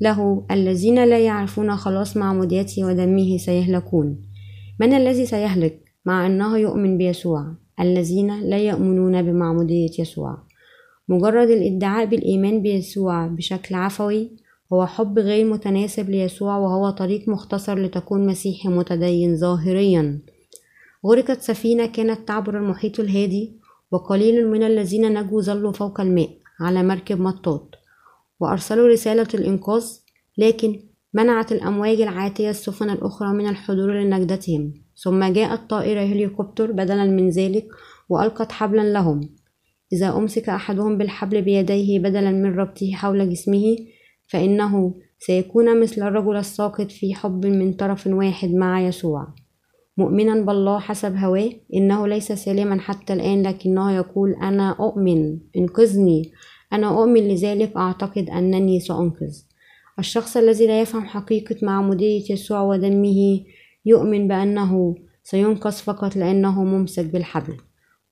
له 0.00 0.46
الذين 0.50 1.04
لا 1.04 1.18
يعرفون 1.18 1.76
خلاص 1.76 2.16
معموديته 2.16 2.84
ودمه 2.84 3.36
سيهلكون. 3.36 4.22
من 4.80 4.92
الذي 4.92 5.26
سيهلك 5.26 5.82
مع 6.04 6.26
أنه 6.26 6.58
يؤمن 6.58 6.98
بيسوع؟ 6.98 7.54
الذين 7.80 8.40
لا 8.40 8.58
يؤمنون 8.58 9.22
بمعمودية 9.22 9.90
يسوع. 9.98 10.38
مجرد 11.08 11.50
الادعاء 11.50 12.06
بالإيمان 12.06 12.62
بيسوع 12.62 13.26
بشكل 13.26 13.74
عفوي 13.74 14.41
هو 14.72 14.86
حب 14.86 15.18
غير 15.18 15.44
متناسب 15.44 16.10
ليسوع 16.10 16.56
وهو 16.56 16.90
طريق 16.90 17.28
مختصر 17.28 17.78
لتكون 17.78 18.26
مسيحي 18.26 18.68
متدين 18.68 19.36
ظاهريا. 19.36 20.20
غرقت 21.06 21.40
سفينة 21.40 21.86
كانت 21.86 22.28
تعبر 22.28 22.58
المحيط 22.58 23.00
الهادي 23.00 23.56
وقليل 23.90 24.48
من 24.48 24.62
الذين 24.62 25.18
نجوا 25.18 25.42
ظلوا 25.42 25.72
فوق 25.72 26.00
الماء 26.00 26.30
على 26.60 26.82
مركب 26.82 27.20
مطاط 27.20 27.74
وأرسلوا 28.40 28.88
رسالة 28.88 29.28
الإنقاذ 29.34 29.84
لكن 30.38 30.80
منعت 31.14 31.52
الأمواج 31.52 32.00
العاتية 32.00 32.50
السفن 32.50 32.90
الأخرى 32.90 33.32
من 33.32 33.48
الحضور 33.48 33.92
لنجدتهم. 34.00 34.74
ثم 34.96 35.24
جاءت 35.24 35.70
طائرة 35.70 36.00
هليكوبتر 36.00 36.72
بدلا 36.72 37.04
من 37.04 37.28
ذلك 37.28 37.66
وألقت 38.08 38.52
حبلا 38.52 38.92
لهم. 38.92 39.20
إذا 39.92 40.16
أمسك 40.16 40.48
أحدهم 40.48 40.98
بالحبل 40.98 41.42
بيديه 41.42 41.98
بدلا 41.98 42.30
من 42.30 42.54
ربطه 42.54 42.92
حول 42.92 43.30
جسمه 43.30 43.76
فإنه 44.32 44.94
سيكون 45.18 45.80
مثل 45.80 46.02
الرجل 46.02 46.36
الساقط 46.36 46.90
في 46.90 47.14
حب 47.14 47.46
من 47.46 47.72
طرف 47.72 48.06
واحد 48.06 48.54
مع 48.54 48.80
يسوع. 48.80 49.26
مؤمنا 49.96 50.44
بالله 50.44 50.78
حسب 50.78 51.16
هواه 51.16 51.50
إنه 51.74 52.06
ليس 52.06 52.32
سالما 52.32 52.80
حتى 52.80 53.12
الآن 53.12 53.42
لكنه 53.42 53.92
يقول 53.92 54.34
أنا 54.34 54.70
أؤمن. 54.80 55.38
انقذني. 55.56 56.32
أنا 56.72 56.88
أؤمن 56.88 57.28
لذلك. 57.28 57.76
أعتقد 57.76 58.30
أنني 58.30 58.80
سأنقذ. 58.80 59.34
الشخص 59.98 60.36
الذي 60.36 60.66
لا 60.66 60.80
يفهم 60.80 61.04
حقيقة 61.04 61.56
معمودية 61.62 62.32
يسوع 62.32 62.62
ودمه 62.62 63.40
يؤمن 63.84 64.28
بأنه 64.28 64.94
سينقذ 65.22 65.72
فقط 65.72 66.16
لأنه 66.16 66.64
ممسك 66.64 67.04
بالحبل. 67.04 67.56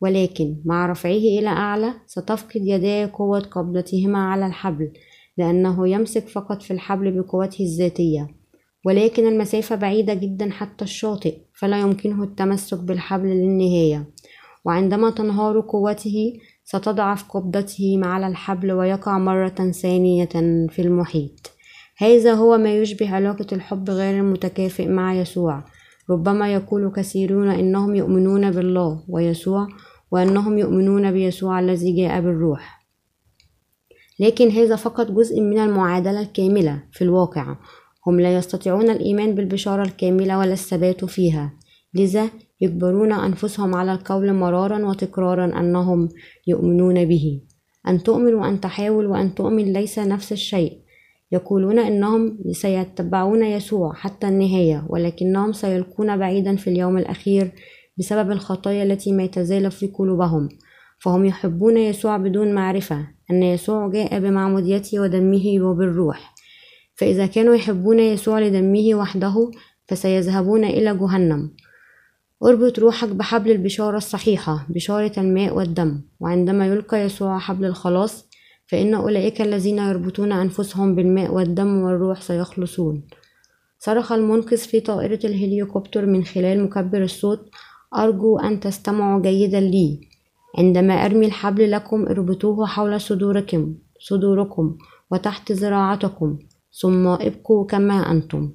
ولكن 0.01 0.57
مع 0.65 0.87
رفعه 0.87 1.11
إلى 1.39 1.49
أعلى 1.49 1.93
ستفقد 2.07 2.61
يداه 2.65 3.11
قوة 3.13 3.41
قبضتهما 3.41 4.19
على 4.19 4.47
الحبل. 4.47 4.93
لأنه 5.41 5.89
يمسك 5.89 6.29
فقط 6.29 6.63
في 6.63 6.71
الحبل 6.71 7.21
بقوته 7.21 7.65
الذاتية 7.65 8.41
ولكن 8.87 9.27
المسافة 9.27 9.77
بعيدة 9.77 10.15
جدا 10.15 10.51
حتى 10.51 10.85
الشاطئ 10.85 11.35
فلا 11.55 11.81
يمكنه 11.81 12.23
التمسك 12.23 12.79
بالحبل 12.79 13.29
للنهاية. 13.29 14.11
وعندما 14.65 15.11
تنهار 15.11 15.61
قوته 15.61 16.33
ستضعف 16.65 17.29
قبضته 17.29 18.01
على 18.03 18.27
الحبل 18.27 18.73
ويقع 18.73 19.19
مرة 19.19 19.71
ثانية 19.83 20.29
في 20.69 20.79
المحيط. 20.79 21.51
هذا 21.99 22.35
هو 22.35 22.59
ما 22.59 22.75
يشبه 22.75 23.15
علاقة 23.15 23.47
الحب 23.53 23.91
غير 23.91 24.19
المتكافئ 24.19 24.89
مع 24.89 25.15
يسوع. 25.15 25.65
ربما 26.11 26.53
يقول 26.53 26.93
كثيرون 26.97 27.51
إنهم 27.51 27.95
يؤمنون 27.95 28.51
بالله 28.51 29.05
ويسوع 29.09 29.69
وأنهم 30.11 30.59
يؤمنون 30.59 31.13
بيسوع 31.13 31.61
الذي 31.61 31.97
جاء 31.97 32.21
بالروح. 32.21 32.80
لكن 34.21 34.51
هذا 34.51 34.77
فقط 34.77 35.11
جزء 35.11 35.41
من 35.41 35.59
المعادلة 35.59 36.21
الكاملة 36.21 36.83
في 36.93 37.05
الواقع. 37.05 37.57
هم 38.07 38.21
لا 38.21 38.37
يستطيعون 38.37 38.91
الإيمان 38.91 39.35
بالبشارة 39.35 39.83
الكاملة 39.83 40.39
ولا 40.39 40.53
الثبات 40.53 41.05
فيها. 41.05 41.53
لذا 41.95 42.31
يجبرون 42.61 43.13
أنفسهم 43.13 43.75
على 43.75 43.93
القول 43.93 44.33
مرارا 44.33 44.87
وتكرارا 44.87 45.61
أنهم 45.61 46.09
يؤمنون 46.47 47.05
به. 47.05 47.41
أن 47.89 48.03
تؤمن 48.03 48.35
وأن 48.35 48.61
تحاول 48.61 49.07
وأن 49.07 49.35
تؤمن 49.35 49.73
ليس 49.73 49.99
نفس 49.99 50.33
الشيء. 50.33 50.79
يقولون 51.33 51.79
إنهم 51.79 52.39
سيتبعون 52.53 53.43
يسوع 53.43 53.93
حتى 53.93 54.29
النهاية 54.29 54.87
ولكنهم 54.89 55.53
سيلقون 55.53 56.17
بعيدا 56.17 56.57
في 56.57 56.71
اليوم 56.71 56.99
الأخير 56.99 57.53
بسبب 57.99 58.31
الخطايا 58.31 58.83
التي 58.83 59.13
ما 59.13 59.27
تزال 59.27 59.71
في 59.71 59.87
قلوبهم. 59.87 60.49
فهم 60.99 61.25
يحبون 61.25 61.77
يسوع 61.77 62.17
بدون 62.17 62.55
معرفة. 62.55 63.20
أن 63.31 63.43
يسوع 63.43 63.89
جاء 63.89 64.21
بمعموديته 64.21 65.01
ودمه 65.01 65.61
وبالروح. 65.61 66.35
فإذا 66.95 67.27
كانوا 67.27 67.55
يحبون 67.55 67.99
يسوع 67.99 68.41
لدمه 68.41 68.95
وحده 68.95 69.51
فسيذهبون 69.87 70.65
إلى 70.65 70.97
جهنم. 70.97 71.51
أربط 72.45 72.79
روحك 72.79 73.09
بحبل 73.09 73.51
البشارة 73.51 73.97
الصحيحة 73.97 74.67
بشارة 74.69 75.13
الماء 75.19 75.55
والدم. 75.55 76.01
وعندما 76.21 76.67
يلقى 76.67 77.01
يسوع 77.01 77.39
حبل 77.39 77.65
الخلاص 77.65 78.29
فإن 78.67 78.95
أولئك 78.95 79.41
الذين 79.41 79.79
يربطون 79.79 80.33
أنفسهم 80.33 80.95
بالماء 80.95 81.35
والدم 81.35 81.83
والروح 81.83 82.23
سيخلصون. 82.23 83.03
صرخ 83.79 84.13
المنقذ 84.13 84.57
في 84.57 84.81
طائرة 84.81 85.21
الهليكوبتر 85.25 86.07
من 86.07 86.25
خلال 86.25 86.65
مكبر 86.65 87.03
الصوت 87.03 87.51
أرجو 87.97 88.39
أن 88.39 88.61
تستمعوا 88.61 89.23
جيدا 89.23 89.61
لي. 89.61 90.10
عندما 90.59 90.95
أرمي 90.95 91.27
الحبل 91.27 91.71
لكم 91.71 92.07
اربطوه 92.07 92.67
حول 92.67 93.01
صدوركم 93.01 93.75
صدوركم 94.01 94.77
وتحت 95.11 95.53
ذراعتكم 95.53 96.39
ثم 96.81 97.07
ابقوا 97.07 97.67
كما 97.67 98.11
أنتم. 98.13 98.51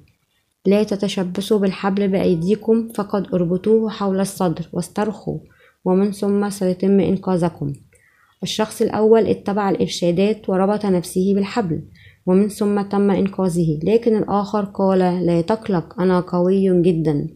لا 0.66 0.82
تتشبثوا 0.82 1.58
بالحبل 1.58 2.08
بأيديكم 2.08 2.88
فقد 2.88 3.34
اربطوه 3.34 3.90
حول 3.90 4.20
الصدر 4.20 4.68
واسترخوا 4.72 5.38
ومن 5.84 6.12
ثم 6.12 6.50
سيتم 6.50 7.00
إنقاذكم. 7.00 7.72
الشخص 8.42 8.82
الأول 8.82 9.26
اتبع 9.26 9.70
الإرشادات 9.70 10.48
وربط 10.48 10.86
نفسه 10.86 11.34
بالحبل 11.34 11.82
ومن 12.26 12.48
ثم 12.48 12.82
تم 12.82 13.10
إنقاذه. 13.10 13.80
لكن 13.82 14.16
الآخر 14.16 14.64
قال 14.64 14.98
لا 14.98 15.40
تقلق 15.40 16.00
أنا 16.00 16.20
قوي 16.20 16.82
جدا. 16.82 17.26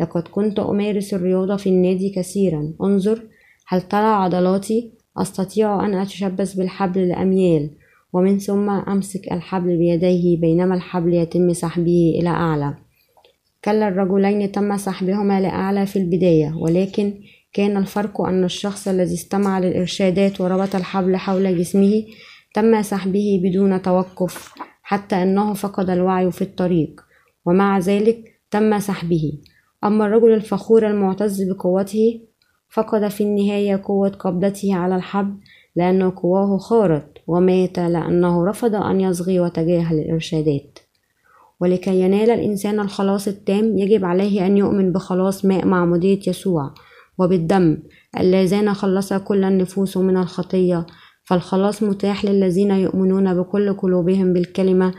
لقد 0.00 0.22
كنت 0.22 0.58
أمارس 0.58 1.14
الرياضة 1.14 1.56
في 1.56 1.68
النادي 1.68 2.10
كثيرا. 2.10 2.72
انظر 2.82 3.22
هل 3.68 3.82
ترى 3.82 4.06
عضلاتي؟ 4.06 4.92
أستطيع 5.16 5.86
أن 5.86 5.94
أتشبث 5.94 6.54
بالحبل 6.54 7.08
لأميال 7.08 7.70
ومن 8.12 8.38
ثم 8.38 8.70
أمسك 8.70 9.32
الحبل 9.32 9.76
بيديه 9.76 10.40
بينما 10.40 10.74
الحبل 10.74 11.14
يتم 11.14 11.52
سحبه 11.52 12.18
إلى 12.20 12.28
أعلى. 12.28 12.74
كلا 13.64 13.88
الرجلين 13.88 14.52
تم 14.52 14.76
سحبهما 14.76 15.40
لأعلى 15.40 15.86
في 15.86 15.98
البداية 15.98 16.54
ولكن 16.56 17.14
كان 17.52 17.76
الفرق 17.76 18.20
أن 18.20 18.44
الشخص 18.44 18.88
الذي 18.88 19.14
استمع 19.14 19.58
للإرشادات 19.58 20.40
وربط 20.40 20.74
الحبل 20.74 21.16
حول 21.16 21.58
جسمه 21.58 22.04
تم 22.54 22.82
سحبه 22.82 23.40
بدون 23.44 23.82
توقف 23.82 24.54
حتى 24.82 25.22
أنه 25.22 25.54
فقد 25.54 25.90
الوعي 25.90 26.30
في 26.30 26.42
الطريق 26.42 27.00
ومع 27.46 27.78
ذلك 27.78 28.40
تم 28.50 28.78
سحبه. 28.78 29.32
أما 29.84 30.06
الرجل 30.06 30.32
الفخور 30.32 30.86
المعتز 30.86 31.42
بقوته 31.42 32.20
فقد 32.72 33.08
في 33.08 33.24
النهاية 33.24 33.82
قوة 33.84 34.08
قبضته 34.08 34.74
على 34.74 34.96
الحبل 34.96 35.34
لأن 35.76 36.10
قواه 36.10 36.58
خارت 36.58 37.18
ومات 37.26 37.78
لأنه 37.78 38.46
رفض 38.46 38.74
أن 38.74 39.00
يصغي 39.00 39.40
وتجاهل 39.40 39.98
الإرشادات. 39.98 40.78
ولكي 41.60 42.00
ينال 42.00 42.30
الإنسان 42.30 42.80
الخلاص 42.80 43.28
التام 43.28 43.78
يجب 43.78 44.04
عليه 44.04 44.46
أن 44.46 44.56
يؤمن 44.56 44.92
بخلاص 44.92 45.44
ماء 45.44 45.66
معمودية 45.66 46.20
يسوع 46.26 46.74
وبالدم. 47.18 47.78
اللذان 48.20 48.74
خلص 48.74 49.12
كل 49.12 49.44
النفوس 49.44 49.96
من 49.96 50.16
الخطية 50.16 50.86
فالخلاص 51.24 51.82
متاح 51.82 52.24
للذين 52.24 52.70
يؤمنون 52.70 53.34
بكل 53.34 53.72
قلوبهم 53.72 54.32
بالكلمة 54.32 54.94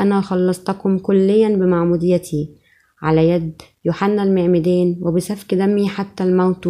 أنا 0.00 0.20
خلصتكم 0.20 0.98
كليا 0.98 1.48
بمعموديتي. 1.48 2.65
على 3.06 3.28
يد 3.28 3.62
يوحنا 3.84 4.22
المعمدان 4.22 4.98
وبسفك 5.02 5.54
دمي 5.54 5.88
حتى 5.88 6.24
الموت 6.24 6.68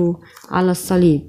على 0.50 0.70
الصليب. 0.70 1.22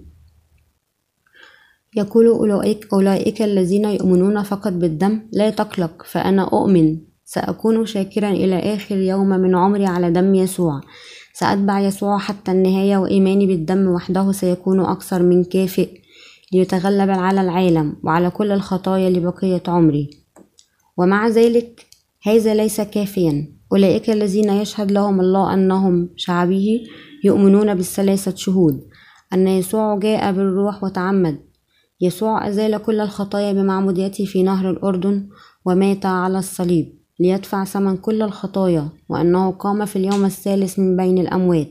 يقول 1.95 2.27
أولئك, 2.27 2.87
أولئك 2.93 3.41
الذين 3.41 3.85
يؤمنون 3.85 4.43
فقط 4.43 4.73
بالدم 4.73 5.21
لا 5.31 5.49
تقلق 5.49 6.03
فأنا 6.03 6.43
أؤمن. 6.43 6.97
سأكون 7.25 7.85
شاكرا 7.85 8.31
إلى 8.31 8.75
آخر 8.75 8.97
يوم 8.97 9.29
من 9.29 9.55
عمري 9.55 9.85
على 9.85 10.11
دم 10.11 10.35
يسوع. 10.35 10.81
سأتبع 11.33 11.79
يسوع 11.79 12.17
حتى 12.17 12.51
النهاية 12.51 12.97
وإيماني 12.97 13.47
بالدم 13.47 13.87
وحده 13.87 14.31
سيكون 14.31 14.79
أكثر 14.79 15.23
من 15.23 15.43
كافئ 15.43 15.89
ليتغلب 16.53 17.09
على 17.09 17.41
العالم 17.41 17.95
وعلى 18.03 18.29
كل 18.29 18.51
الخطايا 18.51 19.09
لبقية 19.09 19.63
عمري. 19.67 20.09
ومع 20.97 21.27
ذلك 21.27 21.85
هذا 22.23 22.53
ليس 22.53 22.81
كافيا. 22.81 23.56
أولئك 23.71 24.09
الذين 24.09 24.49
يشهد 24.49 24.91
لهم 24.91 25.19
الله 25.19 25.53
أنهم 25.53 26.09
شعبه 26.15 26.83
يؤمنون 27.23 27.75
بالثلاثة 27.75 28.35
شهود. 28.35 28.87
أن 29.33 29.47
يسوع 29.47 29.99
جاء 29.99 30.31
بالروح 30.31 30.83
وتعمد. 30.83 31.39
يسوع 32.01 32.47
أزال 32.47 32.77
كل 32.77 32.99
الخطايا 32.99 33.53
بمعموديته 33.53 34.25
في 34.25 34.43
نهر 34.43 34.69
الأردن 34.69 35.27
ومات 35.65 36.05
على 36.05 36.39
الصليب 36.39 36.93
ليدفع 37.19 37.63
ثمن 37.63 37.97
كل 37.97 38.21
الخطايا 38.21 38.89
وأنه 39.09 39.51
قام 39.51 39.85
في 39.85 39.95
اليوم 39.95 40.25
الثالث 40.25 40.79
من 40.79 40.97
بين 40.97 41.17
الأموات. 41.17 41.69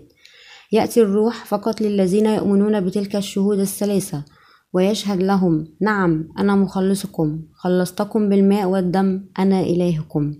يأتي 0.72 1.02
الروح 1.02 1.44
فقط 1.44 1.80
للذين 1.80 2.26
يؤمنون 2.26 2.80
بتلك 2.80 3.16
الشهود 3.16 3.58
الثلاثة 3.58 4.24
ويشهد 4.72 5.22
لهم 5.22 5.68
نعم 5.80 6.28
أنا 6.38 6.54
مخلصكم 6.54 7.42
خلصتكم 7.54 8.28
بالماء 8.28 8.66
والدم 8.66 9.24
أنا 9.38 9.60
إلهكم. 9.60 10.34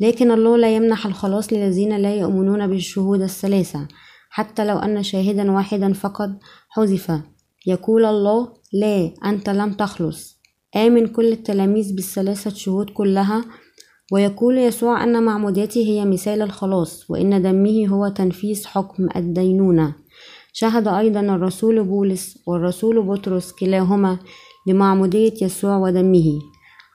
لكن 0.00 0.30
الله 0.30 0.56
لا 0.56 0.76
يمنح 0.76 1.06
الخلاص 1.06 1.52
للذين 1.52 1.96
لا 1.96 2.14
يؤمنون 2.14 2.66
بالشهود 2.66 3.22
الثلاثة 3.22 3.88
حتى 4.30 4.64
لو 4.64 4.78
أن 4.78 5.02
شاهدا 5.02 5.50
واحدا 5.52 5.92
فقط 5.92 6.30
حذف. 6.68 7.12
يقول 7.66 8.04
الله 8.04 8.48
لا 8.72 9.10
أنت 9.24 9.50
لم 9.50 9.72
تخلص. 9.72 10.38
آمن 10.76 11.06
كل 11.06 11.32
التلاميذ 11.32 11.94
بالثلاثة 11.94 12.50
شهود 12.50 12.90
كلها. 12.90 13.44
ويقول 14.12 14.58
يسوع 14.58 15.04
أن 15.04 15.22
معموديته 15.22 15.80
هي 15.80 16.04
مثال 16.04 16.42
الخلاص 16.42 17.10
وإن 17.10 17.42
دمه 17.42 17.86
هو 17.88 18.08
تنفيذ 18.08 18.66
حكم 18.66 19.08
الدينونة. 19.16 19.94
شهد 20.52 20.88
أيضا 20.88 21.20
الرسول 21.20 21.84
بولس 21.84 22.38
والرسول 22.46 23.02
بطرس 23.02 23.52
كلاهما 23.52 24.18
لمعمودية 24.66 25.34
يسوع 25.42 25.76
ودمه. 25.76 26.38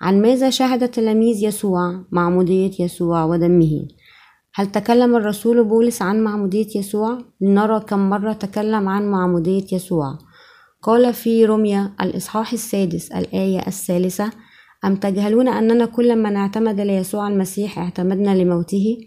عن 0.03 0.21
ماذا 0.21 0.49
شهد 0.49 0.89
تلاميذ 0.89 1.43
يسوع 1.43 2.03
معمودية 2.11 2.71
يسوع 2.79 3.23
ودمه؟ 3.23 3.87
هل 4.53 4.71
تكلم 4.71 5.15
الرسول 5.15 5.63
بولس 5.63 6.01
عن 6.01 6.23
معمودية 6.23 6.67
يسوع؟ 6.75 7.17
لنرى 7.41 7.79
كم 7.79 8.09
مرة 8.09 8.33
تكلم 8.33 8.89
عن 8.89 9.11
معمودية 9.11 9.65
يسوع. 9.71 10.17
قال 10.81 11.13
في 11.13 11.45
رمية 11.45 11.93
الإصحاح 12.01 12.53
السادس 12.53 13.11
الآية 13.11 13.67
الثالثة 13.67 14.31
أم 14.85 14.95
تجهلون 14.95 15.47
أننا 15.47 15.85
كل 15.85 16.15
من 16.15 16.35
اعتمد 16.35 16.79
ليسوع 16.81 17.27
المسيح 17.27 17.79
اعتمدنا 17.79 18.35
لموته؟ 18.35 18.97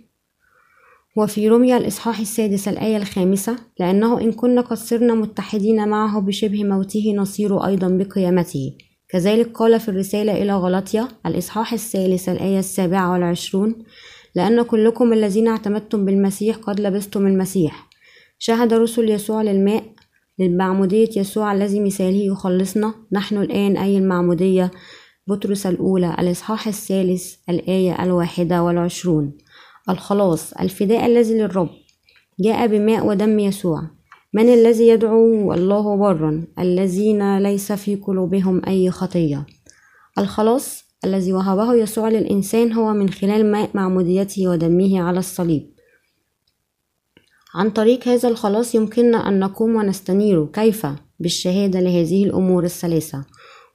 وفي 1.17 1.49
رمية 1.49 1.77
الإصحاح 1.77 2.21
السادس 2.21 2.69
الآية 2.69 2.97
الخامسة 2.97 3.57
لأنه 3.81 4.21
إن 4.21 4.33
كنا 4.33 4.61
قد 4.61 4.77
صرنا 4.77 5.15
متحدين 5.15 5.89
معه 5.89 6.21
بشبه 6.21 6.65
موته 6.65 7.15
نصير 7.17 7.67
أيضا 7.67 7.89
بقيامته. 7.89 8.73
كذلك 9.17 9.53
قال 9.53 9.81
في 9.81 9.89
الرسالة 9.89 10.43
إلى 10.43 10.53
غلطية 10.53 11.09
الإصحاح 11.27 11.73
الثالث 11.73 12.29
الآية 12.29 12.59
السابعة 12.59 13.13
والعشرون 13.13 13.75
لأن 14.35 14.63
كلكم 14.63 15.13
الذين 15.13 15.49
اعتمدتم 15.49 16.05
بالمسيح 16.05 16.57
قد 16.57 16.81
لبستم 16.81 17.27
المسيح. 17.27 17.89
شهد 18.39 18.75
رسل 18.75 19.11
يسوع 19.11 19.43
للماء 19.43 19.85
للمعمودية 20.39 21.09
يسوع 21.17 21.53
الذي 21.53 21.81
مثاله 21.81 22.25
يخلصنا. 22.27 22.95
نحن 23.13 23.37
الآن 23.37 23.77
أي 23.77 23.99
المعمودية؟ 23.99 24.71
بطرس 25.27 25.67
الأولى 25.67 26.17
الإصحاح 26.19 26.67
الثالث 26.69 27.35
الآية 27.49 28.03
الواحدة 28.03 28.63
والعشرون. 28.63 29.33
الخلاص 29.89 30.53
الفداء 30.53 31.07
الذي 31.07 31.35
للرب. 31.35 31.71
جاء 32.41 32.67
بماء 32.67 33.07
ودم 33.07 33.39
يسوع. 33.39 33.96
من 34.37 34.55
الذي 34.55 34.89
يدعو 34.89 35.53
الله 35.53 35.97
برا 35.97 36.45
الذين 36.59 37.39
ليس 37.39 37.73
في 37.73 37.97
قلوبهم 37.97 38.63
أي 38.69 38.91
خطية. 38.91 39.47
الخلاص 40.19 40.85
الذي 41.05 41.33
وهبه 41.33 41.75
يسوع 41.75 42.09
للإنسان 42.09 42.73
هو 42.73 42.93
من 42.93 43.11
خلال 43.11 43.51
ماء 43.51 43.71
معموديته 43.75 44.49
ودمه 44.49 45.01
على 45.01 45.19
الصليب. 45.19 45.71
عن 47.55 47.71
طريق 47.71 48.09
هذا 48.09 48.29
الخلاص 48.29 48.75
يمكننا 48.75 49.29
أن 49.29 49.41
نقوم 49.41 49.77
ونستنير. 49.77 50.47
كيف؟ 50.47 50.87
بالشهادة 51.21 51.81
لهذه 51.81 52.25
الأمور 52.25 52.65
الثلاثة. 52.65 53.25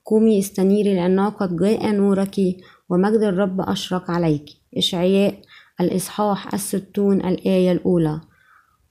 قومي 0.05 0.39
استنيري 0.39 0.93
لأنه 0.93 1.29
قد 1.29 1.57
جاء 1.57 1.91
نورك 1.91 2.35
ومجد 2.89 3.21
الرب 3.21 3.61
أشرق 3.61 4.11
عليك. 4.11 4.45
إشعياء 4.77 5.41
الإصحاح 5.81 6.53
الستون 6.53 7.25
الآية 7.25 7.71
الأولى. 7.71 8.21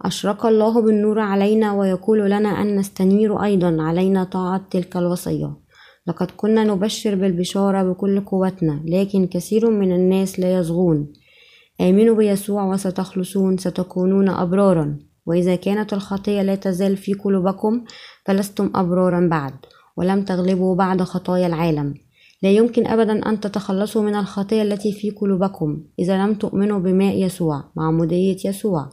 أشرق 0.03 0.47
الله 0.47 0.83
بالنور 0.83 1.19
علينا 1.19 1.73
ويقول 1.73 2.31
لنا 2.31 2.49
أن 2.49 2.77
نستنير 2.77 3.43
أيضا 3.45 3.83
علينا 3.83 4.25
طاعة 4.25 4.61
تلك 4.71 4.97
الوصية. 4.97 5.57
لقد 6.07 6.31
كنا 6.37 6.65
نبشر 6.65 7.15
بالبشارة 7.15 7.83
بكل 7.83 8.21
قوتنا 8.21 8.83
لكن 8.85 9.27
كثير 9.27 9.71
من 9.71 9.93
الناس 9.93 10.41
لا 10.41 10.55
يصغون. 10.55 11.13
آمنوا 11.81 12.17
بيسوع 12.17 12.65
وستخلصون 12.65 13.57
ستكونون 13.57 14.29
أبرارا. 14.29 14.99
وإذا 15.27 15.57
كانت 15.57 15.93
الخطية 15.93 16.43
لا 16.43 16.55
تزال 16.55 16.97
في 16.97 17.15
قلوبكم 17.15 17.85
فلستم 18.27 18.71
أبرارا 18.75 19.29
بعد 19.31 19.55
ولم 19.97 20.25
تغلبوا 20.25 20.77
بعد 20.77 21.03
خطايا 21.03 21.47
العالم. 21.47 21.95
لا 22.43 22.51
يمكن 22.51 22.87
أبدا 22.87 23.29
أن 23.29 23.41
تتخلصوا 23.41 24.03
من 24.03 24.15
الخطية 24.15 24.63
التي 24.63 24.93
في 24.93 25.11
قلوبكم. 25.11 25.85
إذا 25.99 26.27
لم 26.27 26.35
تؤمنوا 26.35 26.79
بماء 26.79 27.23
يسوع 27.23 27.65
معمودية 27.77 28.37
يسوع 28.45 28.89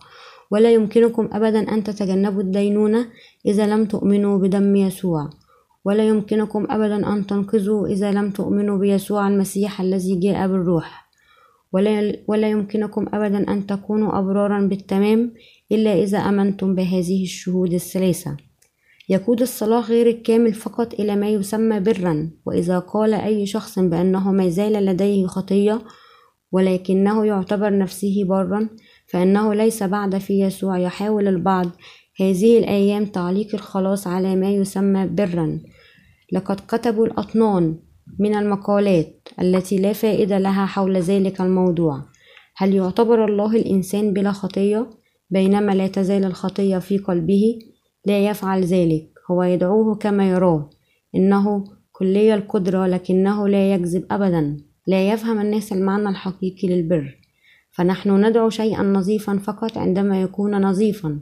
ولا 0.52 0.74
يمكنكم 0.74 1.30
أبدا 1.32 1.74
أن 1.74 1.84
تتجنبوا 1.84 2.42
الدينونة 2.42 3.08
إذا 3.46 3.68
لم 3.68 3.86
تؤمنوا 3.86 4.38
بدم 4.38 4.76
يسوع. 4.76 5.30
ولا 5.86 6.08
يمكنكم 6.08 6.68
أبدا 6.70 7.14
أن 7.14 7.28
تنقذوا 7.28 7.88
إذا 7.88 8.12
لم 8.12 8.32
تؤمنوا 8.32 8.78
بيسوع 8.78 9.28
المسيح 9.28 9.82
الذي 9.82 10.20
جاء 10.20 10.48
بالروح. 10.48 11.08
ولا, 11.74 12.14
ولا 12.28 12.50
يمكنكم 12.50 13.06
أبدا 13.14 13.54
أن 13.54 13.68
تكونوا 13.68 14.20
أبرارا 14.20 14.62
بالتمام 14.62 15.34
إلا 15.72 15.94
إذا 16.04 16.18
أمنتم 16.18 16.76
بهذه 16.76 17.24
الشهود 17.24 17.74
الثلاثة. 17.74 18.38
يقود 19.10 19.42
الصلاة 19.42 19.82
غير 19.82 20.08
الكامل 20.08 20.54
فقط 20.54 20.94
إلى 20.94 21.16
ما 21.16 21.30
يسمى 21.30 21.80
برا 21.80 22.30
وإذا 22.46 22.80
قال 22.80 23.14
أي 23.14 23.46
شخص 23.46 23.80
بأنه 23.80 24.32
ما 24.32 24.50
زال 24.50 24.74
لديه 24.74 25.28
خطية 25.28 25.82
ولكنه 26.52 27.26
يعتبر 27.26 27.78
نفسه 27.78 28.24
برا 28.24 28.70
فإنه 29.08 29.54
ليس 29.54 29.84
بعد 29.84 30.18
في 30.18 30.40
يسوع 30.40 30.80
يحاول 30.80 31.28
البعض. 31.28 31.70
هذه 32.20 32.60
الأيام 32.60 33.06
تعليق 33.06 33.56
الخلاص 33.56 34.08
على 34.08 34.36
ما 34.36 34.52
يسمى 34.52 35.08
برا. 35.08 35.60
لقد 36.34 36.60
كتبوا 36.68 37.06
الأطنان 37.06 37.80
من 38.20 38.36
المقالات 38.36 39.28
التي 39.42 39.78
لا 39.78 39.94
فائدة 39.94 40.38
لها 40.38 40.66
حول 40.66 40.98
ذلك 40.98 41.42
الموضوع. 41.42 42.02
هل 42.58 42.76
يعتبر 42.76 43.26
الله 43.26 43.56
الإنسان 43.56 44.14
بلا 44.14 44.32
خطية؟ 44.32 44.90
بينما 45.30 45.72
لا 45.72 45.88
تزال 45.88 46.26
الخطية 46.26 46.78
في 46.78 46.98
قلبه 46.98 47.60
لا 48.06 48.28
يفعل 48.28 48.64
ذلك. 48.64 49.10
هو 49.32 49.44
يدعوه 49.44 49.96
كما 49.96 50.30
يراه. 50.30 50.70
إنه 51.16 51.64
كلي 51.92 52.34
القدرة 52.34 52.88
لكنه 52.88 53.48
لا 53.48 53.74
يكذب 53.74 54.06
أبدا. 54.12 54.58
لا 54.88 55.10
يفهم 55.10 55.42
الناس 55.42 55.74
المعنى 55.74 56.10
الحقيقي 56.10 56.68
للبر. 56.68 57.27
فنحن 57.78 58.26
ندعو 58.26 58.50
شيئا 58.50 58.84
نظيفا 58.84 59.38
فقط 59.38 59.78
عندما 59.78 60.22
يكون 60.22 60.62
نظيفا. 60.62 61.20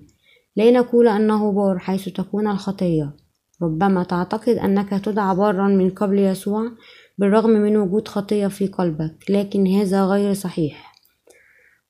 لا 0.55 0.71
نقول 0.71 1.07
أنه 1.07 1.51
بار 1.51 1.79
حيث 1.79 2.09
تكون 2.09 2.47
الخطية. 2.47 3.15
ربما 3.61 4.03
تعتقد 4.03 4.55
أنك 4.55 4.89
تدعى 4.89 5.35
بارا 5.35 5.67
من 5.67 5.89
قبل 5.89 6.19
يسوع 6.19 6.71
بالرغم 7.17 7.49
من 7.49 7.77
وجود 7.77 8.07
خطية 8.07 8.47
في 8.47 8.67
قلبك 8.67 9.15
لكن 9.29 9.67
هذا 9.67 10.05
غير 10.05 10.33
صحيح. 10.33 10.95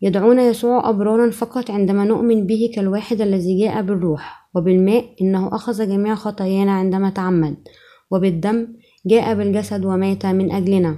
يدعون 0.01 0.39
يسوع 0.39 0.89
أبرارا 0.89 1.29
فقط 1.29 1.71
عندما 1.71 2.05
نؤمن 2.05 2.47
به 2.47 2.71
كالواحد 2.75 3.21
الذي 3.21 3.59
جاء 3.59 3.81
بالروح. 3.81 4.49
وبالماء 4.55 5.05
إنه 5.21 5.55
أخذ 5.55 5.87
جميع 5.89 6.15
خطايانا 6.15 6.71
عندما 6.71 7.09
تعمد. 7.09 7.55
وبالدم 8.11 8.67
جاء 9.05 9.35
بالجسد 9.35 9.85
ومات 9.85 10.25
من 10.25 10.51
أجلنا. 10.51 10.97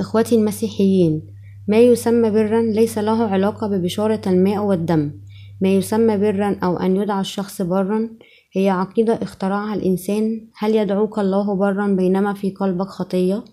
إخوتي 0.00 0.34
المسيحيين 0.34 1.31
ما 1.72 1.80
يسمى 1.80 2.30
برا 2.30 2.62
ليس 2.62 2.98
له 2.98 3.24
علاقة 3.24 3.66
ببشارة 3.68 4.20
الماء 4.26 4.58
والدم 4.64 5.12
ما 5.60 5.68
يسمى 5.68 6.18
برا 6.18 6.58
أو 6.62 6.76
أن 6.76 6.96
يدعى 6.96 7.20
الشخص 7.20 7.62
برا 7.62 8.10
هي 8.52 8.68
عقيدة 8.70 9.14
اخترعها 9.14 9.74
الإنسان 9.74 10.48
هل 10.56 10.74
يدعوك 10.74 11.18
الله 11.18 11.54
برا 11.54 11.86
بينما 11.86 12.34
في 12.34 12.50
قلبك 12.50 12.86
خطية؟ 12.86 13.44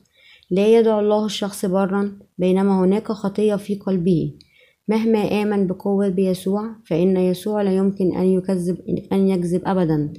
لا 0.52 0.68
يدعو 0.68 1.00
الله 1.00 1.26
الشخص 1.26 1.66
برا 1.66 2.20
بينما 2.38 2.80
هناك 2.80 3.12
خطية 3.12 3.56
في 3.56 3.76
قلبه 3.76 4.34
مهما 4.88 5.20
آمن 5.20 5.68
بقوة 5.68 6.10
بيسوع 6.10 6.76
فإن 6.86 7.18
يسوع 7.18 7.62
لا 7.62 7.76
يمكن 7.76 8.18
أن 8.18 8.26
يكذب 8.26 8.78
أن 9.12 9.28
يكذب 9.28 9.62
أبدا 9.66 10.14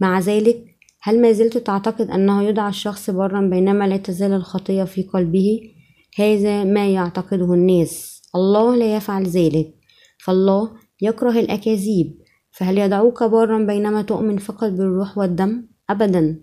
مع 0.00 0.20
ذلك 0.20 0.64
هل 1.02 1.22
ما 1.22 1.32
زلت 1.32 1.58
تعتقد 1.58 2.10
أنه 2.10 2.42
يدعى 2.42 2.68
الشخص 2.68 3.10
برا 3.10 3.40
بينما 3.40 3.88
لا 3.88 3.96
تزال 3.96 4.32
الخطية 4.32 4.84
في 4.84 5.02
قلبه؟ 5.02 5.75
هذا 6.18 6.64
ما 6.64 6.88
يعتقده 6.88 7.54
الناس. 7.54 8.22
الله 8.34 8.76
لا 8.76 8.96
يفعل 8.96 9.24
ذلك. 9.26 9.74
فالله 10.24 10.70
يكره 11.02 11.40
الأكاذيب. 11.40 12.18
فهل 12.50 12.78
يدعوك 12.78 13.22
برا 13.22 13.58
بينما 13.58 14.02
تؤمن 14.02 14.38
فقط 14.38 14.70
بالروح 14.70 15.18
والدم؟ 15.18 15.66
أبدا. 15.90 16.40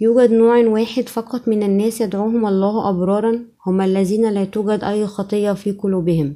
يوجد 0.00 0.30
نوع 0.30 0.66
واحد 0.66 1.08
فقط 1.08 1.48
من 1.48 1.62
الناس 1.62 2.00
يدعوهم 2.00 2.46
الله 2.46 2.90
أبرارا؟ 2.90 3.44
هم 3.66 3.80
الذين 3.80 4.30
لا 4.30 4.44
توجد 4.44 4.84
أي 4.84 5.06
خطية 5.06 5.52
في 5.52 5.72
قلوبهم. 5.72 6.34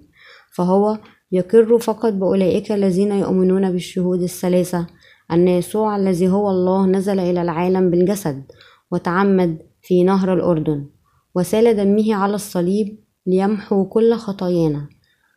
فهو 0.57 0.99
يقر 1.33 1.79
فقط 1.79 2.13
بأولئك 2.13 2.73
الذين 2.73 3.13
يؤمنون 3.13 3.73
بالشهود 3.73 4.23
الثلاثة. 4.23 4.87
أن 5.33 5.49
يسوع 5.49 5.97
الذي 5.97 6.29
هو 6.29 6.51
الله 6.51 6.87
نزل 6.87 7.21
إلى 7.21 7.43
العالم 7.43 7.91
بالجسد 7.91 8.45
وتعمد 8.91 9.59
في 9.83 10.05
نهر 10.05 10.35
الأردن. 10.35 10.87
وسال 11.35 11.77
دمه 11.77 12.15
على 12.15 12.35
الصليب 12.35 12.99
ليمحو 13.27 13.85
كل 13.85 14.15
خطايانا. 14.15 14.89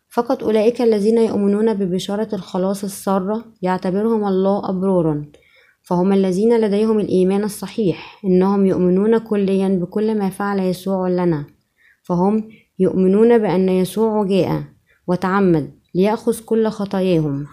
فقط 0.08 0.42
أولئك 0.42 0.82
الذين 0.82 1.18
يؤمنون 1.18 1.74
ببشارة 1.74 2.28
الخلاص 2.32 2.84
السارة 2.84 3.44
يعتبرهم 3.62 4.26
الله 4.28 4.70
أبرارا. 4.70 5.24
فهم 5.82 6.12
الذين 6.12 6.60
لديهم 6.60 6.98
الإيمان 6.98 7.44
الصحيح 7.44 8.20
إنهم 8.24 8.66
يؤمنون 8.66 9.18
كليا 9.18 9.68
بكل 9.68 10.18
ما 10.18 10.30
فعل 10.30 10.58
يسوع 10.58 11.08
لنا. 11.08 11.46
فهم 12.02 12.48
يؤمنون 12.78 13.38
بأن 13.38 13.68
يسوع 13.68 14.24
جاء 14.24 14.62
وتعمد 15.06 15.70
ليأخذ 15.94 16.44
كل 16.44 16.68
خطاياهم 16.68 17.46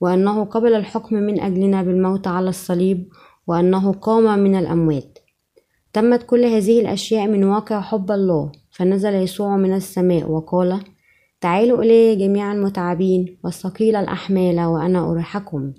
وأنه 0.00 0.44
قبل 0.44 0.74
الحكم 0.74 1.16
من 1.16 1.40
أجلنا 1.40 1.82
بالموت 1.82 2.26
على 2.26 2.48
الصليب 2.48 3.08
وأنه 3.46 3.92
قام 3.92 4.38
من 4.38 4.54
الأموات. 4.54 5.15
تمت 5.96 6.22
كل 6.22 6.44
هذه 6.44 6.80
الأشياء 6.80 7.26
من 7.26 7.44
واقع 7.44 7.80
حب 7.80 8.10
الله 8.10 8.52
فنزل 8.70 9.14
يسوع 9.14 9.56
من 9.56 9.74
السماء 9.74 10.30
وقال 10.30 10.80
تعالوا 11.40 11.82
إلي 11.82 12.16
جميع 12.16 12.52
المتعبين 12.52 13.38
والثقيل 13.44 13.96
الأحمال 13.96 14.60
وأنا 14.60 15.10
أريحكم 15.10 15.72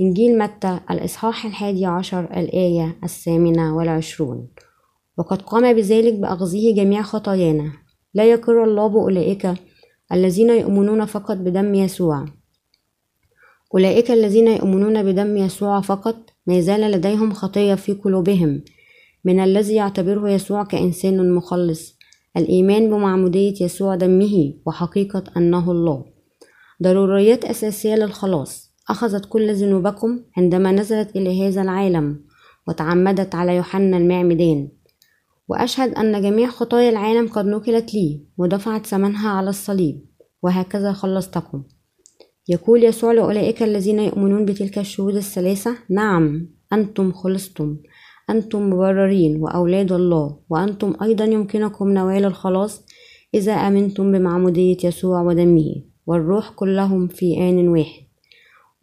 إنجيل 0.00 0.38
متى 0.38 0.80
الإصحاح 0.90 1.46
الحادي 1.46 1.86
عشر 1.86 2.24
الآية 2.24 2.96
الثامنة 3.04 3.76
والعشرون. 3.76 4.48
وقد 5.18 5.42
قام 5.42 5.72
بذلك 5.72 6.14
بأخذه 6.14 6.74
جميع 6.74 7.02
خطايانا. 7.02 7.72
لا 8.14 8.24
يقر 8.24 8.64
الله 8.64 8.86
بأولئك 8.86 9.54
الذين 10.12 10.50
يؤمنون 10.50 11.04
فقط 11.04 11.36
بدم 11.36 11.74
يسوع. 11.74 12.24
أولئك 13.74 14.10
الذين 14.10 14.48
يؤمنون 14.48 15.02
بدم 15.02 15.36
يسوع 15.36 15.80
فقط 15.80 16.16
ما 16.46 16.60
زال 16.60 16.80
لديهم 16.80 17.32
خطية 17.32 17.74
في 17.74 17.92
قلوبهم. 17.92 18.62
من 19.24 19.40
الذي 19.40 19.74
يعتبره 19.74 20.30
يسوع 20.30 20.64
كإنسان 20.64 21.34
مخلص 21.34 21.98
الإيمان 22.36 22.90
بمعمودية 22.90 23.54
يسوع 23.64 23.94
دمه 23.94 24.54
وحقيقة 24.66 25.24
أنه 25.36 25.70
الله. 25.70 26.04
ضروريات 26.82 27.44
أساسية 27.44 27.94
للخلاص. 27.94 28.72
أخذت 28.90 29.24
كل 29.24 29.54
ذنوبكم 29.54 30.20
عندما 30.36 30.72
نزلت 30.72 31.16
إلى 31.16 31.48
هذا 31.48 31.62
العالم 31.62 32.24
وتعمدت 32.68 33.34
على 33.34 33.56
يوحنا 33.56 33.96
المعمدان 33.96 34.68
وأشهد 35.48 35.94
أن 35.94 36.22
جميع 36.22 36.48
خطايا 36.48 36.90
العالم 36.90 37.28
قد 37.28 37.46
نقلت 37.46 37.94
لي 37.94 38.26
ودفعت 38.38 38.86
ثمنها 38.86 39.30
على 39.30 39.50
الصليب 39.50 40.04
وهكذا 40.42 40.92
خلصتكم. 40.92 41.62
يقول 42.48 42.84
يسوع 42.84 43.12
لأولئك 43.12 43.62
الذين 43.62 43.98
يؤمنون 43.98 44.44
بتلك 44.44 44.78
الشهود 44.78 45.16
الثلاثة 45.16 45.76
نعم 45.90 46.48
أنتم 46.72 47.12
خلصتم. 47.12 47.76
أنتم 48.32 48.70
مبررين 48.70 49.42
وأولاد 49.42 49.92
الله 49.92 50.38
وأنتم 50.50 50.94
أيضا 51.02 51.24
يمكنكم 51.24 51.88
نوال 51.88 52.24
الخلاص 52.24 52.82
إذا 53.34 53.52
آمنتم 53.52 54.12
بمعمودية 54.12 54.76
يسوع 54.84 55.22
ودمه 55.22 55.74
والروح 56.06 56.50
كلهم 56.50 57.08
في 57.08 57.38
آن 57.38 57.68
واحد. 57.68 58.02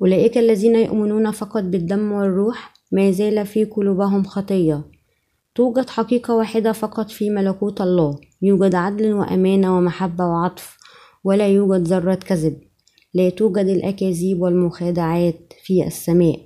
أولئك 0.02 0.38
الذين 0.38 0.76
يؤمنون 0.76 1.32
فقط 1.32 1.64
بالدم 1.64 2.12
والروح 2.12 2.74
ما 2.92 3.12
زال 3.12 3.46
في 3.46 3.66
قلوبهم 3.66 4.24
خطية. 4.24 4.84
توجد 5.56 5.90
حقيقة 5.90 6.36
واحدة 6.36 6.72
فقط 6.72 7.10
في 7.10 7.30
ملكوت 7.30 7.82
الله 7.82 8.20
يوجد 8.42 8.76
عدل 8.76 9.14
وأمانة 9.14 9.78
ومحبة 9.78 10.26
وعطف 10.26 10.78
ولا 11.24 11.48
يوجد 11.48 11.88
ذرة 11.88 12.16
كذب. 12.16 12.58
لا 13.14 13.30
توجد 13.30 13.66
الأكاذيب 13.66 14.42
والمخادعات 14.42 15.54
في 15.64 15.88
السماء. 15.88 16.40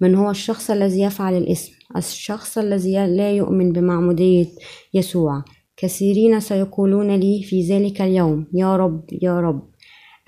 من 0.00 0.14
هو 0.14 0.30
الشخص 0.30 0.70
الذي 0.70 1.00
يفعل 1.00 1.34
الاسم؟ 1.36 1.77
الشخص 1.96 2.58
الذي 2.58 2.92
لا 2.92 3.32
يؤمن 3.32 3.72
بمعمودية 3.72 4.46
يسوع. 4.94 5.44
كثيرين 5.76 6.40
سيقولون 6.40 7.16
لي 7.16 7.42
في 7.42 7.62
ذلك 7.62 8.02
اليوم 8.02 8.46
يا 8.54 8.76
رب 8.76 9.04
يا 9.22 9.40
رب 9.40 9.68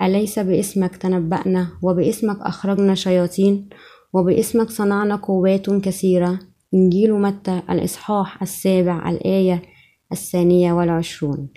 أليس 0.01 0.39
باسمك 0.39 0.95
تنبأنا؟ 0.95 1.67
وباسمك 1.83 2.37
أخرجنا 2.41 2.95
شياطين؟ 2.95 3.69
وباسمك 4.13 4.69
صنعنا 4.69 5.15
قوات 5.15 5.69
كثيرة؟ 5.69 6.39
إنجيل 6.73 7.13
متى؟ 7.13 7.61
الإصحاح 7.69 8.41
السابع 8.41 9.09
الآية 9.09 9.61
الثانية 10.11 10.73
والعشرون. 10.73 11.49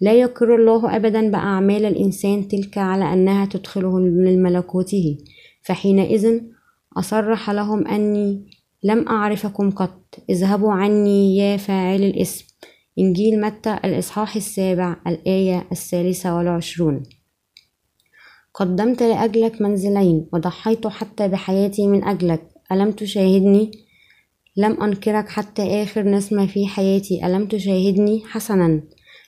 لا 0.00 0.12
يقر 0.12 0.54
الله 0.54 0.96
أبدا 0.96 1.30
بأعمال 1.30 1.84
الإنسان 1.84 2.48
تلك 2.48 2.78
على 2.78 3.12
أنها 3.12 3.46
تدخله 3.46 3.96
من 3.98 4.42
ملكوته 4.42 5.18
فحينئذ 5.62 6.40
أصرح 6.96 7.50
لهم 7.50 7.86
أني 7.86 8.49
لم 8.82 9.08
أعرفكم 9.08 9.70
قط. 9.70 10.14
اذهبوا 10.30 10.72
عني 10.72 11.36
يا 11.36 11.56
فاعل 11.56 12.02
الاسم. 12.02 12.44
إنجيل 12.98 13.40
متى؟ 13.40 13.78
الإصحاح 13.84 14.36
السابع 14.36 14.96
الآية 15.06 15.66
الثالثة 15.72 16.36
والعشرون. 16.36 17.02
قدمت 18.54 19.02
لأجلك 19.02 19.62
منزلين 19.62 20.26
وضحيت 20.32 20.86
حتى 20.86 21.28
بحياتي 21.28 21.86
من 21.86 22.04
أجلك. 22.04 22.42
ألم 22.72 22.90
تشاهدني؟ 22.90 23.70
لم 24.56 24.82
أنكرك 24.82 25.28
حتى 25.28 25.82
آخر 25.82 26.02
نسمة 26.02 26.46
في 26.46 26.66
حياتي. 26.66 27.26
ألم 27.26 27.46
تشاهدني؟ 27.46 28.22
حسنا؟ 28.24 28.82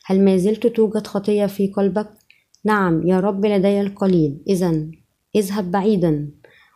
هل 0.07 0.25
ما 0.25 0.37
زلت 0.37 0.67
توجد 0.67 1.07
خطية 1.07 1.47
في 1.47 1.69
قلبك؟ 1.69 2.09
نعم 2.65 3.07
يا 3.07 3.21
رب 3.21 3.47
لدي 3.47 3.81
القليل. 3.81 4.43
إذا 4.49 4.87
اذهب 5.37 5.71
بعيدا. 5.71 6.31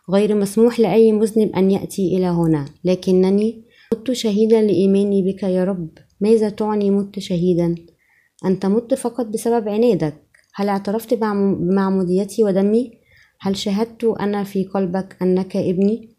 غير 0.09 0.35
مسموح 0.35 0.79
لأي 0.79 1.11
مذنب 1.11 1.55
أن 1.55 1.71
يأتي 1.71 2.17
إلى 2.17 2.25
هنا 2.25 2.65
لكنني 2.83 3.63
مت 3.93 4.11
شهيدا 4.11 4.61
لإيماني 4.61 5.21
بك 5.21 5.43
يا 5.43 5.63
رب 5.63 5.89
ماذا 6.21 6.49
تعني 6.49 6.91
مت 6.91 7.19
شهيدا؟ 7.19 7.75
أنت 8.45 8.65
مت 8.65 8.93
فقط 8.93 9.25
بسبب 9.25 9.69
عنادك 9.69 10.15
هل 10.55 10.69
اعترفت 10.69 11.13
بمعموديتي 11.13 12.43
ودمي؟ 12.43 12.91
هل 13.39 13.57
شهدت 13.57 14.03
أنا 14.03 14.43
في 14.43 14.63
قلبك 14.63 15.17
أنك 15.21 15.57
ابني؟ 15.57 16.09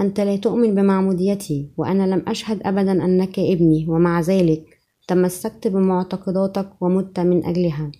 أنت 0.00 0.20
لا 0.20 0.36
تؤمن 0.36 0.74
بمعموديتي 0.74 1.70
وأنا 1.76 2.14
لم 2.14 2.22
أشهد 2.28 2.62
أبدا 2.62 2.92
أنك 3.04 3.38
ابني 3.38 3.86
ومع 3.88 4.20
ذلك 4.20 4.64
تمسكت 5.08 5.68
بمعتقداتك 5.68 6.82
ومت 6.82 7.20
من 7.20 7.44
أجلها 7.46 7.92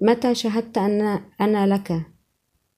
متى 0.00 0.34
شهدت 0.34 0.78
أن 0.78 1.20
أنا 1.40 1.74
لك 1.74 2.11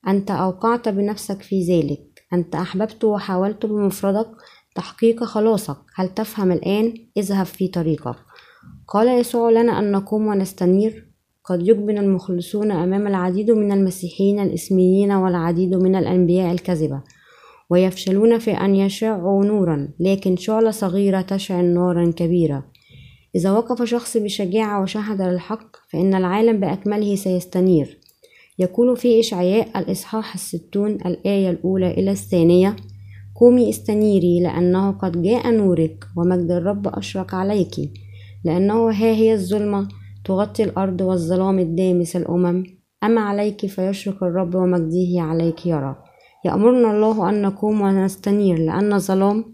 أنت 0.08 0.30
أوقعت 0.30 0.88
بنفسك 0.88 1.42
في 1.42 1.62
ذلك 1.62 2.14
أنت 2.32 2.54
أحببت 2.54 3.04
وحاولت 3.04 3.66
بمفردك 3.66 4.30
تحقيق 4.74 5.24
خلاصك. 5.24 5.76
هل 5.94 6.08
تفهم 6.08 6.52
الآن؟ 6.52 6.94
اذهب 7.16 7.46
في 7.46 7.68
طريقك. 7.68 8.16
قال 8.88 9.08
يسوع 9.20 9.50
لنا 9.50 9.78
أن 9.78 9.92
نقوم 9.92 10.26
ونستنير. 10.26 11.14
قد 11.44 11.60
يجبن 11.60 11.98
المخلصون 11.98 12.72
أمام 12.72 13.06
العديد 13.06 13.50
من 13.50 13.72
المسيحيين 13.72 14.40
الإسميين 14.40 15.12
والعديد 15.12 15.74
من 15.74 15.96
الأنبياء 15.96 16.52
الكذبة 16.52 17.02
ويفشلون 17.70 18.38
في 18.38 18.50
أن 18.50 18.74
يشعوا 18.74 19.44
نورا 19.44 19.88
لكن 20.00 20.36
شعلة 20.36 20.70
صغيرة 20.70 21.20
تشعل 21.20 21.64
نارا 21.64 22.10
كبيرة. 22.16 22.64
إذا 23.36 23.52
وقف 23.52 23.82
شخص 23.82 24.16
بشجاعة 24.16 24.82
وشهد 24.82 25.22
للحق 25.22 25.76
فإن 25.92 26.14
العالم 26.14 26.60
بأكمله 26.60 27.16
سيستنير. 27.16 28.00
يقول 28.58 28.96
في 28.96 29.20
إشعياء 29.20 29.78
الإصحاح 29.78 30.34
الستون 30.34 30.90
الآية 30.90 31.50
الأولى 31.50 31.90
إلى 31.90 32.10
الثانية. 32.10 32.76
قومي 33.40 33.70
استنيري 33.70 34.40
لأنه 34.40 34.90
قد 34.90 35.22
جاء 35.22 35.50
نورك 35.50 36.04
ومجد 36.16 36.50
الرب 36.50 36.88
أشرق 36.88 37.34
عليك 37.34 37.74
لأنه 38.44 38.90
ها 38.90 39.14
هي 39.14 39.32
الظلمة 39.32 39.88
تغطي 40.24 40.64
الأرض 40.64 41.00
والظلام 41.00 41.58
الدامس 41.58 42.16
الأمم. 42.16 42.64
أما 43.04 43.20
عليك 43.20 43.66
فيشرق 43.66 44.24
الرب 44.24 44.54
ومجده 44.54 45.20
عليك 45.20 45.66
يرى 45.66 45.96
يأمرنا 46.44 46.90
الله 46.90 47.30
أن 47.30 47.42
نقوم 47.42 47.80
ونستنير 47.80 48.58
لأن 48.58 48.92
الظلام 48.92 49.44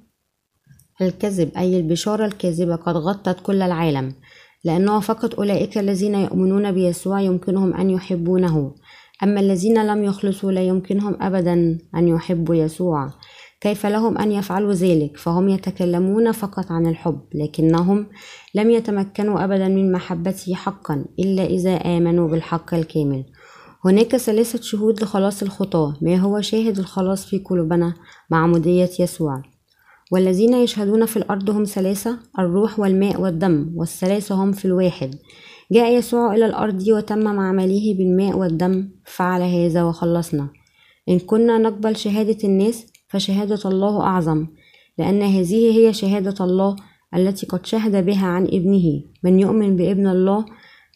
الكذب 1.03 1.51
أي 1.57 1.76
البشارة 1.76 2.26
الكاذبة 2.26 2.76
قد 2.76 2.96
غطت 2.96 3.40
كل 3.42 3.62
العالم 3.62 4.14
لأنه 4.64 5.01
فقط 5.01 5.34
أولئك 5.34 5.78
الذين 5.78 6.14
يؤمنون 6.14 6.72
بيسوع 6.72 7.20
يمكنهم 7.20 7.74
أن 7.74 7.90
يحبونه. 7.90 8.74
أما 9.22 9.40
الذين 9.40 9.86
لم 9.86 10.04
يخلصوا 10.04 10.52
لا 10.52 10.60
يمكنهم 10.60 11.16
أبدا 11.20 11.78
أن 11.94 12.08
يحبوا 12.08 12.54
يسوع. 12.54 13.10
كيف 13.60 13.86
لهم 13.86 14.18
أن 14.18 14.32
يفعلوا 14.32 14.72
ذلك؟ 14.72 15.16
فهم 15.16 15.48
يتكلمون 15.48 16.32
فقط 16.32 16.72
عن 16.72 16.86
الحب 16.86 17.20
لكنهم 17.34 18.06
لم 18.54 18.70
يتمكنوا 18.70 19.44
أبدا 19.44 19.68
من 19.68 19.92
محبته 19.92 20.54
حقا 20.54 21.04
إلا 21.18 21.44
إذا 21.44 21.74
آمنوا 21.74 22.28
بالحق 22.28 22.74
الكامل. 22.74 23.24
هناك 23.84 24.16
ثلاثة 24.16 24.60
شهود 24.62 25.02
لخلاص 25.02 25.42
الخطاة. 25.42 25.96
ما 26.02 26.16
هو 26.16 26.40
شاهد 26.40 26.78
الخلاص 26.78 27.26
في 27.26 27.38
قلوبنا 27.38 27.94
معمودية 28.30 28.90
يسوع؟ 29.00 29.42
والذين 30.12 30.54
يشهدون 30.54 31.06
في 31.06 31.16
الأرض 31.16 31.50
هم 31.50 31.64
ثلاثة 31.64 32.18
الروح 32.38 32.78
والماء 32.80 33.20
والدم 33.20 33.72
والثلاثة 33.76 34.34
هم 34.34 34.52
في 34.52 34.64
الواحد. 34.64 35.14
جاء 35.72 35.98
يسوع 35.98 36.34
إلى 36.34 36.46
الأرض 36.46 36.88
وتمم 36.88 37.40
عمله 37.40 37.94
بالماء 37.98 38.38
والدم 38.38 38.88
فعل 39.04 39.42
هذا 39.42 39.82
وخلصنا. 39.82 40.48
إن 41.08 41.18
كنا 41.18 41.58
نقبل 41.58 41.96
شهادة 41.96 42.38
الناس 42.44 42.86
فشهادة 43.08 43.60
الله 43.64 44.00
أعظم 44.00 44.46
لأن 44.98 45.22
هذه 45.22 45.78
هي 45.78 45.92
شهادة 45.92 46.44
الله 46.44 46.76
التي 47.16 47.46
قد 47.46 47.66
شهد 47.66 48.06
بها 48.06 48.26
عن 48.26 48.44
ابنه. 48.44 49.02
من 49.24 49.40
يؤمن 49.40 49.76
بابن 49.76 50.06
الله 50.06 50.44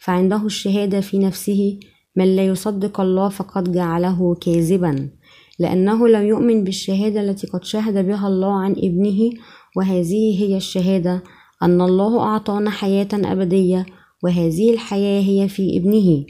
فعنده 0.00 0.46
الشهادة 0.46 1.00
في 1.00 1.18
نفسه. 1.18 1.78
من 2.16 2.36
لا 2.36 2.46
يصدق 2.46 3.00
الله 3.00 3.28
فقد 3.28 3.72
جعله 3.72 4.34
كاذبا. 4.34 5.10
لأنه 5.58 6.08
لم 6.08 6.26
يؤمن 6.26 6.64
بالشهادة 6.64 7.20
التي 7.20 7.46
قد 7.46 7.64
شهد 7.64 8.06
بها 8.06 8.28
الله 8.28 8.52
عن 8.52 8.72
ابنه 8.72 9.30
وهذه 9.76 10.42
هي 10.42 10.56
الشهادة 10.56 11.22
أن 11.62 11.80
الله 11.80 12.20
أعطانا 12.20 12.70
حياة 12.70 13.08
أبدية 13.14 13.86
وهذه 14.24 14.70
الحياة 14.70 15.22
هي 15.22 15.48
في 15.48 15.76
ابنه. 15.76 16.24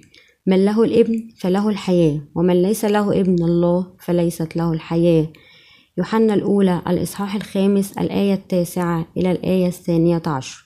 من 0.46 0.64
له 0.64 0.84
الابن 0.84 1.28
فله 1.38 1.68
الحياة 1.68 2.20
ومن 2.34 2.62
ليس 2.62 2.84
له 2.84 3.20
ابن 3.20 3.44
الله 3.44 3.86
فليست 3.98 4.56
له 4.56 4.72
الحياة. 4.72 5.26
يوحنا 5.98 6.34
الأولى 6.34 6.82
الإصحاح 6.88 7.34
الخامس 7.34 7.98
الآية 7.98 8.34
التاسعة 8.34 9.06
إلى 9.16 9.32
الآية 9.32 9.66
الثانية 9.66 10.22
عشر. 10.26 10.64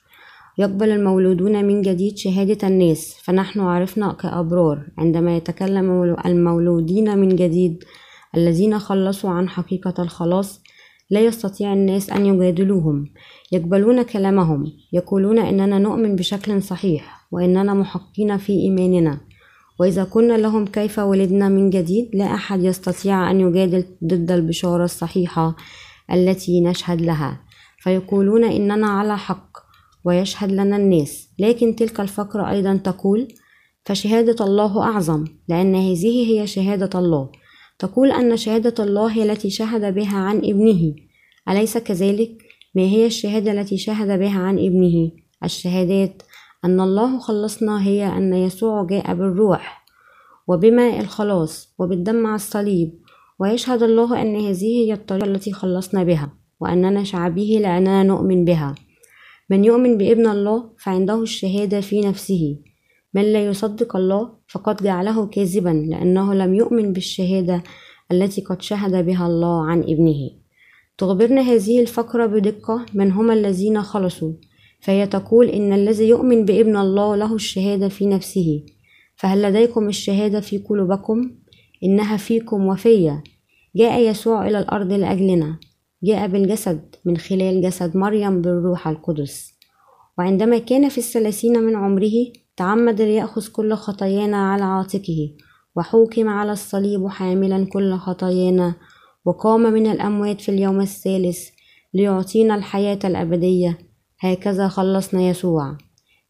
يقبل 0.58 0.90
المولودون 0.90 1.64
من 1.64 1.82
جديد 1.82 2.16
شهادة 2.16 2.68
الناس 2.68 3.16
فنحن 3.22 3.60
عرفنا 3.60 4.12
كأبرار. 4.12 4.86
عندما 4.98 5.36
يتكلم 5.36 6.16
المولودين 6.26 7.18
من 7.18 7.36
جديد 7.36 7.84
الذين 8.36 8.78
خلصوا 8.78 9.30
عن 9.30 9.48
حقيقة 9.48 10.02
الخلاص 10.02 10.62
لا 11.10 11.20
يستطيع 11.20 11.72
الناس 11.72 12.10
أن 12.10 12.26
يجادلوهم. 12.26 13.06
يقبلون 13.52 14.02
كلامهم 14.02 14.72
يقولون 14.92 15.38
إننا 15.38 15.78
نؤمن 15.78 16.16
بشكل 16.16 16.62
صحيح. 16.62 17.17
وإننا 17.30 17.74
محقين 17.74 18.36
في 18.36 18.52
إيماننا. 18.52 19.20
وإذا 19.80 20.04
كنا 20.04 20.36
لهم 20.36 20.66
كيف 20.66 20.98
ولدنا 20.98 21.48
من 21.48 21.70
جديد 21.70 22.10
لا 22.14 22.34
أحد 22.34 22.64
يستطيع 22.64 23.30
أن 23.30 23.40
يجادل 23.40 23.84
ضد 24.04 24.30
البشارة 24.30 24.84
الصحيحة 24.84 25.56
التي 26.12 26.60
نشهد 26.60 27.00
لها. 27.00 27.40
فيقولون 27.78 28.44
إننا 28.44 28.86
على 28.86 29.18
حق 29.18 29.58
ويشهد 30.04 30.52
لنا 30.52 30.76
الناس. 30.76 31.28
لكن 31.38 31.76
تلك 31.76 32.00
الفقرة 32.00 32.50
أيضا 32.50 32.76
تقول 32.76 33.28
فشهادة 33.84 34.44
الله 34.44 34.82
أعظم 34.82 35.24
لأن 35.48 35.74
هذه 35.74 36.32
هي 36.32 36.46
شهادة 36.46 36.98
الله. 36.98 37.30
تقول 37.78 38.10
أن 38.10 38.36
شهادة 38.36 38.84
الله 38.84 39.12
هي 39.12 39.32
التي 39.32 39.50
شهد 39.50 39.94
بها 39.94 40.18
عن 40.18 40.36
ابنه. 40.36 40.94
أليس 41.48 41.78
كذلك؟ 41.78 42.42
ما 42.74 42.82
هي 42.82 43.06
الشهادة 43.06 43.52
التي 43.52 43.78
شهد 43.78 44.18
بها 44.18 44.38
عن 44.40 44.58
ابنه؟ 44.58 45.10
الشهادات 45.44 46.22
أن 46.64 46.80
الله 46.80 47.18
خلصنا 47.18 47.82
هي 47.82 48.06
أن 48.06 48.34
يسوع 48.34 48.84
جاء 48.84 49.14
بالروح 49.14 49.84
وبماء 50.48 51.00
الخلاص 51.00 51.74
وبالدم 51.78 52.26
على 52.26 52.34
الصليب 52.34 52.98
ويشهد 53.38 53.82
الله 53.82 54.22
أن 54.22 54.36
هذه 54.36 54.64
هي 54.64 54.92
الطريقة 54.92 55.24
التي 55.24 55.52
خلصنا 55.52 56.04
بها 56.04 56.32
وأننا 56.60 57.04
شعبه 57.04 57.58
لأننا 57.62 58.02
نؤمن 58.02 58.44
بها. 58.44 58.74
من 59.50 59.64
يؤمن 59.64 59.98
بابن 59.98 60.26
الله 60.26 60.70
فعنده 60.78 61.22
الشهادة 61.22 61.80
في 61.80 62.00
نفسه. 62.00 62.58
من 63.14 63.22
لا 63.22 63.46
يصدق 63.46 63.96
الله 63.96 64.32
فقد 64.48 64.82
جعله 64.82 65.26
كاذبا 65.26 65.86
لأنه 65.90 66.34
لم 66.34 66.54
يؤمن 66.54 66.92
بالشهادة 66.92 67.62
التي 68.12 68.40
قد 68.40 68.62
شهد 68.62 69.06
بها 69.06 69.26
الله 69.26 69.64
عن 69.66 69.80
ابنه. 69.80 70.30
تخبرنا 70.98 71.40
هذه 71.40 71.80
الفقرة 71.80 72.26
بدقة 72.26 72.86
من 72.94 73.12
هم 73.12 73.30
الذين 73.30 73.82
خلصوا. 73.82 74.32
فهي 74.80 75.06
تقول 75.06 75.48
إن 75.48 75.72
الذي 75.72 76.08
يؤمن 76.08 76.44
بابن 76.44 76.76
الله 76.76 77.16
له 77.16 77.34
الشهادة 77.34 77.88
في 77.88 78.06
نفسه. 78.06 78.62
فهل 79.16 79.42
لديكم 79.42 79.88
الشهادة 79.88 80.40
في 80.40 80.58
قلوبكم؟ 80.58 81.30
إنها 81.84 82.16
فيكم 82.16 82.66
وفيا. 82.66 83.22
جاء 83.76 84.00
يسوع 84.00 84.46
إلى 84.48 84.58
الأرض 84.58 84.92
لأجلنا. 84.92 85.58
جاء 86.02 86.28
بالجسد 86.28 86.94
من 87.04 87.16
خلال 87.16 87.62
جسد 87.62 87.96
مريم 87.96 88.42
بالروح 88.42 88.88
القدس. 88.88 89.54
وعندما 90.18 90.58
كان 90.58 90.88
في 90.88 90.98
الثلاثين 90.98 91.62
من 91.62 91.76
عمره 91.76 92.12
تعمد 92.56 93.02
ليأخذ 93.02 93.48
كل 93.48 93.74
خطايانا 93.74 94.52
على 94.52 94.64
عاتقه 94.64 95.30
وحوكم 95.76 96.28
على 96.28 96.52
الصليب 96.52 97.06
حاملا 97.06 97.66
كل 97.66 97.94
خطايانا 97.94 98.74
وقام 99.24 99.60
من 99.60 99.86
الأموات 99.86 100.40
في 100.40 100.48
اليوم 100.48 100.80
الثالث 100.80 101.48
ليعطينا 101.94 102.54
الحياة 102.54 102.98
الأبدية. 103.04 103.78
هكذا 104.20 104.68
خلصنا 104.68 105.22
يسوع. 105.22 105.76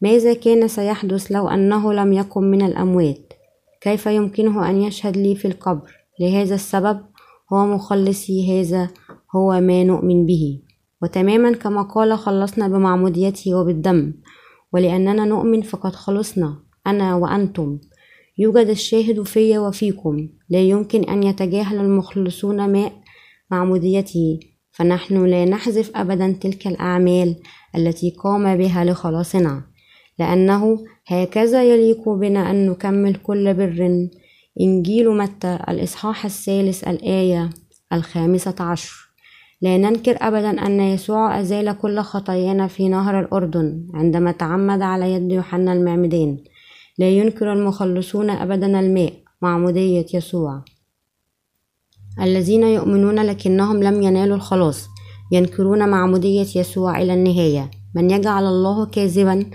ماذا 0.01 0.35
كان 0.35 0.69
سيحدث 0.69 1.33
لو 1.33 1.49
أنه 1.49 1.93
لم 1.93 2.13
يقم 2.13 2.43
من 2.43 2.63
الأموات؟ 2.63 3.33
كيف 3.81 4.07
يمكنه 4.07 4.71
أن 4.71 4.83
يشهد 4.83 5.17
لي 5.17 5.35
في 5.35 5.49
القبر؟ 5.49 5.93
لهذا 6.21 6.55
السبب 6.55 7.01
هو 7.53 7.67
مخلصي 7.67 8.61
هذا 8.61 8.91
هو 9.37 9.61
ما 9.61 9.85
نؤمن 9.85 10.27
به. 10.27 10.63
وتماما 11.03 11.53
كما 11.53 11.83
قال 11.83 12.19
خلصنا 12.19 12.69
بمعموديته 12.69 13.55
وبالدم. 13.55 14.15
ولأننا 14.73 15.25
نؤمن 15.25 15.63
فقد 15.63 15.95
خلصنا 15.95 16.59
أنا 16.87 17.17
وأنتم. 17.17 17.79
يوجد 18.39 18.67
الشاهد 18.67 19.23
في 19.23 19.59
وفيكم. 19.59 20.29
لا 20.49 20.61
يمكن 20.61 21.05
أن 21.05 21.23
يتجاهل 21.23 21.81
المخلصون 21.81 22.73
ماء 22.73 22.93
معموديته. 23.51 24.41
فنحن 24.71 25.27
لا 25.27 25.45
نحذف 25.45 25.91
أبدا 25.97 26.33
تلك 26.41 26.67
الأعمال. 26.67 27.37
التي 27.77 28.11
قام 28.11 28.57
بها 28.57 28.85
لخلاصنا 28.85 29.63
لأنه 30.19 30.79
هكذا 31.07 31.65
يليق 31.65 32.09
بنا 32.09 32.51
أن 32.51 32.71
نكمل 32.71 33.15
كل 33.15 33.55
بر. 33.55 34.09
إنجيل 34.61 35.11
متى؟ 35.11 35.59
الإصحاح 35.69 36.25
الثالث 36.25 36.89
الآية 36.89 37.51
الخامسة 37.93 38.55
عشر. 38.61 39.09
لا 39.63 39.77
ننكر 39.77 40.17
أبدا 40.21 40.51
أن 40.67 40.81
يسوع 40.81 41.41
أزال 41.41 41.79
كل 41.79 42.01
خطايانا 42.01 42.67
في 42.67 42.89
نهر 42.89 43.21
الأردن 43.21 43.87
عندما 43.95 44.33
تعمد 44.33 44.83
على 44.83 45.13
يد 45.13 45.33
يوحنا 45.33 45.73
المعمدان 45.73 46.39
لا 46.99 47.11
ينكر 47.11 47.53
المخلصون 47.53 48.31
أبدا 48.31 48.81
الماء 48.81 49.13
معمودية 49.43 50.07
يسوع. 50.15 50.65
الذين 52.21 52.63
يؤمنون 52.63 53.19
لكنهم 53.19 53.83
لم 53.83 54.03
ينالوا 54.03 54.37
الخلاص. 54.37 54.89
ينكرون 55.33 55.89
معمودية 55.89 56.47
يسوع 56.57 57.03
إلى 57.03 57.15
النهاية. 57.15 57.71
من 57.95 58.11
يجعل 58.11 58.47
الله 58.47 58.87
كاذبا 58.87 59.47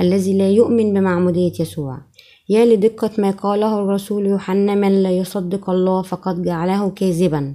الذي 0.00 0.38
لا 0.38 0.50
يؤمن 0.50 0.94
بمعمودية 0.94 1.52
يسوع. 1.60 1.98
يا 2.48 2.64
لدقة 2.64 3.10
ما 3.18 3.30
قاله 3.30 3.78
الرسول 3.78 4.26
يوحنا 4.26 4.74
من 4.74 5.02
لا 5.02 5.10
يصدق 5.10 5.70
الله 5.70 6.02
فقد 6.02 6.42
جعله 6.42 6.90
كاذبا. 6.90 7.54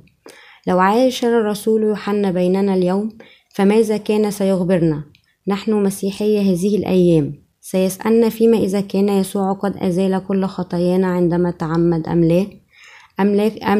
لو 0.67 0.79
عاش 0.79 1.25
الرسول 1.25 1.83
يوحنا 1.83 2.31
بيننا 2.31 2.73
اليوم 2.73 3.09
فماذا 3.55 3.97
كان 3.97 4.31
سيخبرنا؟ 4.31 5.03
نحن 5.47 5.73
مسيحية 5.73 6.41
هذه 6.41 6.77
الأيام. 6.77 7.33
سيسألنا 7.61 8.29
فيما 8.29 8.57
إذا 8.57 8.81
كان 8.81 9.09
يسوع 9.09 9.53
قد 9.53 9.77
أزال 9.77 10.23
كل 10.27 10.45
خطايانا 10.45 11.07
عندما 11.07 11.51
تعمد 11.51 12.07
أم 12.07 12.23
لا؟ 12.23 12.47
أم 13.19 13.35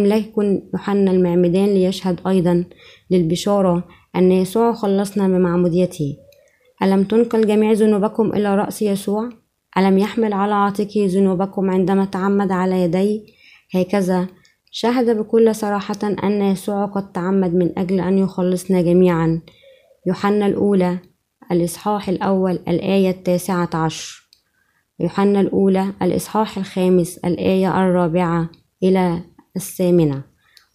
لا 0.06 0.16
يكون 0.16 0.70
يوحنا 0.74 1.12
المعمدان 1.12 1.66
ليشهد 1.66 2.28
أيضا 2.28 2.66
للبشارة 3.12 3.88
أن 4.16 4.32
يسوع 4.32 4.74
خلصنا 4.74 5.28
بمعموديته. 5.28 6.18
ألم 6.84 7.04
تنقل 7.04 7.48
جميع 7.48 7.72
ذنوبكم 7.72 8.34
إلى 8.34 8.56
رأس 8.56 8.82
يسوع؟ 8.82 9.30
ألم 9.78 9.98
يحمل 9.98 10.34
على 10.34 10.54
عاتقه 10.54 11.08
ذنوبكم 11.10 11.70
عندما 11.70 12.06
تعمد 12.06 12.52
على 12.52 12.82
يديه 12.82 13.22
هكذا 13.76 14.28
شهد 14.72 15.18
بكل 15.18 15.56
صراحة 15.56 16.00
أن 16.24 16.42
يسوع 16.42 16.86
قد 16.86 17.12
تعمد 17.12 17.54
من 17.54 17.80
أجل 17.80 18.00
أن 18.00 18.18
يخلصنا 18.18 18.82
جميعا. 18.82 19.42
يوحنا 20.08 20.48
الأولى 20.48 20.98
الإصحاح 21.52 22.10
الأول 22.10 22.60
الآية 22.68 23.10
التاسعة 23.10 23.70
عشر. 23.74 24.30
يوحنا 25.00 25.42
الأولى 25.42 25.94
الإصحاح 26.02 26.58
الخامس 26.58 27.18
الآية 27.18 27.84
الرابعة. 27.84 28.50
إلى 28.84 29.24
الثامنة. 29.56 30.24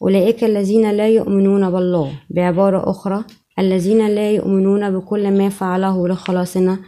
أولئك 0.03 0.45
الذين 0.45 0.91
لا 0.91 1.09
يؤمنون 1.09 1.71
بالله 1.71 2.13
بعبارة 2.31 2.91
أخرى 2.91 3.25
الذين 3.59 4.07
لا 4.07 4.31
يؤمنون 4.31 4.99
بكل 4.99 5.31
ما 5.31 5.49
فعله 5.49 6.09
لخلاصنا 6.09 6.79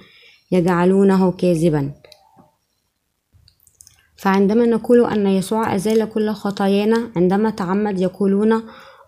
يجعلونه 0.53 1.33
كاذبا. 1.33 1.93
فعندما 4.17 4.67
نقول 4.67 5.05
أن 5.05 5.27
يسوع 5.27 5.75
أزال 5.75 6.05
كل 6.11 6.31
خطايانا 6.31 7.11
عندما 7.17 7.51
تعمد 7.51 8.01
يقولون 8.01 8.63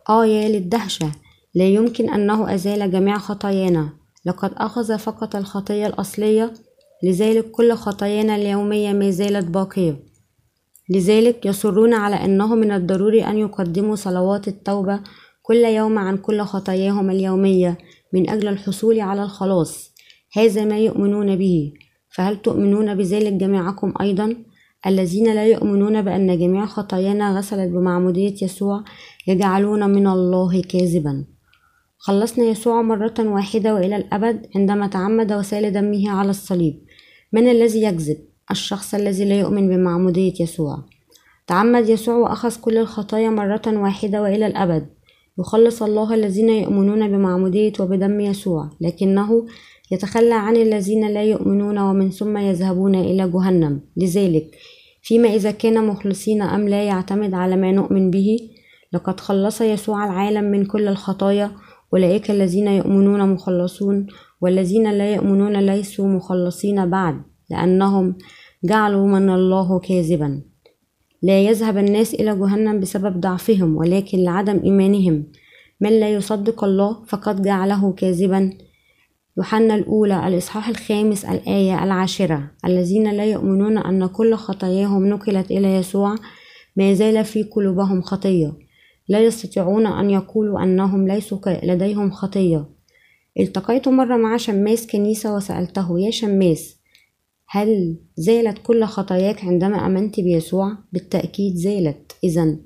آه 0.09 0.27
يا 0.27 0.49
للدهشة 0.49 1.13
لا 1.55 1.65
يمكن 1.65 2.11
أنه 2.11 2.55
أزال 2.55 2.91
جميع 2.91 3.19
خطايانا. 3.19 3.89
لقد 4.27 4.51
أخذ 4.57 4.99
فقط 4.99 5.37
الخطية 5.37 5.87
الأصلية 5.87 6.55
لذلك 7.03 7.51
كل 7.51 7.73
خطايانا 7.73 8.37
اليومية 8.37 8.93
ما 8.93 9.11
زالت 9.11 9.45
باقية. 9.45 10.06
لذلك 10.91 11.47
يصرون 11.47 11.95
على 11.95 12.17
أنه 12.17 12.55
من 12.55 12.73
الضروري 12.73 13.25
أن 13.25 13.39
يقدموا 13.39 13.97
صلوات 13.97 14.49
التوبة 14.49 15.01
كل 15.43 15.65
يوم 15.65 15.99
عن 15.99 16.17
كل 16.17 16.41
خطاياهم 16.43 17.11
اليومية 17.11 17.79
من 18.13 18.31
أجل 18.31 18.49
الحصول 18.49 19.01
على 19.01 19.23
الخلاص. 19.23 19.95
هذا 20.37 20.65
ما 20.65 20.79
يؤمنون 20.79 21.37
به. 21.37 21.73
فهل 22.09 22.43
تؤمنون 22.43 22.95
بذلك 22.95 23.33
جميعكم 23.33 23.95
أيضا؟ 24.01 24.37
الذين 24.87 25.35
لا 25.35 25.47
يؤمنون 25.47 26.03
بأن 26.03 26.39
جميع 26.39 26.67
خطايانا 26.67 27.39
غسلت 27.39 27.71
بمعمودية 27.71 28.35
يسوع 28.43 28.85
يجعلون 29.27 29.91
من 29.91 30.07
الله 30.07 30.63
كاذبا. 30.63 31.25
خلصنا 31.99 32.45
يسوع 32.45 32.83
مرة 32.83 33.15
واحدة 33.19 33.75
وإلى 33.75 33.97
الأبد 33.97 34.47
عندما 34.57 34.87
تعمد 34.87 35.33
وسال 35.33 35.73
دمه 35.73 36.11
على 36.11 36.31
الصليب. 36.31 36.85
من 37.33 37.49
الذي 37.51 37.83
يكذب؟ 37.83 38.36
الشخص 38.51 38.95
الذي 38.95 39.25
لا 39.25 39.41
يؤمن 39.41 39.69
بمعمودية 39.69 40.35
يسوع. 40.41 40.79
تعمد 41.47 41.89
يسوع 41.89 42.15
وأخذ 42.15 42.61
كل 42.61 42.77
الخطايا 42.79 43.31
مرة 43.31 43.63
واحدة 43.67 44.23
وإلى 44.23 44.47
الأبد. 44.47 44.87
يخلص 45.39 45.83
الله 45.83 46.15
الذين 46.15 46.49
يؤمنون 46.49 47.09
بمعمودية 47.09 47.73
وبدم 47.81 48.21
يسوع 48.21 48.71
لكنه 48.81 49.47
يتخلى 49.93 50.35
عن 50.35 50.57
الذين 50.57 51.09
لا 51.09 51.23
يؤمنون 51.23 51.79
ومن 51.79 52.11
ثم 52.11 52.37
يذهبون 52.37 52.95
إلى 52.95 53.31
جهنم. 53.31 53.81
لذلك 53.97 54.57
فيما 55.03 55.29
إذا 55.29 55.51
كان 55.51 55.87
مخلصين 55.87 56.43
أم 56.43 56.69
لا 56.69 56.83
يعتمد 56.83 57.35
على 57.35 57.57
ما 57.57 57.73
نؤمن 57.73 58.11
به 58.11 58.39
لقد 58.93 59.21
خلص 59.21 59.61
يسوع 59.61 60.05
العالم 60.05 60.45
من 60.45 60.67
كل 60.67 60.89
الخطايا. 60.89 61.51
أولئك 61.93 62.31
الذين 62.31 62.69
يؤمنون 62.69 63.33
مخلصون 63.33 64.07
والذين 64.41 64.91
لا 64.91 65.15
يؤمنون 65.15 65.57
ليسوا 65.57 66.09
مخلصين 66.09 66.91
بعد. 66.91 67.23
لأنهم 67.51 68.19
جعلوا 68.65 69.07
من 69.07 69.31
الله 69.31 69.79
كاذبا. 69.79 70.43
لا 71.23 71.41
يذهب 71.41 71.79
الناس 71.79 72.15
إلى 72.15 72.37
جهنم 72.37 72.81
بسبب 72.81 73.21
ضعفهم 73.21 73.77
ولكن 73.77 74.19
لعدم 74.19 74.61
إيمانهم. 74.65 75.25
من 75.81 76.01
لا 76.01 76.09
يصدق 76.09 76.65
الله 76.65 77.05
فقد 77.05 77.43
جعله 77.43 77.93
كاذبا. 77.93 78.51
يوحنا 79.39 79.75
الأولى 79.75 80.29
الإصحاح 80.29 80.69
الخامس 80.69 81.25
الآية 81.25 81.85
العاشرة. 81.85 82.51
الذين 82.65 83.11
لا 83.11 83.25
يؤمنون 83.25 83.79
أن 83.79 84.07
كل 84.07 84.35
خطاياهم 84.35 85.07
نقلت 85.07 85.51
إلى 85.51 85.77
يسوع 85.77 86.15
ما 86.77 86.95
زال 86.95 87.25
في 87.25 87.43
قلوبهم 87.43 88.03
خطية. 88.03 88.53
لا 89.09 89.21
يستطيعون 89.21 89.87
أن 89.87 90.11
يقولوا 90.11 90.63
أنهم 90.63 91.09
ليسوا 91.09 91.39
لديهم 91.47 92.11
خطية. 92.11 92.65
التقيت 93.41 93.89
مرة 93.89 94.17
مع 94.17 94.37
شماس 94.37 94.87
كنيسة 94.87 95.37
وسألته 95.37 96.01
يا 96.01 96.11
شماس 96.11 96.77
هل 97.57 97.97
زالت 98.17 98.59
كل 98.63 98.85
خطاياك 98.85 99.45
عندما 99.45 99.87
آمنت 99.87 100.21
بيسوع؟ 100.21 100.79
بالتأكيد 100.93 101.55
زالت. 101.55 102.13
إذا 102.25 102.57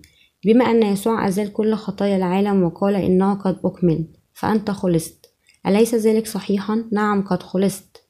بما 0.44 0.64
أن 0.70 0.82
يسوع 0.82 1.28
أزال 1.28 1.52
كل 1.52 1.74
خطايا 1.74 2.16
العالم 2.16 2.62
وقال 2.62 2.94
إنه 2.94 3.34
قد 3.34 3.58
أكمل 3.64 4.04
فأنت 4.34 4.70
خلصت. 4.70 5.26
أليس 5.66 5.94
ذلك 5.94 6.26
صحيحا؟ 6.26 6.84
نعم 6.92 7.22
قد 7.22 7.42
خلصت. 7.42 8.02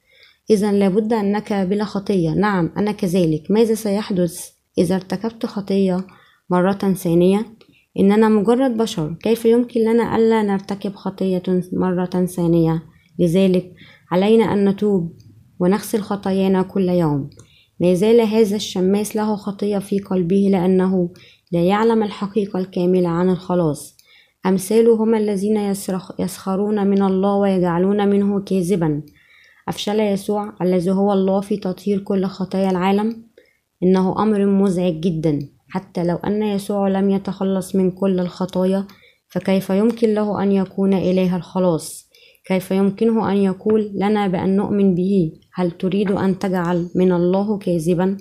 إذا 0.49 0.71
لابد 0.71 1.13
أنك 1.13 1.53
بلا 1.53 1.83
خطية. 1.83 2.29
نعم 2.29 2.71
أنا 2.77 2.91
كذلك. 2.91 3.51
ماذا 3.51 3.73
سيحدث 3.73 4.49
إذا 4.77 4.95
ارتكبت 4.95 5.45
خطية 5.45 6.07
مرة 6.49 6.93
ثانية؟ 6.93 7.45
إننا 7.99 8.29
مجرد 8.29 8.77
بشر. 8.77 9.13
كيف 9.23 9.45
يمكن 9.45 9.81
لنا 9.81 10.15
ألا 10.15 10.43
نرتكب 10.43 10.95
خطية 10.95 11.43
مرة 11.73 12.25
ثانية؟ 12.25 12.83
لذلك 13.19 13.73
علينا 14.11 14.53
أن 14.53 14.69
نتوب. 14.69 15.20
ونغسل 15.61 16.01
خطايانا 16.01 16.61
كل 16.61 16.89
يوم. 16.89 17.29
ما 17.79 17.93
زال 17.93 18.21
هذا 18.21 18.55
الشماس 18.55 19.15
له 19.15 19.35
خطية 19.35 19.77
في 19.79 19.99
قلبه 19.99 20.49
لأنه 20.51 21.09
لا 21.51 21.63
يعلم 21.63 22.03
الحقيقة 22.03 22.59
الكاملة 22.59 23.09
عن 23.09 23.29
الخلاص. 23.29 23.97
أمثاله 24.45 24.95
هم 24.95 25.15
الذين 25.15 25.57
يسخرون 26.19 26.87
من 26.87 27.01
الله 27.01 27.35
ويجعلون 27.35 28.09
منه 28.09 28.39
كاذبا. 28.39 29.01
أفشل 29.67 29.99
يسوع 29.99 30.53
الذي 30.61 30.91
هو 30.91 31.13
الله 31.13 31.41
في 31.41 31.57
تطهير 31.57 31.99
كل 31.99 32.25
خطايا 32.25 32.69
العالم؟ 32.69 33.23
إنه 33.83 34.23
أمر 34.23 34.45
مزعج 34.45 34.99
جدا. 34.99 35.39
حتى 35.69 36.03
لو 36.03 36.15
أن 36.15 36.43
يسوع 36.43 36.87
لم 36.87 37.09
يتخلص 37.09 37.75
من 37.75 37.91
كل 37.91 38.19
الخطايا 38.19 38.87
فكيف 39.27 39.69
يمكن 39.69 40.13
له 40.13 40.43
أن 40.43 40.51
يكون 40.51 40.93
إله 40.93 41.35
الخلاص؟ 41.35 42.11
كيف 42.45 42.71
يمكنه 42.71 43.31
أن 43.31 43.37
يقول 43.37 43.91
لنا 43.95 44.27
بأن 44.27 44.55
نؤمن 44.55 44.95
به؟ 44.95 45.31
هل 45.53 45.71
تريد 45.71 46.11
أن 46.11 46.39
تجعل 46.39 46.89
من 46.95 47.11
الله 47.11 47.57
كاذبا؟ 47.57 48.17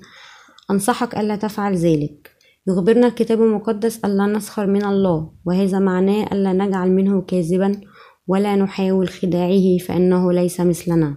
أنصحك 0.71 1.19
ألا 1.19 1.37
تفعل 1.37 1.77
ذلك. 1.77 2.31
يخبرنا 2.69 3.07
الكتاب 3.07 3.43
المقدس 3.43 4.05
ألا 4.05 4.27
نسخر 4.27 4.67
من 4.67 4.85
الله 4.85 5.31
وهذا 5.47 5.79
معناه 5.79 6.27
ألا 6.33 6.53
نجعل 6.53 6.91
منه 6.91 7.23
كاذبا 7.23 7.81
ولا 8.27 8.57
نحاول 8.57 9.09
خداعه 9.09 9.79
فإنه 9.79 10.33
ليس 10.33 10.61
مثلنا. 10.61 11.15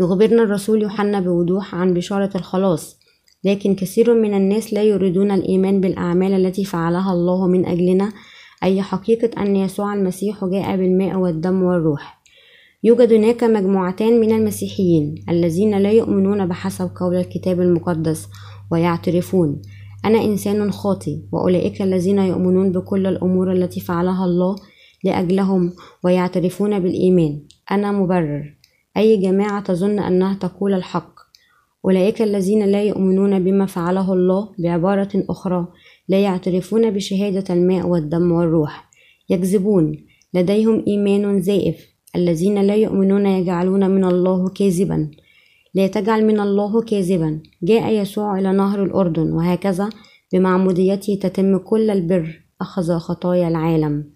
يخبرنا 0.00 0.42
الرسول 0.42 0.82
يوحنا 0.82 1.20
بوضوح 1.20 1.74
عن 1.74 1.94
بشارة 1.94 2.30
الخلاص 2.34 3.00
لكن 3.44 3.74
كثير 3.74 4.14
من 4.14 4.34
الناس 4.34 4.74
لا 4.74 4.82
يريدون 4.82 5.30
الإيمان 5.30 5.80
بالأعمال 5.80 6.46
التي 6.46 6.64
فعلها 6.64 7.12
الله 7.12 7.46
من 7.46 7.66
أجلنا. 7.66 8.12
أي 8.62 8.82
حقيقة 8.82 9.42
أن 9.42 9.56
يسوع 9.56 9.94
المسيح 9.94 10.44
جاء 10.44 10.76
بالماء 10.76 11.16
والدم 11.16 11.62
والروح؟ 11.62 12.19
يوجد 12.82 13.12
هناك 13.12 13.44
مجموعتان 13.44 14.20
من 14.20 14.32
المسيحيين 14.32 15.14
الذين 15.28 15.78
لا 15.78 15.92
يؤمنون 15.92 16.46
بحسب 16.46 16.90
قول 16.96 17.16
الكتاب 17.16 17.60
المقدس 17.60 18.28
ويعترفون. 18.72 19.62
أنا 20.04 20.24
إنسان 20.24 20.70
خاطي 20.70 21.22
وأولئك 21.32 21.82
الذين 21.82 22.18
يؤمنون 22.18 22.72
بكل 22.72 23.06
الأمور 23.06 23.52
التي 23.52 23.80
فعلها 23.80 24.24
الله 24.24 24.56
لأجلهم 25.04 25.72
ويعترفون 26.04 26.80
بالإيمان. 26.80 27.42
أنا 27.70 27.92
مبرر. 27.92 28.56
أي 28.96 29.16
جماعة 29.16 29.62
تظن 29.62 29.98
أنها 29.98 30.34
تقول 30.34 30.74
الحق؟ 30.74 31.14
أولئك 31.84 32.22
الذين 32.22 32.64
لا 32.64 32.82
يؤمنون 32.82 33.44
بما 33.44 33.66
فعله 33.66 34.12
الله 34.12 34.48
بعبارة 34.58 35.24
أخرى 35.30 35.68
لا 36.08 36.20
يعترفون 36.20 36.90
بشهادة 36.90 37.54
الماء 37.54 37.86
والدم 37.86 38.32
والروح. 38.32 38.90
يكذبون. 39.30 40.06
لديهم 40.34 40.84
إيمان 40.86 41.42
زائف. 41.42 41.90
الذين 42.16 42.62
لا 42.62 42.74
يؤمنون 42.74 43.26
يجعلون 43.26 43.90
من 43.90 44.04
الله 44.04 44.48
كاذبا. 44.48 45.10
لا 45.74 45.86
تجعل 45.86 46.24
من 46.24 46.40
الله 46.40 46.82
كاذبا. 46.82 47.42
جاء 47.62 47.92
يسوع 47.92 48.38
إلى 48.38 48.52
نهر 48.52 48.84
الأردن 48.84 49.32
وهكذا 49.32 49.90
بمعموديته 50.32 51.18
تتم 51.22 51.58
كل 51.58 51.90
البر 51.90 52.42
أخذ 52.60 52.98
خطايا 52.98 53.48
العالم. 53.48 54.10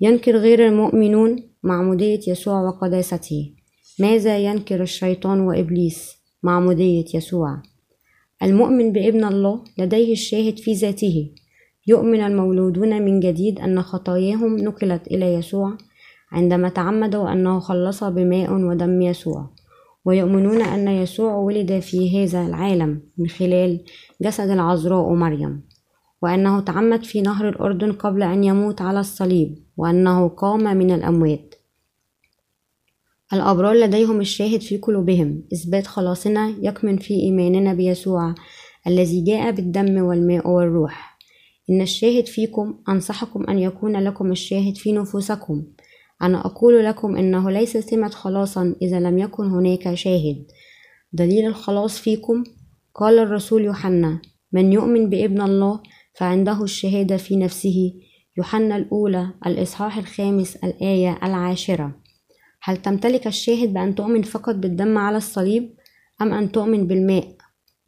ينكر 0.00 0.36
غير 0.36 0.66
المؤمنون 0.66 1.42
معمودية 1.62 2.20
يسوع 2.28 2.60
وقداسته. 2.60 3.52
ماذا 4.00 4.38
ينكر 4.38 4.82
الشيطان 4.82 5.40
وإبليس؟ 5.40 6.16
معمودية 6.42 7.04
يسوع. 7.14 7.62
المؤمن 8.42 8.92
بابن 8.92 9.24
الله 9.24 9.64
لديه 9.78 10.12
الشاهد 10.12 10.58
في 10.58 10.72
ذاته. 10.72 11.30
يؤمن 11.86 12.20
المولودون 12.20 13.02
من 13.02 13.20
جديد 13.20 13.60
أن 13.60 13.82
خطاياهم 13.82 14.58
نقلت 14.58 15.06
إلى 15.06 15.34
يسوع 15.34 15.76
عندما 16.34 16.68
تعمدوا 16.68 17.32
أنه 17.32 17.60
خلص 17.60 18.04
بماء 18.04 18.52
ودم 18.52 19.02
يسوع. 19.02 19.50
ويؤمنون 20.04 20.62
أن 20.62 20.88
يسوع 20.88 21.34
ولد 21.34 21.78
في 21.78 22.18
هذا 22.18 22.46
العالم 22.46 23.02
من 23.18 23.28
خلال 23.28 23.84
جسد 24.22 24.50
العذراء 24.50 25.14
مريم 25.14 25.62
وأنه 26.22 26.60
تعمد 26.60 27.04
في 27.04 27.20
نهر 27.20 27.48
الأردن 27.48 27.92
قبل 27.92 28.22
أن 28.22 28.44
يموت 28.44 28.80
على 28.80 29.00
الصليب 29.00 29.58
وأنه 29.76 30.28
قام 30.28 30.76
من 30.76 30.90
الأموات. 30.90 31.54
الأبرار 33.32 33.74
لديهم 33.74 34.20
الشاهد 34.20 34.60
في 34.60 34.76
قلوبهم 34.76 35.42
إثبات 35.52 35.86
خلاصنا 35.86 36.54
يكمن 36.62 36.96
في 36.96 37.14
إيماننا 37.14 37.74
بيسوع 37.74 38.34
الذي 38.86 39.24
جاء 39.24 39.50
بالدم 39.50 40.02
والماء 40.02 40.48
والروح. 40.48 41.18
إن 41.70 41.80
الشاهد 41.80 42.26
فيكم 42.26 42.78
أنصحكم 42.88 43.44
أن 43.48 43.58
يكون 43.58 43.96
لكم 43.96 44.32
الشاهد 44.32 44.76
في 44.76 44.92
نفوسكم. 44.92 45.62
أنا 46.24 46.46
أقول 46.46 46.84
لكم 46.84 47.16
إنه 47.16 47.50
ليس 47.50 47.76
سمة 47.76 48.08
خلاصا 48.08 48.76
إذا 48.82 49.00
لم 49.00 49.18
يكن 49.18 49.44
هناك 49.44 49.94
شاهد. 49.94 50.46
دليل 51.12 51.46
الخلاص 51.46 51.98
فيكم؟ 51.98 52.44
قال 52.94 53.18
الرسول 53.18 53.64
يوحنا 53.64 54.22
من 54.52 54.72
يؤمن 54.72 55.10
بابن 55.10 55.40
الله 55.40 55.80
فعنده 56.14 56.64
الشهادة 56.64 57.16
في 57.16 57.36
نفسه. 57.36 57.92
يوحنا 58.38 58.76
الأولى 58.76 59.30
الإصحاح 59.46 59.98
الخامس 59.98 60.56
الآية 60.56 61.18
العاشرة. 61.22 61.94
هل 62.62 62.76
تمتلك 62.76 63.26
الشاهد 63.26 63.72
بأن 63.72 63.94
تؤمن 63.94 64.22
فقط 64.22 64.54
بالدم 64.54 64.98
على 64.98 65.16
الصليب 65.16 65.74
أم 66.22 66.32
أن 66.32 66.52
تؤمن 66.52 66.86
بالماء 66.86 67.36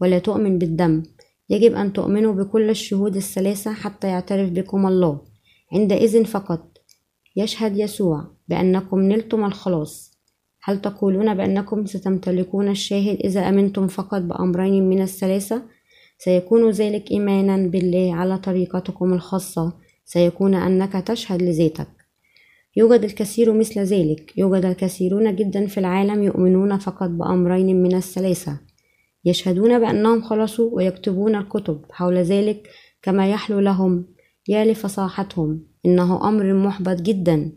ولا 0.00 0.18
تؤمن 0.18 0.58
بالدم؟ 0.58 1.02
يجب 1.50 1.74
أن 1.74 1.92
تؤمنوا 1.92 2.32
بكل 2.32 2.70
الشهود 2.70 3.16
الثلاثة 3.16 3.72
حتى 3.72 4.08
يعترف 4.08 4.50
بكم 4.50 4.86
الله. 4.86 5.20
عندئذ 5.72 6.24
فقط. 6.24 6.75
يشهد 7.36 7.76
يسوع 7.76 8.24
بأنكم 8.48 9.00
نلتم 9.00 9.44
الخلاص. 9.44 10.16
هل 10.62 10.80
تقولون 10.80 11.34
بأنكم 11.34 11.86
ستمتلكون 11.86 12.68
الشاهد 12.68 13.18
إذا 13.24 13.48
أمنتم 13.48 13.86
فقط 13.88 14.22
بأمرين 14.22 14.88
من 14.88 15.02
الثلاثة؟ 15.02 15.62
سيكون 16.18 16.70
ذلك 16.70 17.10
إيمانا 17.10 17.56
بالله 17.68 18.14
على 18.14 18.38
طريقتكم 18.38 19.12
الخاصة. 19.12 19.72
سيكون 20.04 20.54
أنك 20.54 20.92
تشهد 20.92 21.42
لذاتك. 21.42 21.88
يوجد 22.76 23.04
الكثير 23.04 23.52
مثل 23.52 23.80
ذلك. 23.80 24.38
يوجد 24.38 24.64
الكثيرون 24.64 25.36
جدا 25.36 25.66
في 25.66 25.78
العالم 25.78 26.22
يؤمنون 26.22 26.78
فقط 26.78 27.08
بأمرين 27.08 27.82
من 27.82 27.94
الثلاثة. 27.94 28.60
يشهدون 29.24 29.78
بأنهم 29.78 30.22
خلصوا 30.22 30.70
ويكتبون 30.72 31.34
الكتب. 31.34 31.84
حول 31.90 32.16
ذلك 32.16 32.68
كما 33.02 33.30
يحلو 33.30 33.60
لهم 33.60 34.04
يا 34.48 34.64
لفصاحتهم. 34.64 35.75
إنه 35.86 36.28
أمر 36.28 36.54
محبط 36.54 37.02
جدا. 37.02 37.52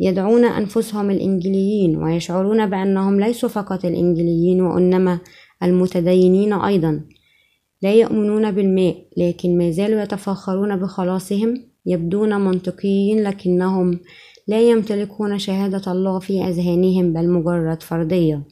يدعون 0.00 0.44
أنفسهم 0.44 1.10
الإنجليين 1.10 1.96
ويشعرون 1.96 2.70
بأنهم 2.70 3.20
ليسوا 3.20 3.48
فقط 3.48 3.84
الإنجليين 3.84 4.60
وإنما 4.60 5.18
المتدينين 5.62 6.52
أيضا. 6.52 7.00
لا 7.82 7.94
يؤمنون 7.94 8.50
بالماء 8.50 9.06
لكن 9.16 9.58
ما 9.58 9.70
زالوا 9.70 10.02
يتفاخرون 10.02 10.76
بخلاصهم. 10.76 11.54
يبدون 11.86 12.40
منطقيين 12.40 13.22
لكنهم 13.22 14.00
لا 14.48 14.70
يمتلكون 14.70 15.38
شهادة 15.38 15.92
الله 15.92 16.18
في 16.18 16.44
أذهانهم 16.44 17.12
بل 17.12 17.30
مجرد 17.30 17.82
فرضية 17.82 18.42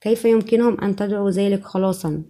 كيف 0.00 0.24
يمكنهم 0.24 0.80
أن 0.80 0.96
تدعوا 0.96 1.30
ذلك 1.30 1.64
خلاصا؟ 1.64 2.22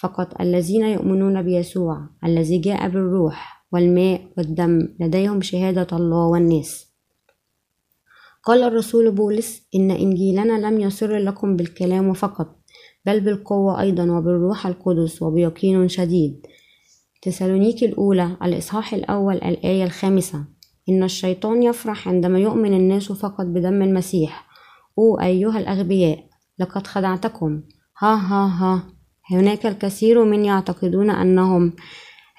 فقط 0.00 0.40
الذين 0.40 0.82
يؤمنون 0.82 1.42
بيسوع 1.42 2.08
الذي 2.24 2.58
جاء 2.58 2.88
بالروح. 2.88 3.61
والماء 3.72 4.20
والدم 4.38 4.88
لديهم 5.00 5.42
شهادة 5.42 5.96
الله 5.96 6.26
والناس. 6.26 6.92
قال 8.44 8.62
الرسول 8.62 9.10
بولس 9.10 9.62
إن 9.74 9.90
إنجيلنا 9.90 10.66
لم 10.66 10.80
يسر 10.80 11.16
لكم 11.16 11.56
بالكلام 11.56 12.12
فقط 12.12 12.56
بل 13.06 13.20
بالقوة 13.20 13.80
أيضا 13.80 14.10
وبالروح 14.10 14.66
القدس 14.66 15.22
وبيقين 15.22 15.88
شديد. 15.88 16.46
تسالونيك 17.22 17.84
الأولى 17.84 18.36
الإصحاح 18.42 18.94
الأول 18.94 19.34
الآية 19.34 19.84
الخامسة. 19.84 20.44
إن 20.88 21.02
الشيطان 21.02 21.62
يفرح 21.62 22.08
عندما 22.08 22.38
يؤمن 22.38 22.74
الناس 22.74 23.12
فقط 23.12 23.46
بدم 23.46 23.82
المسيح. 23.82 24.46
أو 24.98 25.20
أيها 25.20 25.58
الأغبياء 25.58 26.24
لقد 26.58 26.86
خدعتكم. 26.86 27.62
ها 27.98 28.14
ها 28.14 28.46
ها. 28.46 28.82
هناك 29.30 29.66
الكثير 29.66 30.24
من 30.24 30.44
يعتقدون 30.44 31.10
أنهم 31.10 31.72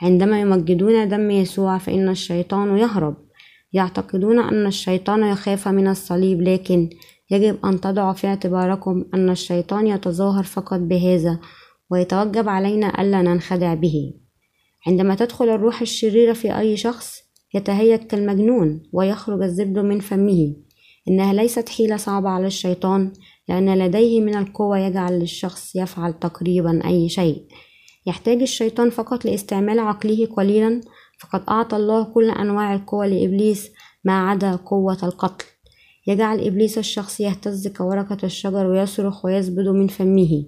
عندما 0.03 0.41
يمجدون 0.41 1.07
دم 1.07 1.31
يسوع 1.31 1.77
فإن 1.77 2.09
الشيطان 2.09 2.77
يهرب. 2.77 3.15
يعتقدون 3.73 4.39
أن 4.39 4.65
الشيطان 4.65 5.23
يخاف 5.23 5.67
من 5.67 5.87
الصليب 5.87 6.41
لكن 6.41 6.89
يجب 7.31 7.65
أن 7.65 7.81
تضعوا 7.81 8.13
في 8.13 8.27
اعتباركم 8.27 9.05
أن 9.13 9.29
الشيطان 9.29 9.87
يتظاهر 9.87 10.43
فقط 10.43 10.79
بهذا 10.79 11.39
ويتوجب 11.91 12.49
علينا 12.49 13.01
ألا 13.01 13.21
ننخدع 13.21 13.73
به. 13.73 14.13
عندما 14.87 15.15
تدخل 15.15 15.49
الروح 15.49 15.81
الشريرة 15.81 16.33
في 16.33 16.59
أي 16.59 16.77
شخص 16.77 17.19
يتهيأ 17.53 17.97
كالمجنون 17.97 18.83
ويخرج 18.93 19.41
الزبد 19.41 19.79
من 19.79 19.99
فمه. 19.99 20.55
إنها 21.07 21.33
ليست 21.33 21.69
حيلة 21.69 21.97
صعبة 21.97 22.29
على 22.29 22.47
الشيطان 22.47 23.11
لأن 23.49 23.77
لديه 23.77 24.21
من 24.21 24.35
القوة 24.35 24.79
يجعل 24.79 25.19
للشخص 25.19 25.75
يفعل 25.75 26.13
تقريبا 26.13 26.85
أي 26.85 27.09
شيء. 27.09 27.43
يحتاج 28.05 28.41
الشيطان 28.41 28.89
فقط 28.89 29.25
لاستعمال 29.25 29.79
عقله 29.79 30.25
قليلا 30.25 30.81
فقد 31.19 31.43
أعطى 31.49 31.75
الله 31.75 32.03
كل 32.03 32.29
أنواع 32.29 32.73
القوة 32.73 33.07
لإبليس 33.07 33.71
ما 34.03 34.29
عدا 34.29 34.55
قوة 34.55 34.97
القتل. 35.03 35.45
يجعل 36.07 36.39
إبليس 36.39 36.77
الشخص 36.77 37.19
يهتز 37.19 37.67
كورقة 37.67 38.17
الشجر 38.23 38.65
ويصرخ 38.65 39.25
ويزبد 39.25 39.67
من 39.67 39.87
فمه. 39.87 40.45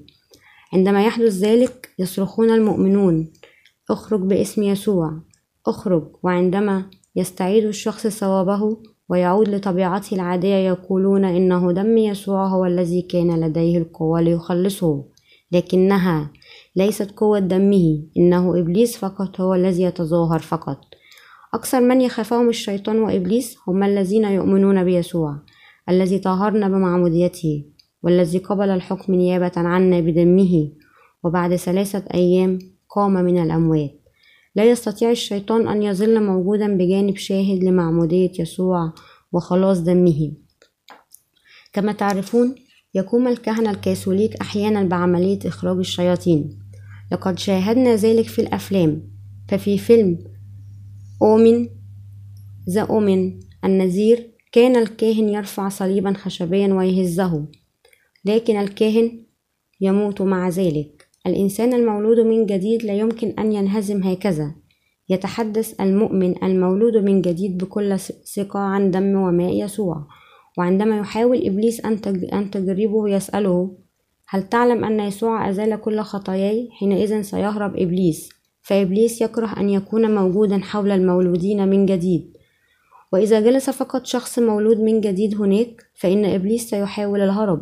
عندما 0.74 1.06
يحدث 1.06 1.34
ذلك 1.34 1.90
يصرخون 2.00 2.50
المؤمنون 2.50 3.34
اخرج 3.90 4.22
باسم 4.22 4.64
يسوع 4.64 5.20
اخرج. 5.68 6.04
وعندما 6.24 6.86
يستعيد 7.16 7.66
الشخص 7.66 8.08
صوابه 8.08 8.78
ويعود 9.10 9.50
لطبيعته 9.50 10.16
العادية 10.16 10.56
يقولون 10.56 11.26
إنه 11.26 11.72
دم 11.72 11.98
يسوع 11.98 12.48
هو 12.48 12.66
الذي 12.66 13.02
كان 13.02 13.46
لديه 13.46 13.78
القوة 13.78 14.22
ليخلصه 14.22 15.04
لكنها 15.52 16.32
ليست 16.76 17.12
قوة 17.12 17.40
دمه. 17.40 18.04
إنه 18.18 18.60
إبليس 18.60 18.98
فقط 18.98 19.42
هو 19.42 19.54
الذي 19.54 19.84
يتظاهر 19.84 20.40
فقط. 20.40 20.78
أكثر 21.54 21.82
من 21.82 22.02
يخافهم 22.02 22.50
الشيطان 22.50 23.00
وإبليس 23.00 23.58
هم 23.68 23.84
الذين 23.84 24.24
يؤمنون 24.24 24.84
بيسوع 24.84 25.40
الذي 25.90 26.20
طهرنا 26.20 26.68
بمعموديته 26.68 27.66
والذي 28.04 28.38
قبل 28.38 28.70
الحكم 28.70 29.14
نيابة 29.14 29.52
عنا 29.56 30.00
بدمه. 30.00 30.72
وبعد 31.24 31.56
ثلاثة 31.56 32.04
أيام 32.14 32.60
قام 32.90 33.14
من 33.14 33.44
الأموات. 33.44 33.92
لا 34.56 34.64
يستطيع 34.64 35.12
الشيطان 35.12 35.68
أن 35.68 35.84
يظل 35.84 36.24
موجودا 36.24 36.78
بجانب 36.78 37.18
شاهد 37.18 37.64
لمعمودية 37.64 38.32
يسوع 38.40 38.94
وخلاص 39.32 39.80
دمه. 39.80 40.32
كما 41.74 41.92
تعرفون 41.92 42.56
يقوم 42.94 43.28
الكهنة 43.28 43.72
الكاثوليك 43.72 44.36
أحيانا 44.36 44.84
بعملية 44.84 45.40
إخراج 45.46 45.78
الشياطين. 45.78 46.60
لقد 47.12 47.40
شاهدنا 47.40 47.96
ذلك 47.96 48.26
في 48.26 48.40
الأفلام 48.40 49.04
ففي 49.48 49.78
فيلم 49.78 50.18
أومن 51.22 51.70
ذا 52.70 52.82
أومن 52.82 53.40
النذير 53.66 54.32
كان 54.52 54.76
الكاهن 54.76 55.30
يرفع 55.30 55.70
صليبا 55.70 56.14
خشبيا 56.14 56.74
ويهزه 56.74 57.46
لكن 58.26 58.56
الكاهن 58.56 59.26
يموت 59.82 60.22
مع 60.22 60.50
ذلك. 60.50 61.08
الإنسان 61.28 61.74
المولود 61.74 62.20
من 62.20 62.46
جديد 62.46 62.84
لا 62.84 62.94
يمكن 62.94 63.34
أن 63.40 63.52
ينهزم 63.52 64.04
هكذا. 64.04 64.56
يتحدث 65.10 65.82
المؤمن 65.82 66.44
المولود 66.44 66.98
من 66.98 67.22
جديد 67.22 67.58
بكل 67.58 68.00
ثقة 68.36 68.60
عن 68.60 68.92
دم 68.92 69.16
وماء 69.16 69.64
يسوع 69.64 70.08
وعندما 70.58 70.98
يحاول 70.98 71.46
إبليس 71.48 71.86
أن 72.34 72.52
تجربه 72.52 73.10
يسأله 73.10 73.78
هل 74.28 74.50
تعلم 74.50 74.84
أن 74.84 75.00
يسوع 75.00 75.50
أزال 75.50 75.82
كل 75.82 76.00
خطاياي؟ 76.00 76.70
حينئذ 76.72 77.22
سيهرب 77.22 77.78
إبليس 77.78 78.30
فإبليس 78.62 79.22
يكره 79.22 79.60
أن 79.60 79.70
يكون 79.70 80.16
موجودا 80.16 80.60
حول 80.60 80.92
المولودين 80.92 81.68
من 81.68 81.86
جديد. 81.86 82.34
وإذا 83.14 83.40
جلس 83.40 83.70
فقط 83.70 84.06
شخص 84.06 84.40
مولود 84.40 84.80
من 84.80 85.02
جديد 85.02 85.36
هناك 85.36 85.84
فإن 85.96 86.26
إبليس 86.26 86.70
سيحاول 86.70 87.22
الهرب. 87.22 87.62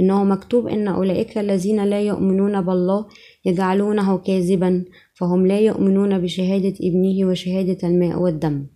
إنه 0.00 0.24
مكتوب 0.24 0.66
إن 0.68 0.88
أولئك 0.88 1.38
الذين 1.38 1.84
لا 1.84 2.00
يؤمنون 2.00 2.60
بالله 2.60 3.06
يجعلونه 3.44 4.18
كاذبا 4.18 4.84
فهم 5.14 5.46
لا 5.46 5.58
يؤمنون 5.60 6.18
بشهادة 6.18 6.74
ابنه 6.82 7.28
وشهادة 7.28 7.88
الماء 7.88 8.18
والدم. 8.18 8.66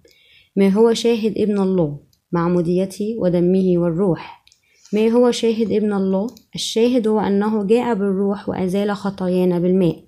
ما 0.56 0.68
هو 0.68 0.94
شاهد 0.94 1.38
ابن 1.38 1.58
الله؟ 1.60 1.98
معموديته 2.32 3.16
ودمه 3.18 3.72
والروح. 3.76 4.44
ما 4.92 5.08
هو 5.08 5.30
شاهد 5.30 5.72
ابن 5.72 5.92
الله؟ 5.92 6.26
الشاهد 6.55 7.09
هو 7.09 7.20
أنه 7.20 7.64
جاء 7.64 7.94
بالروح 7.94 8.48
وأزال 8.48 8.92
خطايانا 8.92 9.59
بالماء. 9.59 10.05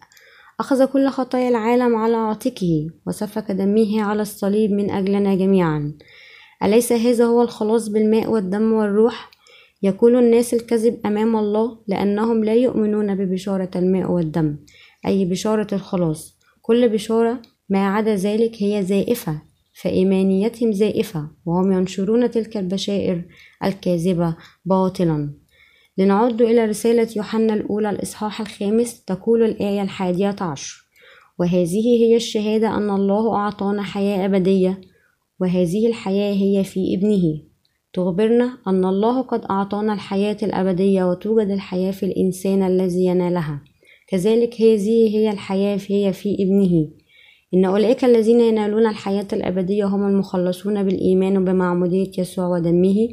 أخذ 0.61 0.84
كل 0.84 1.09
خطايا 1.09 1.49
العالم 1.49 1.97
على 1.97 2.16
عاتقه 2.16 2.90
وسفك 3.07 3.53
دمه 3.53 4.03
على 4.03 4.22
الصليب 4.22 4.70
من 4.70 4.90
أجلنا 4.90 5.34
جميعا. 5.34 5.95
أليس 6.62 6.92
هذا 6.92 7.24
هو 7.24 7.42
الخلاص 7.42 7.88
بالماء 7.88 8.30
والدم 8.30 8.72
والروح؟ 8.72 9.30
يقول 9.82 10.16
الناس 10.16 10.55
الكذب 10.55 11.01
أمام 11.07 11.36
الله 11.36 11.78
لأنهم 11.88 12.45
لا 12.45 12.55
يؤمنون 12.55 13.14
ببشارة 13.14 13.70
الماء 13.76 14.11
والدم 14.11 14.57
أي 15.07 15.24
بشارة 15.24 15.74
الخلاص. 15.74 16.38
كل 16.62 16.88
بشارة 16.88 17.42
ما 17.68 17.86
عدا 17.86 18.14
ذلك 18.14 18.62
هي 18.62 18.82
زائفة 18.82 19.42
فإيمانيتهم 19.82 20.72
زائفة 20.72 21.28
وهم 21.47 21.72
ينشرون 21.72 22.30
تلك 22.30 22.57
البشائر 22.57 23.22
الكاذبة 23.64 24.36
باطلا. 24.64 25.43
لنعد 25.99 26.42
إلى 26.42 26.64
رسالة 26.64 27.09
يوحنا 27.16 27.55
الأولى 27.55 27.90
الإصحاح 27.90 28.40
الخامس 28.40 29.05
تقول 29.05 29.42
الآية 29.42 29.82
الحادية 29.82 30.36
عشر. 30.40 30.84
وهذه 31.38 32.05
هي 32.05 32.16
الشهادة 32.16 32.76
أن 32.76 32.90
الله 32.90 33.34
أعطانا 33.36 33.82
حياة 33.82 34.24
أبدية 34.26 34.80
وهذه 35.40 35.86
الحياة 35.86 36.34
هي 36.34 36.64
في 36.64 36.95
ابنه. 36.95 37.40
تخبرنا 37.92 38.59
أن 38.66 38.84
الله 38.84 39.22
قد 39.22 39.45
أعطانا 39.51 39.92
الحياة 39.95 40.36
الأبدية 40.42 41.05
وتوجد 41.05 41.51
الحياة 41.51 41.90
في 41.90 42.07
الإنسان 42.07 42.62
الذي 42.62 43.05
ينالها. 43.05 43.62
كذلك 44.09 44.55
هذه 44.61 45.16
هي 45.16 45.30
الحياة 45.30 45.78
هي 45.88 46.12
في 46.12 46.36
ابنه. 46.40 46.88
إن 47.55 47.64
أولئك 47.64 48.05
الذين 48.05 48.40
ينالون 48.40 48.86
الحياة 48.86 49.26
الأبدية 49.32 49.84
هم 49.84 50.07
المخلصون 50.07 50.82
بالإيمان 50.82 51.45
بمعمودية 51.45 52.11
يسوع 52.18 52.49
ودمه 52.49 53.09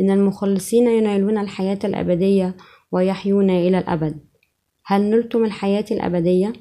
إن 0.00 0.10
المخلصين 0.10 0.86
ينالون 0.86 1.38
الحياة 1.38 1.78
الأبدية 1.84 2.56
ويحيون 2.92 3.50
إلى 3.50 3.78
الأبد. 3.78 4.20
هل 4.86 5.02
نلتم 5.02 5.44
الحياة 5.44 5.84
الأبدية؟ 5.90 6.52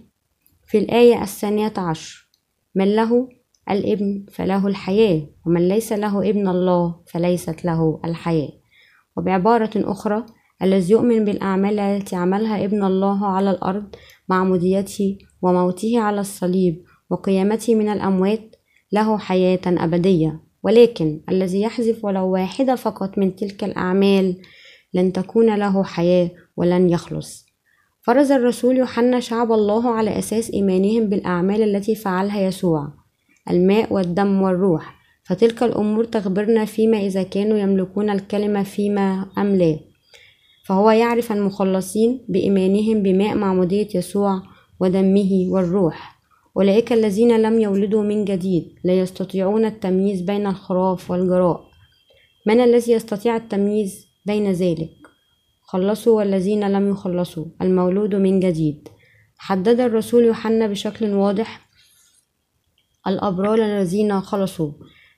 في 0.67 0.77
الآية 0.77 1.21
الثانية 1.21 1.73
عشر 1.77 2.29
من 2.75 2.95
له 2.95 3.29
الابن 3.69 4.25
فله 4.31 4.67
الحياة 4.67 5.27
ومن 5.45 5.67
ليس 5.67 5.93
له 5.93 6.29
ابن 6.29 6.47
الله 6.47 6.95
فليست 7.07 7.65
له 7.65 8.01
الحياة. 8.05 8.51
وبعبارة 9.17 9.71
أخرى 9.75 10.25
الذي 10.61 10.91
يؤمن 10.93 11.25
بالأعمال 11.25 11.79
التي 11.79 12.15
عملها 12.15 12.65
ابن 12.65 12.83
الله 12.83 13.25
على 13.25 13.51
الأرض 13.51 13.95
معموديته 14.29 15.17
وموته 15.41 15.99
على 15.99 16.21
الصليب 16.21 16.83
وقيامته 17.09 17.75
من 17.75 17.89
الأموات 17.89 18.55
له 18.91 19.17
حياة 19.17 19.61
أبدية. 19.67 20.50
ولكن 20.63 21.21
الذي 21.29 21.61
يحذف 21.61 22.05
ولو 22.05 22.27
واحدة 22.27 22.75
فقط 22.75 23.17
من 23.17 23.35
تلك 23.35 23.63
الأعمال 23.63 24.35
لن 24.93 25.13
تكون 25.13 25.55
له 25.55 25.83
حياة 25.83 26.31
ولن 26.57 26.89
يخلص. 26.89 27.45
فرز 28.01 28.31
الرسول 28.31 28.77
يوحنا 28.77 29.19
شعب 29.19 29.51
الله 29.51 29.89
على 29.89 30.19
أساس 30.19 30.51
إيمانهم 30.51 31.09
بالأعمال 31.09 31.63
التي 31.63 31.95
فعلها 31.95 32.41
يسوع 32.41 32.87
الماء 33.49 33.93
والدم 33.93 34.41
والروح. 34.41 34.95
فتلك 35.23 35.63
الأمور 35.63 36.03
تخبرنا 36.03 36.65
فيما 36.65 36.97
إذا 36.97 37.23
كانوا 37.23 37.57
يملكون 37.57 38.09
الكلمة 38.09 38.63
فيما 38.63 39.29
أم 39.37 39.55
لا. 39.55 39.79
فهو 40.65 40.91
يعرف 40.91 41.31
المخلصين 41.31 42.25
بإيمانهم 42.29 43.03
بماء 43.03 43.35
معمودية 43.35 43.87
يسوع 43.95 44.41
ودمه 44.79 45.47
والروح. 45.49 46.20
أولئك 46.57 46.93
الذين 46.93 47.41
لم 47.41 47.59
يولدوا 47.59 48.03
من 48.03 48.25
جديد 48.25 48.75
لا 48.83 48.93
يستطيعون 48.99 49.65
التمييز 49.65 50.21
بين 50.21 50.47
الخراف 50.47 51.11
والجراء. 51.11 51.61
من 52.47 52.59
الذي 52.59 52.91
يستطيع 52.91 53.35
التمييز 53.35 54.07
بين 54.25 54.51
ذلك؟ 54.51 54.89
خلصوا 55.61 56.17
والذين 56.17 56.71
لم 56.71 56.89
يخلصوا 56.89 57.45
المولود 57.61 58.15
من 58.15 58.39
جديد. 58.39 58.87
حدد 59.37 59.79
الرسول 59.79 60.23
يوحنا 60.23 60.67
بشكل 60.67 61.13
واضح 61.13 61.69
الأبرار 63.07 63.65
الذين 63.65 64.21
خلصوا. 64.21 64.71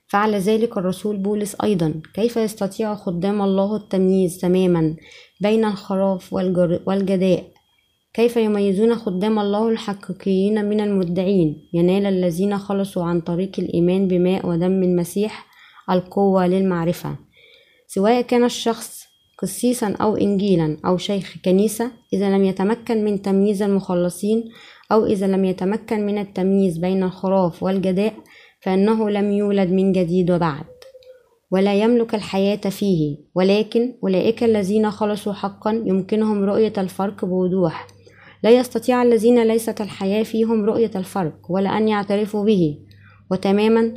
فعل 0.08 0.36
ذلك 0.36 0.78
الرسول 0.78 1.18
بولس 1.18 1.56
أيضا. 1.64 2.02
كيف 2.14 2.38
يستطيع 2.38 2.96
خدام 2.96 3.42
الله 3.42 3.76
التمييز 3.76 4.38
تماما 4.38 4.96
بين 5.42 5.66
الخراف 5.66 6.34
والجداء؟ 6.34 7.53
كيف 8.14 8.38
يميزون 8.38 8.95
خدام 8.95 9.39
الله 9.39 9.70
الحقيقيين 9.70 10.66
من 10.66 10.82
المدعين؟ 10.82 11.70
ينال 11.74 12.05
الذين 12.05 12.57
خلصوا 12.57 13.03
عن 13.03 13.22
طريق 13.22 13.51
الإيمان 13.59 14.07
بماء 14.07 14.47
ودم 14.47 14.84
المسيح 14.84 15.45
القوة 15.89 16.47
للمعرفة. 16.47 17.16
سواء 17.88 18.22
كان 18.22 18.43
الشخص 18.43 19.03
قسيسا 19.38 19.95
أو 20.01 20.16
إنجيلا 20.16 20.78
أو 20.86 20.97
شيخ 20.97 21.36
كنيسة 21.45 21.91
إذا 22.14 22.30
لم 22.30 22.43
يتمكن 22.43 23.05
من 23.05 23.22
تمييز 23.22 23.61
المخلصين 23.61 24.43
أو 24.91 25.05
إذا 25.05 25.28
لم 25.28 25.45
يتمكن 25.45 26.05
من 26.05 26.18
التمييز 26.18 26.78
بين 26.78 27.03
الخراف 27.03 27.64
والجداء 27.64 28.14
فإنه 28.61 29.09
لم 29.09 29.32
يولد 29.32 29.70
من 29.72 29.91
جديد 29.91 30.32
وبعد. 30.32 30.66
ولا 31.51 31.74
يملك 31.76 32.16
الحياة 32.16 32.70
فيه 32.70 33.18
ولكن 33.36 33.93
أولئك 34.03 34.43
الذين 34.43 34.91
خلصوا 34.91 35.34
حقا 35.34 35.84
يمكنهم 35.86 36.43
رؤية 36.43 36.74
الفرق 36.78 37.26
بوضوح. 37.26 37.88
لا 38.44 38.50
يستطيع 38.50 39.04
الذين 39.04 39.44
ليست 39.44 39.82
الحياة 39.82 40.24
فيهم 40.24 40.66
رؤية 40.66 40.91
الفرق 40.96 41.34
ولا 41.50 41.78
أن 41.78 41.88
يعترفوا 41.88 42.46
به. 42.46 42.78
وتماما 43.32 43.94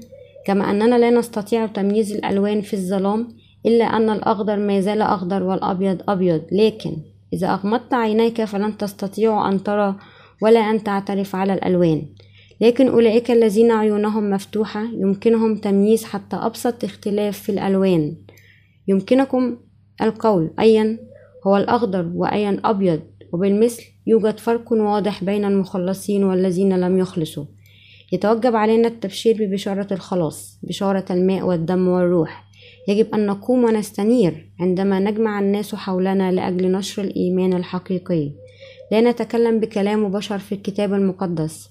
كما 0.47 0.71
أننا 0.71 0.99
لا 0.99 1.11
نستطيع 1.11 1.67
تمييز 1.67 2.13
الألوان 2.13 2.61
في 2.61 2.75
الظلام 2.75 3.29
إلا 3.67 3.85
أن 3.85 4.11
الأخضر 4.11 4.57
ما 4.57 4.81
زال 4.81 5.03
أخضر 5.03 5.43
والأبيض 5.43 6.03
أبيض. 6.09 6.43
لكن 6.53 6.97
إذا 7.33 7.47
أغمضت 7.47 7.95
عينيك 7.95 8.45
فلن 8.45 8.77
تستطيع 8.79 9.49
أن 9.49 9.63
ترى 9.63 9.97
ولا 10.43 10.61
أن 10.61 10.85
تعترف 10.85 11.37
على 11.37 11.55
الألوان. 11.55 12.07
لكن 12.61 12.89
أولئك 12.89 13.31
الذين 13.31 13.71
عيونهم 13.71 14.31
مفتوحة 14.31 14.83
يمكنهم 14.83 15.57
تمييز 15.57 16.05
حتى 16.05 16.37
أبسط 16.37 16.85
اختلاف 16.85 17.39
في 17.39 17.53
الألوان. 17.53 18.17
يمكنكم 18.89 19.57
القول 20.03 20.51
أيا 20.61 20.99
هو 21.47 21.57
الأخضر 21.57 22.11
وأيا 22.15 22.61
أبيض 22.65 23.01
وبالمثل 23.33 23.83
يوجد 24.07 24.41
فرق 24.41 24.73
واضح 24.73 25.25
بين 25.25 25.45
المخلصين 25.45 26.25
والذين 26.25 26.81
لم 26.81 26.99
يخلصوا. 26.99 27.45
يتوجب 28.13 28.57
علينا 28.57 28.89
التبشير 28.89 29.37
ببشارة 29.41 29.95
الخلاص 29.95 30.59
بشارة 30.63 31.05
الماء 31.11 31.43
والدم 31.47 31.89
والروح. 31.89 32.45
يجب 32.89 33.15
أن 33.15 33.27
نقوم 33.27 33.65
ونستنير 33.65 34.53
عندما 34.61 35.01
نجمع 35.01 35.41
الناس 35.41 35.75
حولنا 35.75 36.33
لأجل 36.33 36.73
نشر 36.73 37.03
الإيمان 37.03 37.53
الحقيقي. 37.53 38.33
لا 38.93 39.01
نتكلم 39.01 39.61
بكلام 39.61 40.09
بشر 40.09 40.39
في 40.39 40.55
الكتاب 40.55 40.95
المقدس. 40.95 41.71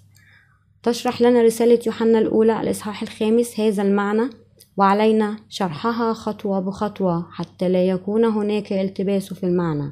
تشرح 0.83 1.21
لنا 1.21 1.41
رسالة 1.41 1.79
يوحنا 1.85 2.19
الأولى 2.19 2.61
الإصحاح 2.61 3.01
الخامس 3.01 3.59
هذا 3.59 3.83
المعنى 3.83 4.29
وعلينا 4.77 5.37
شرحها 5.49 6.13
خطوة 6.13 6.59
بخطوة 6.59 7.27
حتى 7.31 7.69
لا 7.69 7.87
يكون 7.87 8.25
هناك 8.25 8.73
التباس 8.73 9.33
في 9.33 9.45
المعنى 9.45 9.91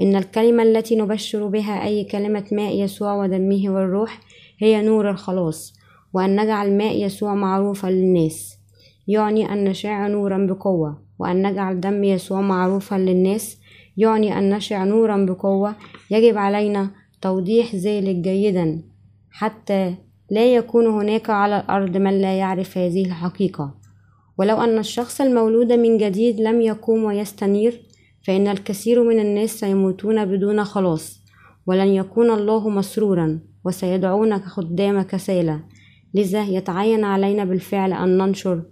إن 0.00 0.16
الكلمة 0.16 0.62
التي 0.62 0.96
نبشر 0.96 1.46
بها 1.46 1.84
أي 1.86 2.04
كلمة 2.04 2.44
ماء 2.52 2.74
يسوع 2.74 3.14
ودمه 3.14 3.62
والروح 3.66 4.20
هي 4.58 4.82
نور 4.82 5.10
الخلاص 5.10 5.74
وأن 6.12 6.40
نجعل 6.40 6.76
ماء 6.78 7.04
يسوع 7.04 7.34
معروفا 7.34 7.86
للناس. 7.86 8.56
يعني 9.08 9.52
أن 9.52 9.64
نشع 9.64 10.06
نورا 10.08 10.46
بقوة 10.46 11.02
وأن 11.18 11.46
نجعل 11.46 11.80
دم 11.80 12.04
يسوع 12.04 12.40
معروفا 12.40 12.94
للناس. 12.94 13.58
يعني 13.96 14.38
أن 14.38 14.50
نشع 14.50 14.84
نورا 14.84 15.24
بقوة 15.24 15.74
يجب 16.10 16.38
علينا 16.38 16.90
توضيح 17.22 17.74
ذلك 17.74 18.16
جيدا. 18.16 18.82
حتى 19.30 19.94
لا 20.30 20.54
يكون 20.54 20.86
هناك 20.86 21.30
على 21.30 21.60
الأرض 21.60 21.96
من 21.96 22.20
لا 22.20 22.38
يعرف 22.38 22.78
هذه 22.78 23.06
الحقيقة. 23.06 23.74
ولو 24.38 24.60
أن 24.60 24.78
الشخص 24.78 25.20
المولود 25.20 25.72
من 25.72 25.98
جديد 25.98 26.40
لم 26.40 26.60
يقوم 26.60 27.04
ويستنير 27.04 27.85
فإن 28.26 28.48
الكثير 28.48 29.04
من 29.04 29.20
الناس 29.20 29.60
سيموتون 29.60 30.24
بدون 30.24 30.64
خلاص 30.64 31.20
ولن 31.66 31.88
يكون 31.88 32.30
الله 32.30 32.68
مسرورا 32.68 33.40
وسيدعونك 33.64 34.44
خدام 34.44 35.02
كسالى 35.02 35.60
لذا 36.14 36.42
يتعين 36.42 37.04
علينا 37.04 37.44
بالفعل 37.44 37.92
أن 37.92 38.18
ننشر 38.18 38.62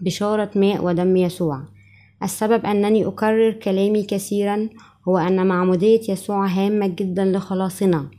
بشارة 0.00 0.50
ماء 0.56 0.84
ودم 0.84 1.16
يسوع. 1.16 1.62
السبب 2.22 2.66
أنني 2.66 3.06
أكرر 3.06 3.52
كلامي 3.52 4.02
كثيرا 4.02 4.68
هو 5.08 5.18
أن 5.18 5.46
معمودية 5.46 6.00
يسوع 6.08 6.46
هامة 6.46 6.86
جدا 6.86 7.24
لخلاصنا. 7.24 8.10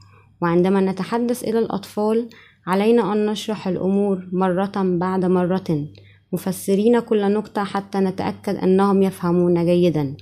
وعندما 0.41 0.81
نتحدث 0.81 1.43
إلى 1.43 1.59
الأطفال 1.59 2.29
علينا 2.67 3.13
أن 3.13 3.25
نشرح 3.25 3.67
الأمور 3.67 4.27
مرة 4.31 4.71
بعد 4.75 5.25
مرة. 5.25 5.87
مفسرين 6.33 6.99
كل 6.99 7.31
نقطة 7.31 7.63
حتى 7.63 7.97
نتأكد 7.97 8.55
أنهم 8.55 9.03
يفهمون 9.03 9.65
جيدا. 9.65 10.17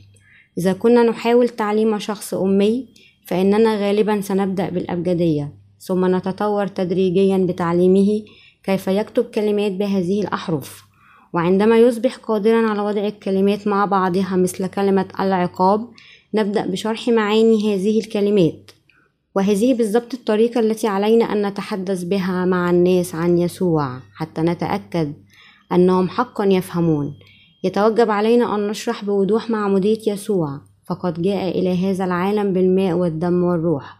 إذا 0.58 0.74
كنا 0.74 1.04
نحاول 1.04 1.50
تعليم 1.50 2.00
شخص 2.00 2.34
أمي 2.34 2.88
فإننا 3.26 3.76
غالبا 3.76 4.22
سنبدأ 4.22 4.70
بالأبجدية 4.70 5.54
ثم 5.80 6.16
نتطور 6.16 6.68
تدريجيا 6.68 7.38
بتعليمه 7.38 8.22
كيف 8.64 8.88
يكتب 8.88 9.24
كلمات 9.24 9.72
بهذه 9.72 10.22
الأحرف. 10.22 10.84
وعندما 11.34 11.78
يصبح 11.78 12.16
قادرا 12.16 12.70
على 12.70 12.82
وضع 12.82 13.08
الكلمات 13.08 13.68
مع 13.68 13.86
بعضها 13.86 14.36
مثل 14.36 14.68
كلمة 14.68 15.08
العقاب 15.20 15.88
نبدأ 16.34 16.66
بشرح 16.66 17.08
معاني 17.08 17.76
هذه 17.76 18.00
الكلمات. 18.00 18.72
وهذه 19.36 19.74
بالضبط 19.74 20.14
الطريقة 20.14 20.60
التي 20.60 20.88
علينا 20.88 21.26
أن 21.26 21.46
نتحدث 21.48 22.04
بها 22.04 22.46
مع 22.46 22.70
الناس 22.70 23.16
عن 23.16 23.38
يسوع 23.38 24.00
حتى 24.16 24.42
نتأكد 24.42 25.14
أنهم 25.72 26.10
حقا 26.10 26.46
يفهمون. 26.46 27.14
يتوجب 27.66 28.12
علينا 28.12 28.56
أن 28.56 28.68
نشرح 28.68 29.06
بوضوح 29.06 29.50
معمودية 29.50 30.00
يسوع. 30.08 30.62
فقد 30.88 31.22
جاء 31.22 31.60
إلى 31.60 31.90
هذا 31.90 32.06
العالم 32.06 32.54
بالماء 32.54 32.94
والدم 32.94 33.44
والروح. 33.44 33.98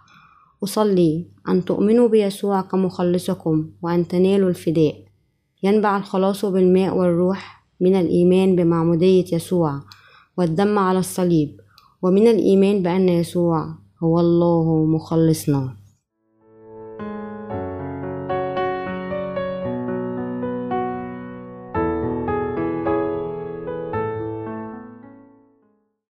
أصلي 0.64 1.26
أن 1.50 1.66
تؤمنوا 1.66 2.08
بيسوع 2.08 2.62
كمخلصكم 2.62 3.70
وأن 3.82 4.08
تنالوا 4.08 4.50
الفداء. 4.50 4.96
ينبع 5.64 5.98
الخلاص 5.98 6.46
بالماء 6.46 6.98
والروح 6.98 7.66
من 7.82 7.96
الإيمان 7.96 8.56
بمعمودية 8.56 9.26
يسوع 9.36 9.82
والدم 10.38 10.80
على 10.80 11.00
الصليب 11.00 11.60
ومن 12.02 12.28
الإيمان 12.28 12.84
بأن 12.84 13.10
يسوع 13.10 13.68
هو 14.04 14.20
الله 14.20 14.86
مخلصنا. 14.86 15.85